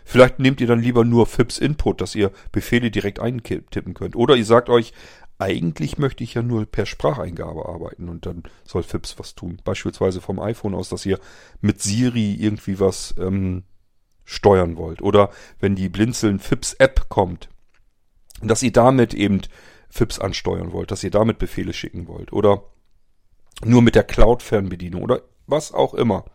Vielleicht 0.03 0.39
nehmt 0.39 0.59
ihr 0.61 0.67
dann 0.67 0.81
lieber 0.81 1.05
nur 1.05 1.25
FIPS 1.25 1.57
Input, 1.59 2.01
dass 2.01 2.15
ihr 2.15 2.31
Befehle 2.51 2.91
direkt 2.91 3.19
eintippen 3.19 3.93
könnt. 3.93 4.15
Oder 4.15 4.35
ihr 4.35 4.45
sagt 4.45 4.69
euch, 4.69 4.93
eigentlich 5.41 5.97
möchte 5.97 6.23
ich 6.23 6.35
ja 6.35 6.43
nur 6.43 6.65
per 6.65 6.85
Spracheingabe 6.85 7.67
arbeiten 7.67 8.09
und 8.09 8.25
dann 8.25 8.43
soll 8.63 8.83
FIPS 8.83 9.17
was 9.17 9.33
tun. 9.33 9.59
Beispielsweise 9.63 10.21
vom 10.21 10.39
iPhone 10.39 10.75
aus, 10.75 10.89
dass 10.89 11.05
ihr 11.05 11.19
mit 11.61 11.81
Siri 11.81 12.35
irgendwie 12.35 12.79
was 12.79 13.15
ähm, 13.17 13.63
steuern 14.23 14.77
wollt. 14.77 15.01
Oder 15.01 15.31
wenn 15.59 15.75
die 15.75 15.89
Blinzeln 15.89 16.39
FIPS 16.39 16.73
App 16.73 17.09
kommt, 17.09 17.49
dass 18.41 18.61
ihr 18.61 18.71
damit 18.71 19.15
eben 19.15 19.41
FIPS 19.89 20.19
ansteuern 20.19 20.71
wollt, 20.71 20.91
dass 20.91 21.03
ihr 21.03 21.11
damit 21.11 21.39
Befehle 21.39 21.73
schicken 21.73 22.07
wollt. 22.07 22.31
Oder 22.33 22.63
nur 23.65 23.81
mit 23.81 23.95
der 23.95 24.03
Cloud-Fernbedienung 24.03 25.01
oder 25.01 25.21
was 25.47 25.73
auch 25.73 25.95
immer. 25.95 26.25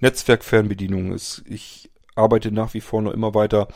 Netzwerk-Fernbedienung 0.00 1.12
ist, 1.12 1.44
ich 1.46 1.90
arbeite 2.16 2.50
nach 2.50 2.74
wie 2.74 2.80
vor 2.80 3.02
noch 3.02 3.12
immer 3.12 3.34
weiter 3.34 3.68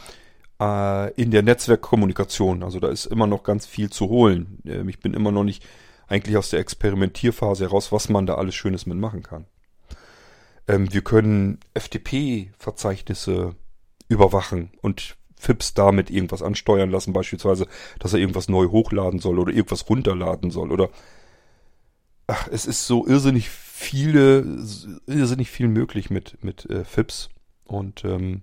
äh, 0.60 1.12
in 1.14 1.30
der 1.30 1.42
Netzwerkkommunikation. 1.42 2.62
Also 2.62 2.80
da 2.80 2.88
ist 2.88 3.06
immer 3.06 3.26
noch 3.26 3.42
ganz 3.42 3.66
viel 3.66 3.90
zu 3.90 4.08
holen. 4.08 4.58
Ähm, 4.64 4.88
ich 4.88 5.00
bin 5.00 5.14
immer 5.14 5.32
noch 5.32 5.44
nicht 5.44 5.64
eigentlich 6.08 6.36
aus 6.36 6.50
der 6.50 6.60
Experimentierphase 6.60 7.64
heraus, 7.64 7.92
was 7.92 8.08
man 8.08 8.26
da 8.26 8.36
alles 8.36 8.54
Schönes 8.54 8.86
mitmachen 8.86 9.22
kann. 9.22 9.46
Ähm, 10.68 10.92
wir 10.92 11.02
können 11.02 11.60
FTP-Verzeichnisse 11.74 13.54
überwachen 14.08 14.70
und 14.82 15.16
FIPS 15.38 15.74
damit 15.74 16.10
irgendwas 16.10 16.42
ansteuern 16.42 16.90
lassen, 16.90 17.12
beispielsweise, 17.12 17.66
dass 17.98 18.12
er 18.12 18.20
irgendwas 18.20 18.48
neu 18.48 18.68
hochladen 18.68 19.20
soll 19.20 19.38
oder 19.38 19.52
irgendwas 19.52 19.88
runterladen 19.88 20.50
soll 20.50 20.72
oder 20.72 20.88
ach, 22.26 22.48
es 22.50 22.66
ist 22.66 22.86
so 22.86 23.06
irrsinnig 23.06 23.50
viele, 23.50 24.40
irrsinnig 25.06 25.50
viel 25.50 25.68
möglich 25.68 26.10
mit, 26.10 26.42
mit 26.42 26.64
äh, 26.70 26.84
FIPS. 26.84 27.28
Und 27.64 28.04
ähm, 28.04 28.42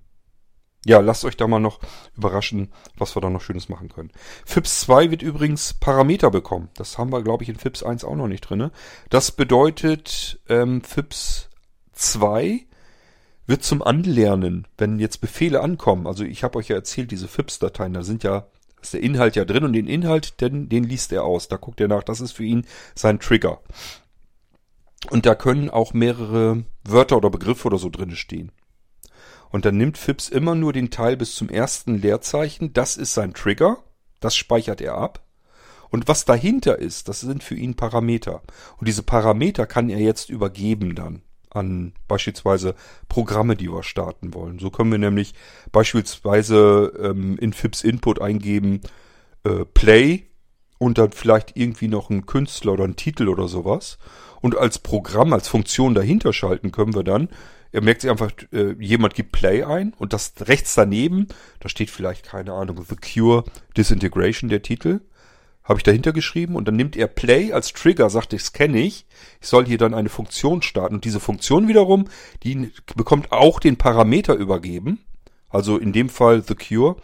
ja, 0.86 1.00
lasst 1.00 1.24
euch 1.24 1.38
da 1.38 1.48
mal 1.48 1.60
noch 1.60 1.80
überraschen, 2.18 2.72
was 2.98 3.16
wir 3.16 3.22
da 3.22 3.30
noch 3.30 3.42
Schönes 3.42 3.70
machen 3.70 3.90
können. 3.90 4.12
FIPS 4.46 4.82
2 4.82 5.12
wird 5.12 5.22
übrigens 5.22 5.74
Parameter 5.76 6.30
bekommen. 6.30 6.70
Das 6.76 6.98
haben 6.98 7.12
wir, 7.12 7.24
glaube 7.24 7.44
ich, 7.44 7.50
in 7.50 7.56
FIPS 7.56 7.84
1 7.84 8.04
auch 8.04 8.16
noch 8.16 8.28
nicht 8.28 8.42
drinne. 8.42 8.72
Das 9.10 9.32
bedeutet, 9.32 10.42
ähm, 10.50 10.82
FIPS 10.82 11.50
2 11.94 12.66
wird 13.48 13.64
zum 13.64 13.82
Anlernen, 13.82 14.68
wenn 14.78 15.00
jetzt 15.00 15.22
Befehle 15.22 15.62
ankommen. 15.62 16.08
Also 16.08 16.24
ich 16.24 16.44
habe 16.44 16.58
euch 16.58 16.68
ja 16.68 16.76
erzählt, 16.76 17.12
diese 17.12 17.28
FIPS-Dateien, 17.28 17.94
da 17.94 18.04
sind 18.04 18.24
ja, 18.24 18.48
ist 18.82 18.94
der 18.94 19.04
Inhalt 19.04 19.36
ja 19.36 19.46
drin 19.46 19.64
und 19.64 19.74
den 19.74 19.88
Inhalt, 19.88 20.42
den, 20.42 20.68
den 20.68 20.84
liest 20.84 21.14
er 21.14 21.24
aus. 21.24 21.48
Da 21.48 21.56
guckt 21.56 21.80
er 21.80 21.88
nach, 21.88 22.04
das 22.04 22.20
ist 22.20 22.34
für 22.34 22.44
ihn 22.44 22.66
sein 22.96 23.20
Trigger. 23.20 23.62
Und 25.10 25.26
da 25.26 25.36
können 25.36 25.70
auch 25.70 25.94
mehrere 25.94 26.64
Wörter 26.84 27.18
oder 27.18 27.30
Begriffe 27.30 27.68
oder 27.68 27.78
so 27.78 27.90
drinne 27.90 28.16
stehen. 28.16 28.52
Und 29.54 29.66
dann 29.66 29.78
nimmt 29.78 30.00
Phipps 30.00 30.30
immer 30.30 30.56
nur 30.56 30.74
den 30.74 30.90
Teil 30.90 31.16
bis 31.16 31.36
zum 31.36 31.48
ersten 31.48 32.02
Leerzeichen. 32.02 32.74
Das 32.74 32.98
ist 32.98 33.14
sein 33.14 33.36
Trigger. 33.36 33.78
Das 34.20 34.36
speichert 34.36 34.82
er 34.82 34.96
ab. 34.96 35.22
Und 35.92 36.08
was 36.08 36.26
dahinter 36.26 36.80
ist, 36.80 37.08
das 37.08 37.20
sind 37.20 37.44
für 37.44 37.54
ihn 37.54 37.76
Parameter. 37.76 38.42
Und 38.78 38.88
diese 38.88 39.04
Parameter 39.04 39.68
kann 39.68 39.92
er 39.92 40.00
jetzt 40.00 40.32
übergeben 40.32 40.96
dann 40.96 41.22
an 41.52 41.94
beispielsweise 42.08 42.74
Programme, 43.10 43.56
die 43.56 43.72
wir 43.72 43.84
starten 43.84 44.34
wollen. 44.34 44.58
So 44.58 44.72
können 44.72 44.90
wir 44.90 44.98
nämlich 44.98 45.36
beispielsweise 45.72 46.92
ähm, 47.00 47.38
in 47.38 47.54
Phipps 47.54 47.84
Input 47.84 48.20
eingeben 48.20 48.82
äh, 49.44 49.66
Play 49.76 50.24
und 50.84 50.98
dann 50.98 51.12
vielleicht 51.12 51.56
irgendwie 51.56 51.88
noch 51.88 52.10
einen 52.10 52.26
Künstler 52.26 52.74
oder 52.74 52.84
einen 52.84 52.96
Titel 52.96 53.30
oder 53.30 53.48
sowas. 53.48 53.98
Und 54.42 54.58
als 54.58 54.80
Programm, 54.80 55.34
als 55.34 55.48
Funktion 55.48 55.94
dahinter 55.96 56.34
schalten 56.34 56.72
können 56.72 56.96
wir 56.96 57.04
dann 57.04 57.30
er 57.74 57.82
merkt 57.82 58.02
sich 58.02 58.12
einfach, 58.12 58.32
äh, 58.54 58.76
jemand 58.80 59.16
gibt 59.16 59.32
Play 59.32 59.64
ein 59.64 59.94
und 59.98 60.14
das 60.14 60.34
rechts 60.42 60.76
daneben, 60.76 61.28
da 61.60 61.68
steht 61.70 61.90
vielleicht, 61.90 62.24
keine 62.24 62.54
Ahnung, 62.54 62.86
The 62.88 62.96
Cure 62.96 63.44
Disintegration, 63.76 64.50
der 64.50 64.62
Titel, 64.62 65.02
habe 65.64 65.80
ich 65.80 65.84
dahinter 65.84 66.14
geschrieben 66.14 66.56
und 66.56 66.68
dann 66.68 66.76
nimmt 66.76 66.96
er 66.96 67.08
Play 67.08 67.52
als 67.52 67.74
Trigger, 67.74 68.10
sagt, 68.12 68.32
das 68.32 68.54
kenne 68.54 68.80
ich, 68.80 69.08
ich 69.42 69.48
soll 69.48 69.66
hier 69.66 69.80
dann 69.80 69.96
eine 69.96 70.10
Funktion 70.10 70.62
starten 70.62 70.96
und 70.96 71.06
diese 71.06 71.20
Funktion 71.20 71.68
wiederum, 71.68 72.06
die 72.44 72.72
bekommt 72.96 73.32
auch 73.32 73.60
den 73.60 73.78
Parameter 73.78 74.36
übergeben, 74.36 75.00
also 75.50 75.78
in 75.78 75.94
dem 75.94 76.10
Fall 76.10 76.44
The 76.44 76.56
Cure 76.56 76.98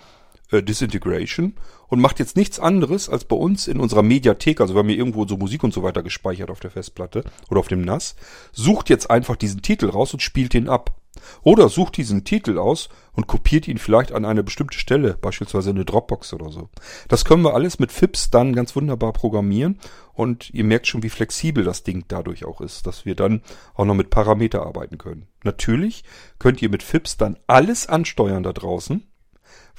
äh, 0.51 0.63
Disintegration 0.63 1.53
und 1.87 1.99
macht 1.99 2.19
jetzt 2.19 2.35
nichts 2.35 2.59
anderes 2.59 3.09
als 3.09 3.25
bei 3.25 3.35
uns 3.35 3.67
in 3.67 3.79
unserer 3.79 4.03
Mediathek, 4.03 4.61
also 4.61 4.73
wir 4.73 4.79
haben 4.79 4.89
hier 4.89 4.97
irgendwo 4.97 5.27
so 5.27 5.37
Musik 5.37 5.63
und 5.63 5.73
so 5.73 5.83
weiter 5.83 6.03
gespeichert 6.03 6.49
auf 6.49 6.59
der 6.59 6.71
Festplatte 6.71 7.23
oder 7.49 7.59
auf 7.59 7.67
dem 7.67 7.81
NAS, 7.81 8.15
sucht 8.51 8.89
jetzt 8.89 9.09
einfach 9.09 9.35
diesen 9.35 9.61
Titel 9.61 9.89
raus 9.89 10.13
und 10.13 10.21
spielt 10.21 10.53
den 10.53 10.69
ab. 10.69 10.95
Oder 11.41 11.69
sucht 11.69 11.97
diesen 11.97 12.23
Titel 12.23 12.57
aus 12.57 12.89
und 13.13 13.27
kopiert 13.27 13.67
ihn 13.67 13.77
vielleicht 13.77 14.11
an 14.11 14.25
eine 14.25 14.43
bestimmte 14.43 14.77
Stelle, 14.77 15.17
beispielsweise 15.19 15.71
eine 15.71 15.83
Dropbox 15.83 16.33
oder 16.33 16.49
so. 16.49 16.69
Das 17.07 17.25
können 17.25 17.43
wir 17.43 17.55
alles 17.55 17.79
mit 17.79 17.91
FIPS 17.91 18.29
dann 18.29 18.53
ganz 18.53 18.75
wunderbar 18.75 19.11
programmieren 19.11 19.79
und 20.13 20.49
ihr 20.53 20.63
merkt 20.63 20.87
schon, 20.87 21.03
wie 21.03 21.09
flexibel 21.09 21.63
das 21.63 21.83
Ding 21.83 22.05
dadurch 22.07 22.45
auch 22.45 22.61
ist, 22.61 22.87
dass 22.87 23.05
wir 23.05 23.15
dann 23.15 23.41
auch 23.73 23.85
noch 23.85 23.95
mit 23.95 24.09
Parameter 24.11 24.63
arbeiten 24.63 24.97
können. 24.97 25.27
Natürlich 25.43 26.03
könnt 26.37 26.61
ihr 26.61 26.69
mit 26.69 26.83
FIPS 26.83 27.17
dann 27.17 27.37
alles 27.47 27.87
ansteuern 27.87 28.43
da 28.43 28.53
draußen, 28.53 29.08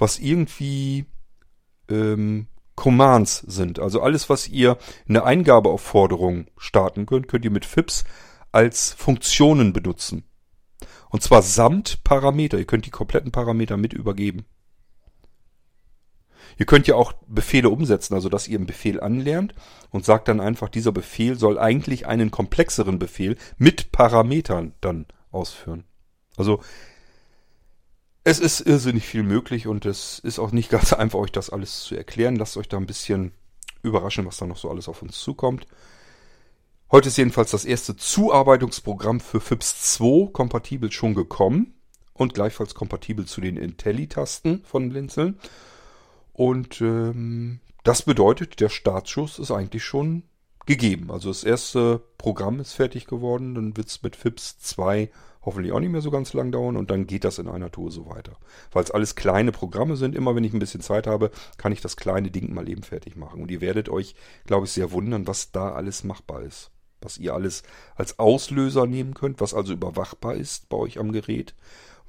was 0.01 0.19
irgendwie 0.19 1.07
ähm, 1.89 2.47
Commands 2.75 3.39
sind. 3.39 3.79
Also 3.79 4.01
alles, 4.01 4.31
was 4.31 4.49
ihr 4.49 4.79
in 5.07 5.15
der 5.15 5.25
Eingabeaufforderung 5.25 6.47
starten 6.57 7.07
könnt, 7.07 7.29
könnt 7.29 7.45
ihr 7.45 7.51
mit 7.51 7.67
FIPS 7.67 8.05
als 8.53 8.93
Funktionen 8.95 9.73
benutzen. 9.73 10.25
Und 11.11 11.23
zwar 11.23 11.43
samt 11.43 12.03
Parameter. 12.05 12.59
Ihr 12.59 12.65
könnt 12.65 12.87
die 12.87 12.91
kompletten 12.91 13.33
Parameter 13.33 13.77
mit 13.77 13.93
übergeben. 13.93 14.47
Ihr 16.57 16.67
könnt 16.67 16.87
ja 16.87 16.95
auch 16.95 17.13
Befehle 17.27 17.69
umsetzen, 17.69 18.15
also 18.15 18.29
dass 18.29 18.49
ihr 18.49 18.59
einen 18.59 18.67
Befehl 18.67 19.01
anlernt 19.01 19.55
und 19.91 20.05
sagt 20.05 20.29
dann 20.29 20.41
einfach, 20.41 20.69
dieser 20.69 20.93
Befehl 20.93 21.37
soll 21.37 21.59
eigentlich 21.59 22.07
einen 22.07 22.31
komplexeren 22.31 22.99
Befehl 22.99 23.37
mit 23.57 23.93
Parametern 23.93 24.75
dann 24.81 25.07
ausführen. 25.31 25.85
Also 26.37 26.61
es 28.25 28.39
ist 28.39 28.61
irrsinnig 28.61 29.07
viel 29.07 29.23
möglich 29.23 29.67
und 29.67 29.87
es 29.87 30.19
ist 30.19 30.39
auch 30.39 30.53
nicht 30.53 30.71
ganz 30.71 30.93
einfach, 30.93 31.19
euch 31.19 31.33
das 31.33 31.51
alles 31.51 31.83
zu 31.83 31.95
erklären. 31.95 32.37
Lasst 32.37 32.57
euch 32.57 32.69
da 32.69 32.77
ein 32.77 32.87
bisschen 32.87 33.33
überraschen, 33.83 34.27
was 34.27 34.37
da 34.37 34.47
noch 34.47 34.59
so 34.59 34.71
alles 34.71 34.89
auf 34.89 35.03
uns 35.03 35.19
zukommt. 35.19 35.67
Heute 36.93 37.09
ist 37.09 37.19
jedenfalls 37.19 37.53
das 37.53 37.65
erste 37.65 37.97
Zuarbeitungsprogramm 37.97 39.21
für 39.21 39.41
FIPS 39.41 39.95
2 39.95 40.33
kompatibel 40.33 40.91
schon 40.91 41.15
gekommen 41.15 41.75
und 42.15 42.35
gleichfalls 42.35 42.75
kompatibel 42.75 43.27
zu 43.27 43.41
den 43.41 43.57
Intelli-Tasten 43.57 44.65
von 44.65 44.89
Blinzeln. 44.89 45.39
Und 46.33 46.81
ähm, 46.81 47.61
das 47.85 48.03
bedeutet, 48.03 48.61
der 48.61 48.69
Startschuss 48.69 49.39
ist 49.39 49.53
eigentlich 49.53 49.85
schon 49.85 50.25
gegeben. 50.67 51.11
Also 51.11 51.29
das 51.29 51.45
erste 51.45 52.03
Programm 52.19 52.61
ist 52.61 52.73
fertig 52.73 53.07
geworden, 53.07 53.55
dann 53.55 53.77
wird 53.77 53.89
es 53.89 54.03
mit 54.03 54.17
FIPS 54.17 54.59
2 54.59 55.11
hoffentlich 55.43 55.73
auch 55.73 55.81
nicht 55.81 55.91
mehr 55.91 56.01
so 56.01 56.11
ganz 56.11 56.33
lang 56.33 56.53
dauern 56.53 56.77
und 56.77 56.91
dann 56.91 57.07
geht 57.07 57.25
das 57.25 57.39
in 57.39 57.49
einer 57.49 57.71
Tour 57.71 57.91
so 57.91 58.07
weiter. 58.07 58.37
Weil 58.73 58.85
es 58.85 58.91
alles 58.91 59.15
kleine 59.15 59.53
Programme 59.53 59.97
sind, 59.97 60.15
immer 60.15 60.35
wenn 60.35 60.45
ich 60.45 60.53
ein 60.53 60.59
bisschen 60.59 60.81
Zeit 60.81 61.07
habe, 61.07 61.31
kann 61.57 61.73
ich 61.73 61.81
das 61.81 61.97
kleine 61.97 62.31
Ding 62.31 62.53
mal 62.53 62.69
eben 62.69 62.83
fertig 62.83 63.17
machen. 63.17 63.41
Und 63.41 63.51
ihr 63.51 63.61
werdet 63.61 63.89
euch, 63.89 64.15
glaube 64.47 64.67
ich, 64.67 64.73
sehr 64.73 64.93
wundern, 64.93 65.27
was 65.27 65.53
da 65.53 65.73
alles 65.73 66.05
machbar 66.05 66.43
ist. 66.43 66.71
Was 67.01 67.17
ihr 67.17 67.33
alles 67.33 67.63
als 67.95 68.19
Auslöser 68.19 68.87
nehmen 68.87 69.15
könnt, 69.15 69.41
was 69.41 69.55
also 69.55 69.73
überwachbar 69.73 70.35
ist 70.35 70.69
bei 70.69 70.77
euch 70.77 70.99
am 70.99 71.13
Gerät, 71.13 71.55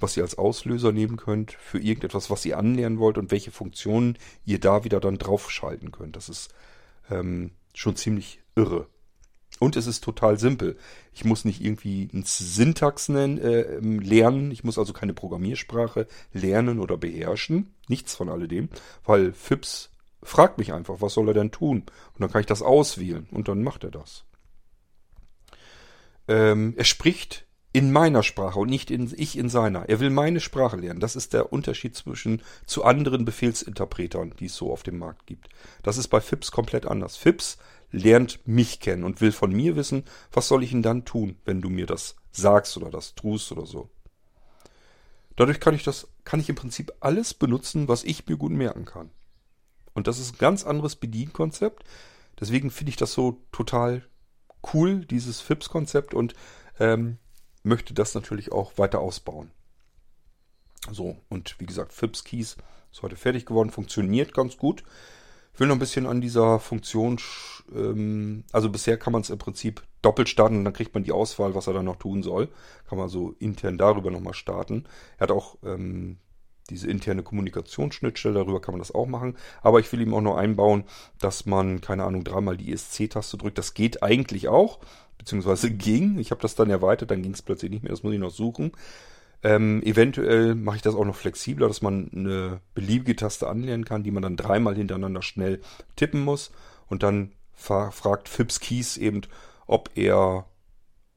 was 0.01 0.17
ihr 0.17 0.23
als 0.23 0.37
Auslöser 0.37 0.91
nehmen 0.91 1.15
könnt 1.15 1.53
für 1.53 1.79
irgendetwas, 1.79 2.29
was 2.29 2.45
ihr 2.45 2.57
anlernen 2.57 2.99
wollt 2.99 3.17
und 3.17 3.31
welche 3.31 3.51
Funktionen 3.51 4.17
ihr 4.43 4.59
da 4.59 4.83
wieder 4.83 4.99
dann 4.99 5.17
draufschalten 5.17 5.91
könnt. 5.91 6.17
Das 6.17 6.27
ist 6.27 6.53
ähm, 7.09 7.51
schon 7.73 7.95
ziemlich 7.95 8.41
irre. 8.55 8.87
Und 9.61 9.75
es 9.75 9.85
ist 9.85 10.03
total 10.03 10.39
simpel. 10.39 10.75
Ich 11.13 11.23
muss 11.23 11.45
nicht 11.45 11.63
irgendwie 11.63 12.09
ein 12.11 12.23
Syntax 12.25 13.09
nennen, 13.09 13.37
äh, 13.37 13.77
lernen. 13.77 14.49
Ich 14.49 14.63
muss 14.63 14.79
also 14.79 14.91
keine 14.91 15.13
Programmiersprache 15.13 16.07
lernen 16.33 16.79
oder 16.79 16.97
beherrschen. 16.97 17.71
Nichts 17.87 18.15
von 18.15 18.29
alledem. 18.29 18.69
Weil 19.05 19.33
FIPS 19.33 19.91
fragt 20.23 20.57
mich 20.57 20.73
einfach, 20.73 20.95
was 20.99 21.13
soll 21.13 21.27
er 21.27 21.35
denn 21.35 21.51
tun? 21.51 21.83
Und 22.13 22.21
dann 22.21 22.31
kann 22.31 22.41
ich 22.41 22.47
das 22.47 22.63
auswählen. 22.63 23.27
Und 23.29 23.49
dann 23.49 23.61
macht 23.61 23.83
er 23.83 23.91
das. 23.91 24.23
Ähm, 26.27 26.73
er 26.75 26.85
spricht 26.85 27.45
in 27.71 27.91
meiner 27.91 28.23
Sprache 28.23 28.57
und 28.57 28.69
nicht 28.69 28.89
in, 28.89 29.13
ich 29.15 29.37
in 29.37 29.47
seiner. 29.47 29.87
Er 29.89 29.99
will 29.99 30.09
meine 30.09 30.39
Sprache 30.39 30.77
lernen. 30.77 31.01
Das 31.01 31.15
ist 31.15 31.33
der 31.33 31.53
Unterschied 31.53 31.95
zwischen 31.95 32.41
zu 32.65 32.83
anderen 32.83 33.25
Befehlsinterpretern, 33.25 34.33
die 34.39 34.45
es 34.45 34.55
so 34.55 34.73
auf 34.73 34.81
dem 34.81 34.97
Markt 34.97 35.27
gibt. 35.27 35.49
Das 35.83 35.99
ist 35.99 36.07
bei 36.07 36.19
FIPS 36.19 36.51
komplett 36.51 36.87
anders. 36.87 37.15
FIPS 37.15 37.59
lernt 37.91 38.45
mich 38.47 38.79
kennen 38.79 39.03
und 39.03 39.21
will 39.21 39.31
von 39.31 39.51
mir 39.51 39.75
wissen, 39.75 40.05
was 40.31 40.47
soll 40.47 40.63
ich 40.63 40.71
denn 40.71 40.81
dann 40.81 41.05
tun, 41.05 41.37
wenn 41.45 41.61
du 41.61 41.69
mir 41.69 41.85
das 41.85 42.15
sagst 42.31 42.77
oder 42.77 42.89
das 42.89 43.15
tust 43.15 43.51
oder 43.51 43.65
so. 43.65 43.89
Dadurch 45.35 45.59
kann 45.59 45.73
ich 45.73 45.83
das, 45.83 46.07
kann 46.23 46.39
ich 46.39 46.49
im 46.49 46.55
Prinzip 46.55 46.93
alles 46.99 47.33
benutzen, 47.33 47.87
was 47.87 48.03
ich 48.03 48.27
mir 48.27 48.37
gut 48.37 48.51
merken 48.51 48.85
kann. 48.85 49.11
Und 49.93 50.07
das 50.07 50.19
ist 50.19 50.35
ein 50.35 50.37
ganz 50.37 50.65
anderes 50.65 50.95
Bedienkonzept. 50.95 51.83
Deswegen 52.39 52.71
finde 52.71 52.91
ich 52.91 52.97
das 52.97 53.13
so 53.13 53.41
total 53.51 54.03
cool, 54.73 55.05
dieses 55.05 55.41
FIPS-Konzept 55.41 56.13
und 56.13 56.33
ähm, 56.79 57.17
möchte 57.63 57.93
das 57.93 58.15
natürlich 58.15 58.51
auch 58.51 58.77
weiter 58.77 58.99
ausbauen. 58.99 59.51
So, 60.91 61.17
und 61.29 61.59
wie 61.59 61.65
gesagt, 61.65 61.93
FIPS-Keys 61.93 62.57
ist 62.91 63.01
heute 63.01 63.15
fertig 63.15 63.45
geworden, 63.45 63.69
funktioniert 63.69 64.33
ganz 64.33 64.57
gut. 64.57 64.83
Ich 65.53 65.59
will 65.59 65.67
noch 65.67 65.75
ein 65.75 65.79
bisschen 65.79 66.07
an 66.07 66.21
dieser 66.21 66.59
Funktion, 66.59 67.19
ähm, 67.75 68.43
also 68.51 68.69
bisher 68.69 68.97
kann 68.97 69.13
man 69.13 69.21
es 69.21 69.29
im 69.29 69.37
Prinzip 69.37 69.83
doppelt 70.01 70.29
starten 70.29 70.57
und 70.57 70.65
dann 70.65 70.73
kriegt 70.73 70.93
man 70.93 71.03
die 71.03 71.11
Auswahl, 71.11 71.55
was 71.55 71.67
er 71.67 71.73
dann 71.73 71.85
noch 71.85 71.97
tun 71.97 72.23
soll. 72.23 72.49
Kann 72.87 72.97
man 72.97 73.09
so 73.09 73.35
intern 73.39 73.77
darüber 73.77 74.11
nochmal 74.11 74.33
starten. 74.33 74.85
Er 75.17 75.23
hat 75.23 75.31
auch 75.31 75.57
ähm, 75.63 76.17
diese 76.69 76.89
interne 76.89 77.21
Kommunikationsschnittstelle, 77.21 78.35
darüber 78.35 78.61
kann 78.61 78.73
man 78.73 78.79
das 78.79 78.93
auch 78.93 79.05
machen. 79.05 79.37
Aber 79.61 79.79
ich 79.79 79.91
will 79.91 80.01
ihm 80.01 80.13
auch 80.13 80.21
noch 80.21 80.37
einbauen, 80.37 80.85
dass 81.19 81.45
man, 81.45 81.81
keine 81.81 82.05
Ahnung, 82.05 82.23
dreimal 82.23 82.57
die 82.57 82.71
ESC-Taste 82.71 83.37
drückt. 83.37 83.57
Das 83.57 83.73
geht 83.73 84.01
eigentlich 84.01 84.47
auch, 84.47 84.79
beziehungsweise 85.17 85.69
ging. 85.71 86.17
Ich 86.17 86.31
habe 86.31 86.41
das 86.41 86.55
dann 86.55 86.69
erweitert, 86.69 87.11
dann 87.11 87.21
ging 87.21 87.33
es 87.33 87.41
plötzlich 87.41 87.71
nicht 87.71 87.83
mehr, 87.83 87.91
das 87.91 88.03
muss 88.03 88.13
ich 88.13 88.19
noch 88.19 88.31
suchen. 88.31 88.71
Ähm, 89.43 89.81
eventuell 89.83 90.53
mache 90.53 90.75
ich 90.77 90.81
das 90.81 90.95
auch 90.95 91.05
noch 91.05 91.15
flexibler, 91.15 91.67
dass 91.67 91.81
man 91.81 92.11
eine 92.13 92.61
beliebige 92.75 93.15
Taste 93.15 93.47
anlernen 93.47 93.85
kann, 93.85 94.03
die 94.03 94.11
man 94.11 94.21
dann 94.21 94.37
dreimal 94.37 94.75
hintereinander 94.75 95.21
schnell 95.21 95.61
tippen 95.95 96.21
muss. 96.21 96.51
Und 96.87 97.03
dann 97.03 97.31
fragt 97.53 98.29
Phipps 98.29 98.59
Keys 98.59 98.97
eben, 98.97 99.21
ob 99.65 99.89
er, 99.95 100.45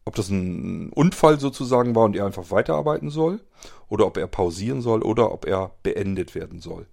ob 0.04 0.14
das 0.14 0.30
ein 0.30 0.90
Unfall 0.90 1.38
sozusagen 1.38 1.94
war 1.94 2.04
und 2.04 2.16
er 2.16 2.26
einfach 2.26 2.50
weiterarbeiten 2.50 3.10
soll, 3.10 3.40
oder 3.88 4.06
ob 4.06 4.16
er 4.16 4.26
pausieren 4.26 4.80
soll, 4.80 5.02
oder 5.02 5.32
ob 5.32 5.46
er 5.46 5.72
beendet 5.82 6.34
werden 6.34 6.60
soll. 6.60 6.86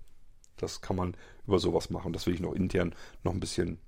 Das 0.57 0.81
kann 0.81 0.95
man 0.95 1.15
über 1.47 1.59
sowas 1.59 1.89
machen. 1.89 2.13
Das 2.13 2.27
will 2.27 2.33
ich 2.33 2.41
noch 2.41 2.53
intern 2.53 2.93
noch 3.23 3.33
ein 3.33 3.39
bisschen, 3.39 3.79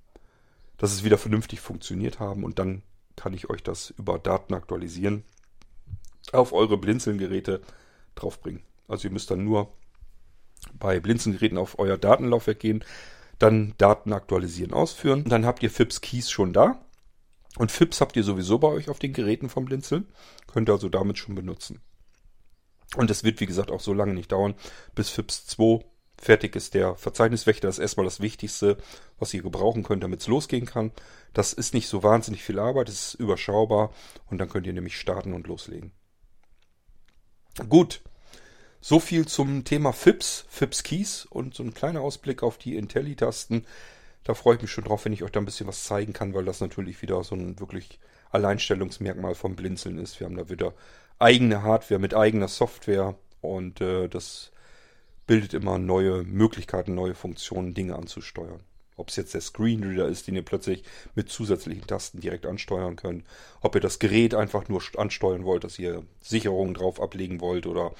dass 0.78 0.92
es 0.92 1.04
wieder 1.04 1.18
vernünftig 1.18 1.60
funktioniert 1.60 2.20
haben 2.20 2.44
und 2.44 2.58
dann 2.58 2.82
kann 3.16 3.32
ich 3.32 3.48
euch 3.48 3.62
das 3.62 3.90
über 3.90 4.18
Daten 4.18 4.54
aktualisieren 4.54 5.24
auf 6.34 6.52
eure 6.52 6.76
Blinzeln-Geräte 6.78 7.60
draufbringen. 8.14 8.62
Also 8.88 9.08
ihr 9.08 9.12
müsst 9.12 9.30
dann 9.30 9.44
nur 9.44 9.72
bei 10.78 11.00
Blinzeln-Geräten 11.00 11.58
auf 11.58 11.78
euer 11.78 11.98
Datenlaufwerk 11.98 12.58
gehen, 12.58 12.84
dann 13.38 13.74
Daten 13.78 14.12
aktualisieren 14.12 14.72
ausführen. 14.72 15.24
Dann 15.24 15.46
habt 15.46 15.62
ihr 15.62 15.70
FIPS 15.70 16.00
Keys 16.00 16.30
schon 16.30 16.52
da. 16.52 16.80
Und 17.56 17.70
FIPS 17.70 18.00
habt 18.00 18.16
ihr 18.16 18.24
sowieso 18.24 18.58
bei 18.58 18.68
euch 18.68 18.88
auf 18.88 18.98
den 18.98 19.12
Geräten 19.12 19.48
vom 19.48 19.64
Blinzeln. 19.64 20.08
Könnt 20.46 20.68
ihr 20.68 20.72
also 20.72 20.88
damit 20.88 21.18
schon 21.18 21.34
benutzen. 21.34 21.80
Und 22.96 23.10
es 23.10 23.24
wird, 23.24 23.40
wie 23.40 23.46
gesagt, 23.46 23.70
auch 23.70 23.80
so 23.80 23.92
lange 23.92 24.14
nicht 24.14 24.32
dauern, 24.32 24.54
bis 24.94 25.10
FIPS 25.10 25.46
2 25.46 25.84
fertig 26.16 26.56
ist. 26.56 26.74
Der 26.74 26.94
Verzeichniswächter 26.94 27.68
ist 27.68 27.78
erstmal 27.78 28.04
das 28.04 28.20
Wichtigste, 28.20 28.76
was 29.18 29.34
ihr 29.34 29.42
gebrauchen 29.42 29.82
könnt, 29.82 30.02
damit 30.02 30.20
es 30.20 30.28
losgehen 30.28 30.66
kann. 30.66 30.92
Das 31.32 31.52
ist 31.52 31.74
nicht 31.74 31.88
so 31.88 32.02
wahnsinnig 32.02 32.42
viel 32.42 32.58
Arbeit, 32.58 32.88
es 32.88 33.08
ist 33.08 33.14
überschaubar 33.14 33.92
und 34.30 34.38
dann 34.38 34.48
könnt 34.48 34.66
ihr 34.66 34.72
nämlich 34.72 34.98
starten 34.98 35.32
und 35.32 35.46
loslegen. 35.46 35.92
Gut, 37.68 38.02
so 38.80 38.98
viel 38.98 39.26
zum 39.26 39.62
Thema 39.62 39.92
FIPS, 39.92 40.44
FIPS 40.48 40.82
Keys 40.82 41.24
und 41.24 41.54
so 41.54 41.62
ein 41.62 41.72
kleiner 41.72 42.00
Ausblick 42.00 42.42
auf 42.42 42.58
die 42.58 42.76
Intelli-Tasten. 42.76 43.64
Da 44.24 44.34
freue 44.34 44.56
ich 44.56 44.62
mich 44.62 44.72
schon 44.72 44.82
drauf, 44.82 45.04
wenn 45.04 45.12
ich 45.12 45.22
euch 45.22 45.30
da 45.30 45.38
ein 45.38 45.44
bisschen 45.44 45.68
was 45.68 45.84
zeigen 45.84 46.12
kann, 46.12 46.34
weil 46.34 46.44
das 46.44 46.60
natürlich 46.60 47.00
wieder 47.00 47.22
so 47.22 47.36
ein 47.36 47.60
wirklich 47.60 48.00
Alleinstellungsmerkmal 48.32 49.36
vom 49.36 49.54
Blinzeln 49.54 49.98
ist. 49.98 50.18
Wir 50.18 50.26
haben 50.26 50.36
da 50.36 50.48
wieder 50.48 50.74
eigene 51.20 51.62
Hardware 51.62 52.00
mit 52.00 52.12
eigener 52.12 52.48
Software 52.48 53.14
und 53.40 53.80
äh, 53.80 54.08
das 54.08 54.50
bildet 55.28 55.54
immer 55.54 55.78
neue 55.78 56.24
Möglichkeiten, 56.24 56.94
neue 56.94 57.14
Funktionen, 57.14 57.72
Dinge 57.72 57.94
anzusteuern. 57.94 58.60
Ob 58.96 59.08
es 59.08 59.16
jetzt 59.16 59.34
der 59.34 59.40
Screenreader 59.40 60.06
ist, 60.06 60.26
den 60.26 60.36
ihr 60.36 60.44
plötzlich 60.44 60.84
mit 61.14 61.28
zusätzlichen 61.28 61.86
Tasten 61.86 62.20
direkt 62.20 62.46
ansteuern 62.46 62.96
könnt. 62.96 63.24
Ob 63.60 63.74
ihr 63.74 63.80
das 63.80 63.98
Gerät 63.98 64.34
einfach 64.34 64.68
nur 64.68 64.82
ansteuern 64.96 65.44
wollt, 65.44 65.64
dass 65.64 65.78
ihr 65.78 66.04
Sicherungen 66.20 66.74
drauf 66.74 67.00
ablegen 67.00 67.40
wollt 67.40 67.66
oder 67.66 67.92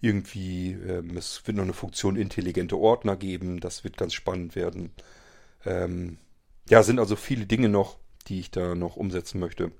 irgendwie, 0.00 0.72
ähm, 0.72 1.16
es 1.16 1.46
wird 1.46 1.56
noch 1.56 1.64
eine 1.64 1.72
Funktion 1.72 2.16
intelligente 2.16 2.76
Ordner 2.76 3.16
geben. 3.16 3.60
Das 3.60 3.84
wird 3.84 3.96
ganz 3.96 4.14
spannend 4.14 4.56
werden. 4.56 4.90
Ähm, 5.64 6.18
ja, 6.68 6.82
sind 6.82 6.98
also 6.98 7.16
viele 7.16 7.46
Dinge 7.46 7.68
noch, 7.68 7.98
die 8.26 8.40
ich 8.40 8.50
da 8.50 8.74
noch 8.74 8.96
umsetzen 8.96 9.38
möchte 9.38 9.70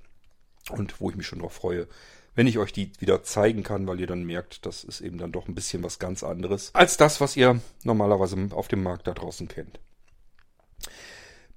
und 0.70 1.00
wo 1.00 1.10
ich 1.10 1.16
mich 1.16 1.26
schon 1.26 1.40
drauf 1.40 1.52
freue, 1.52 1.88
wenn 2.34 2.46
ich 2.46 2.58
euch 2.58 2.72
die 2.72 2.92
wieder 2.98 3.22
zeigen 3.22 3.62
kann, 3.62 3.86
weil 3.86 3.98
ihr 3.98 4.06
dann 4.06 4.24
merkt, 4.24 4.66
das 4.66 4.84
ist 4.84 5.00
eben 5.00 5.18
dann 5.18 5.32
doch 5.32 5.48
ein 5.48 5.54
bisschen 5.54 5.82
was 5.82 5.98
ganz 5.98 6.22
anderes 6.22 6.70
als 6.74 6.96
das, 6.96 7.20
was 7.20 7.36
ihr 7.36 7.60
normalerweise 7.82 8.36
auf 8.52 8.68
dem 8.68 8.82
Markt 8.82 9.06
da 9.06 9.14
draußen 9.14 9.48
kennt. 9.48 9.80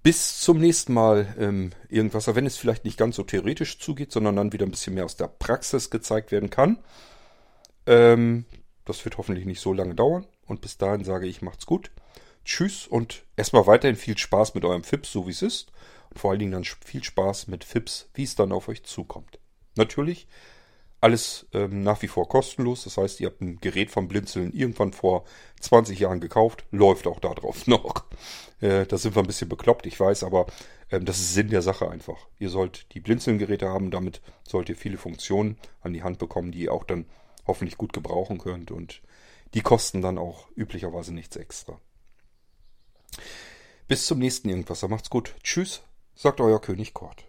Bis 0.02 0.40
zum 0.40 0.60
nächsten 0.60 0.94
Mal 0.94 1.36
ähm, 1.38 1.72
irgendwas, 1.90 2.34
wenn 2.34 2.46
es 2.46 2.58
vielleicht 2.58 2.86
nicht 2.86 2.98
ganz 2.98 3.18
so 3.18 3.24
theoretisch 3.24 3.80
zugeht, 3.80 4.12
sondern 4.12 4.38
dann 4.38 4.54
wieder 4.54 4.66
ein 4.66 4.72
bisschen 4.72 4.94
mehr 4.94 5.06
aus 5.06 5.18
der 5.18 5.28
Praxis 5.28 5.90
gezeigt 5.90 6.32
werden 6.32 6.50
kann. 6.50 6.80
Ähm, 7.86 8.46
das 8.86 9.04
wird 9.04 9.18
hoffentlich 9.18 9.46
nicht 9.46 9.60
so 9.60 9.74
lange 9.74 9.96
dauern. 9.96 10.26
Und 10.46 10.62
bis 10.62 10.78
dahin 10.78 11.04
sage 11.04 11.28
ich, 11.28 11.42
macht's 11.42 11.66
gut. 11.66 11.92
Tschüss 12.46 12.88
und 12.88 13.24
erstmal 13.36 13.68
weiterhin 13.68 13.98
viel 13.98 14.18
Spaß 14.18 14.56
mit 14.56 14.66
eurem 14.66 14.84
FIPS, 14.84 15.12
so 15.12 15.28
wie 15.28 15.32
es 15.32 15.42
ist. 15.42 15.72
Und 16.10 16.20
vor 16.20 16.32
allen 16.32 16.40
Dingen 16.40 16.54
dann 16.54 16.64
viel 16.64 17.04
Spaß 17.04 17.48
mit 17.48 17.64
FIPS, 17.64 18.10
wie 18.14 18.24
es 18.24 18.36
dann 18.36 18.52
auf 18.52 18.70
euch 18.70 18.84
zukommt. 18.84 19.40
Natürlich 19.76 20.28
alles 21.02 21.48
ähm, 21.54 21.84
nach 21.84 22.02
wie 22.02 22.08
vor 22.08 22.28
kostenlos. 22.28 22.84
Das 22.84 22.98
heißt, 22.98 23.20
ihr 23.20 23.28
habt 23.28 23.42
ein 23.42 23.60
Gerät 23.60 23.92
vom 23.92 24.08
Blinzeln 24.08 24.54
irgendwann 24.54 24.94
vor 24.94 25.26
20 25.62 26.00
Jahren 26.00 26.20
gekauft, 26.20 26.66
läuft 26.72 27.08
auch 27.08 27.20
da 27.20 27.34
drauf 27.34 27.68
noch. 27.68 28.06
Äh, 28.60 28.86
da 28.86 28.98
sind 28.98 29.16
wir 29.16 29.24
ein 29.24 29.28
bisschen 29.28 29.50
bekloppt, 29.50 29.86
ich 29.86 30.00
weiß, 30.00 30.24
aber 30.24 30.48
ähm, 30.92 31.06
das 31.06 31.20
ist 31.20 31.34
Sinn 31.34 31.50
der 31.50 31.62
Sache 31.62 31.90
einfach. 31.90 32.28
Ihr 32.38 32.50
sollt 32.50 32.94
die 32.94 33.00
Blinzeln-Geräte 33.00 33.70
haben, 33.70 33.92
damit 33.92 34.22
sollt 34.48 34.70
ihr 34.70 34.76
viele 34.76 34.98
Funktionen 34.98 35.58
an 35.82 35.94
die 35.94 36.04
Hand 36.04 36.20
bekommen, 36.20 36.52
die 36.52 36.64
ihr 36.64 36.74
auch 36.74 36.84
dann 36.84 37.06
hoffentlich 37.48 37.78
gut 37.78 37.94
gebrauchen 37.94 38.38
könnt 38.38 38.72
und 38.72 39.02
die 39.54 39.62
kosten 39.62 40.02
dann 40.02 40.18
auch 40.18 40.48
üblicherweise 40.56 41.14
nichts 41.14 41.36
extra. 41.36 41.80
Bis 43.88 44.06
zum 44.06 44.20
nächsten 44.20 44.50
Irgendwas. 44.50 44.88
Macht's 44.88 45.10
gut. 45.10 45.36
Tschüss, 45.42 45.82
sagt 46.14 46.42
euer 46.42 46.62
König 46.62 46.94
Kort. 46.94 47.29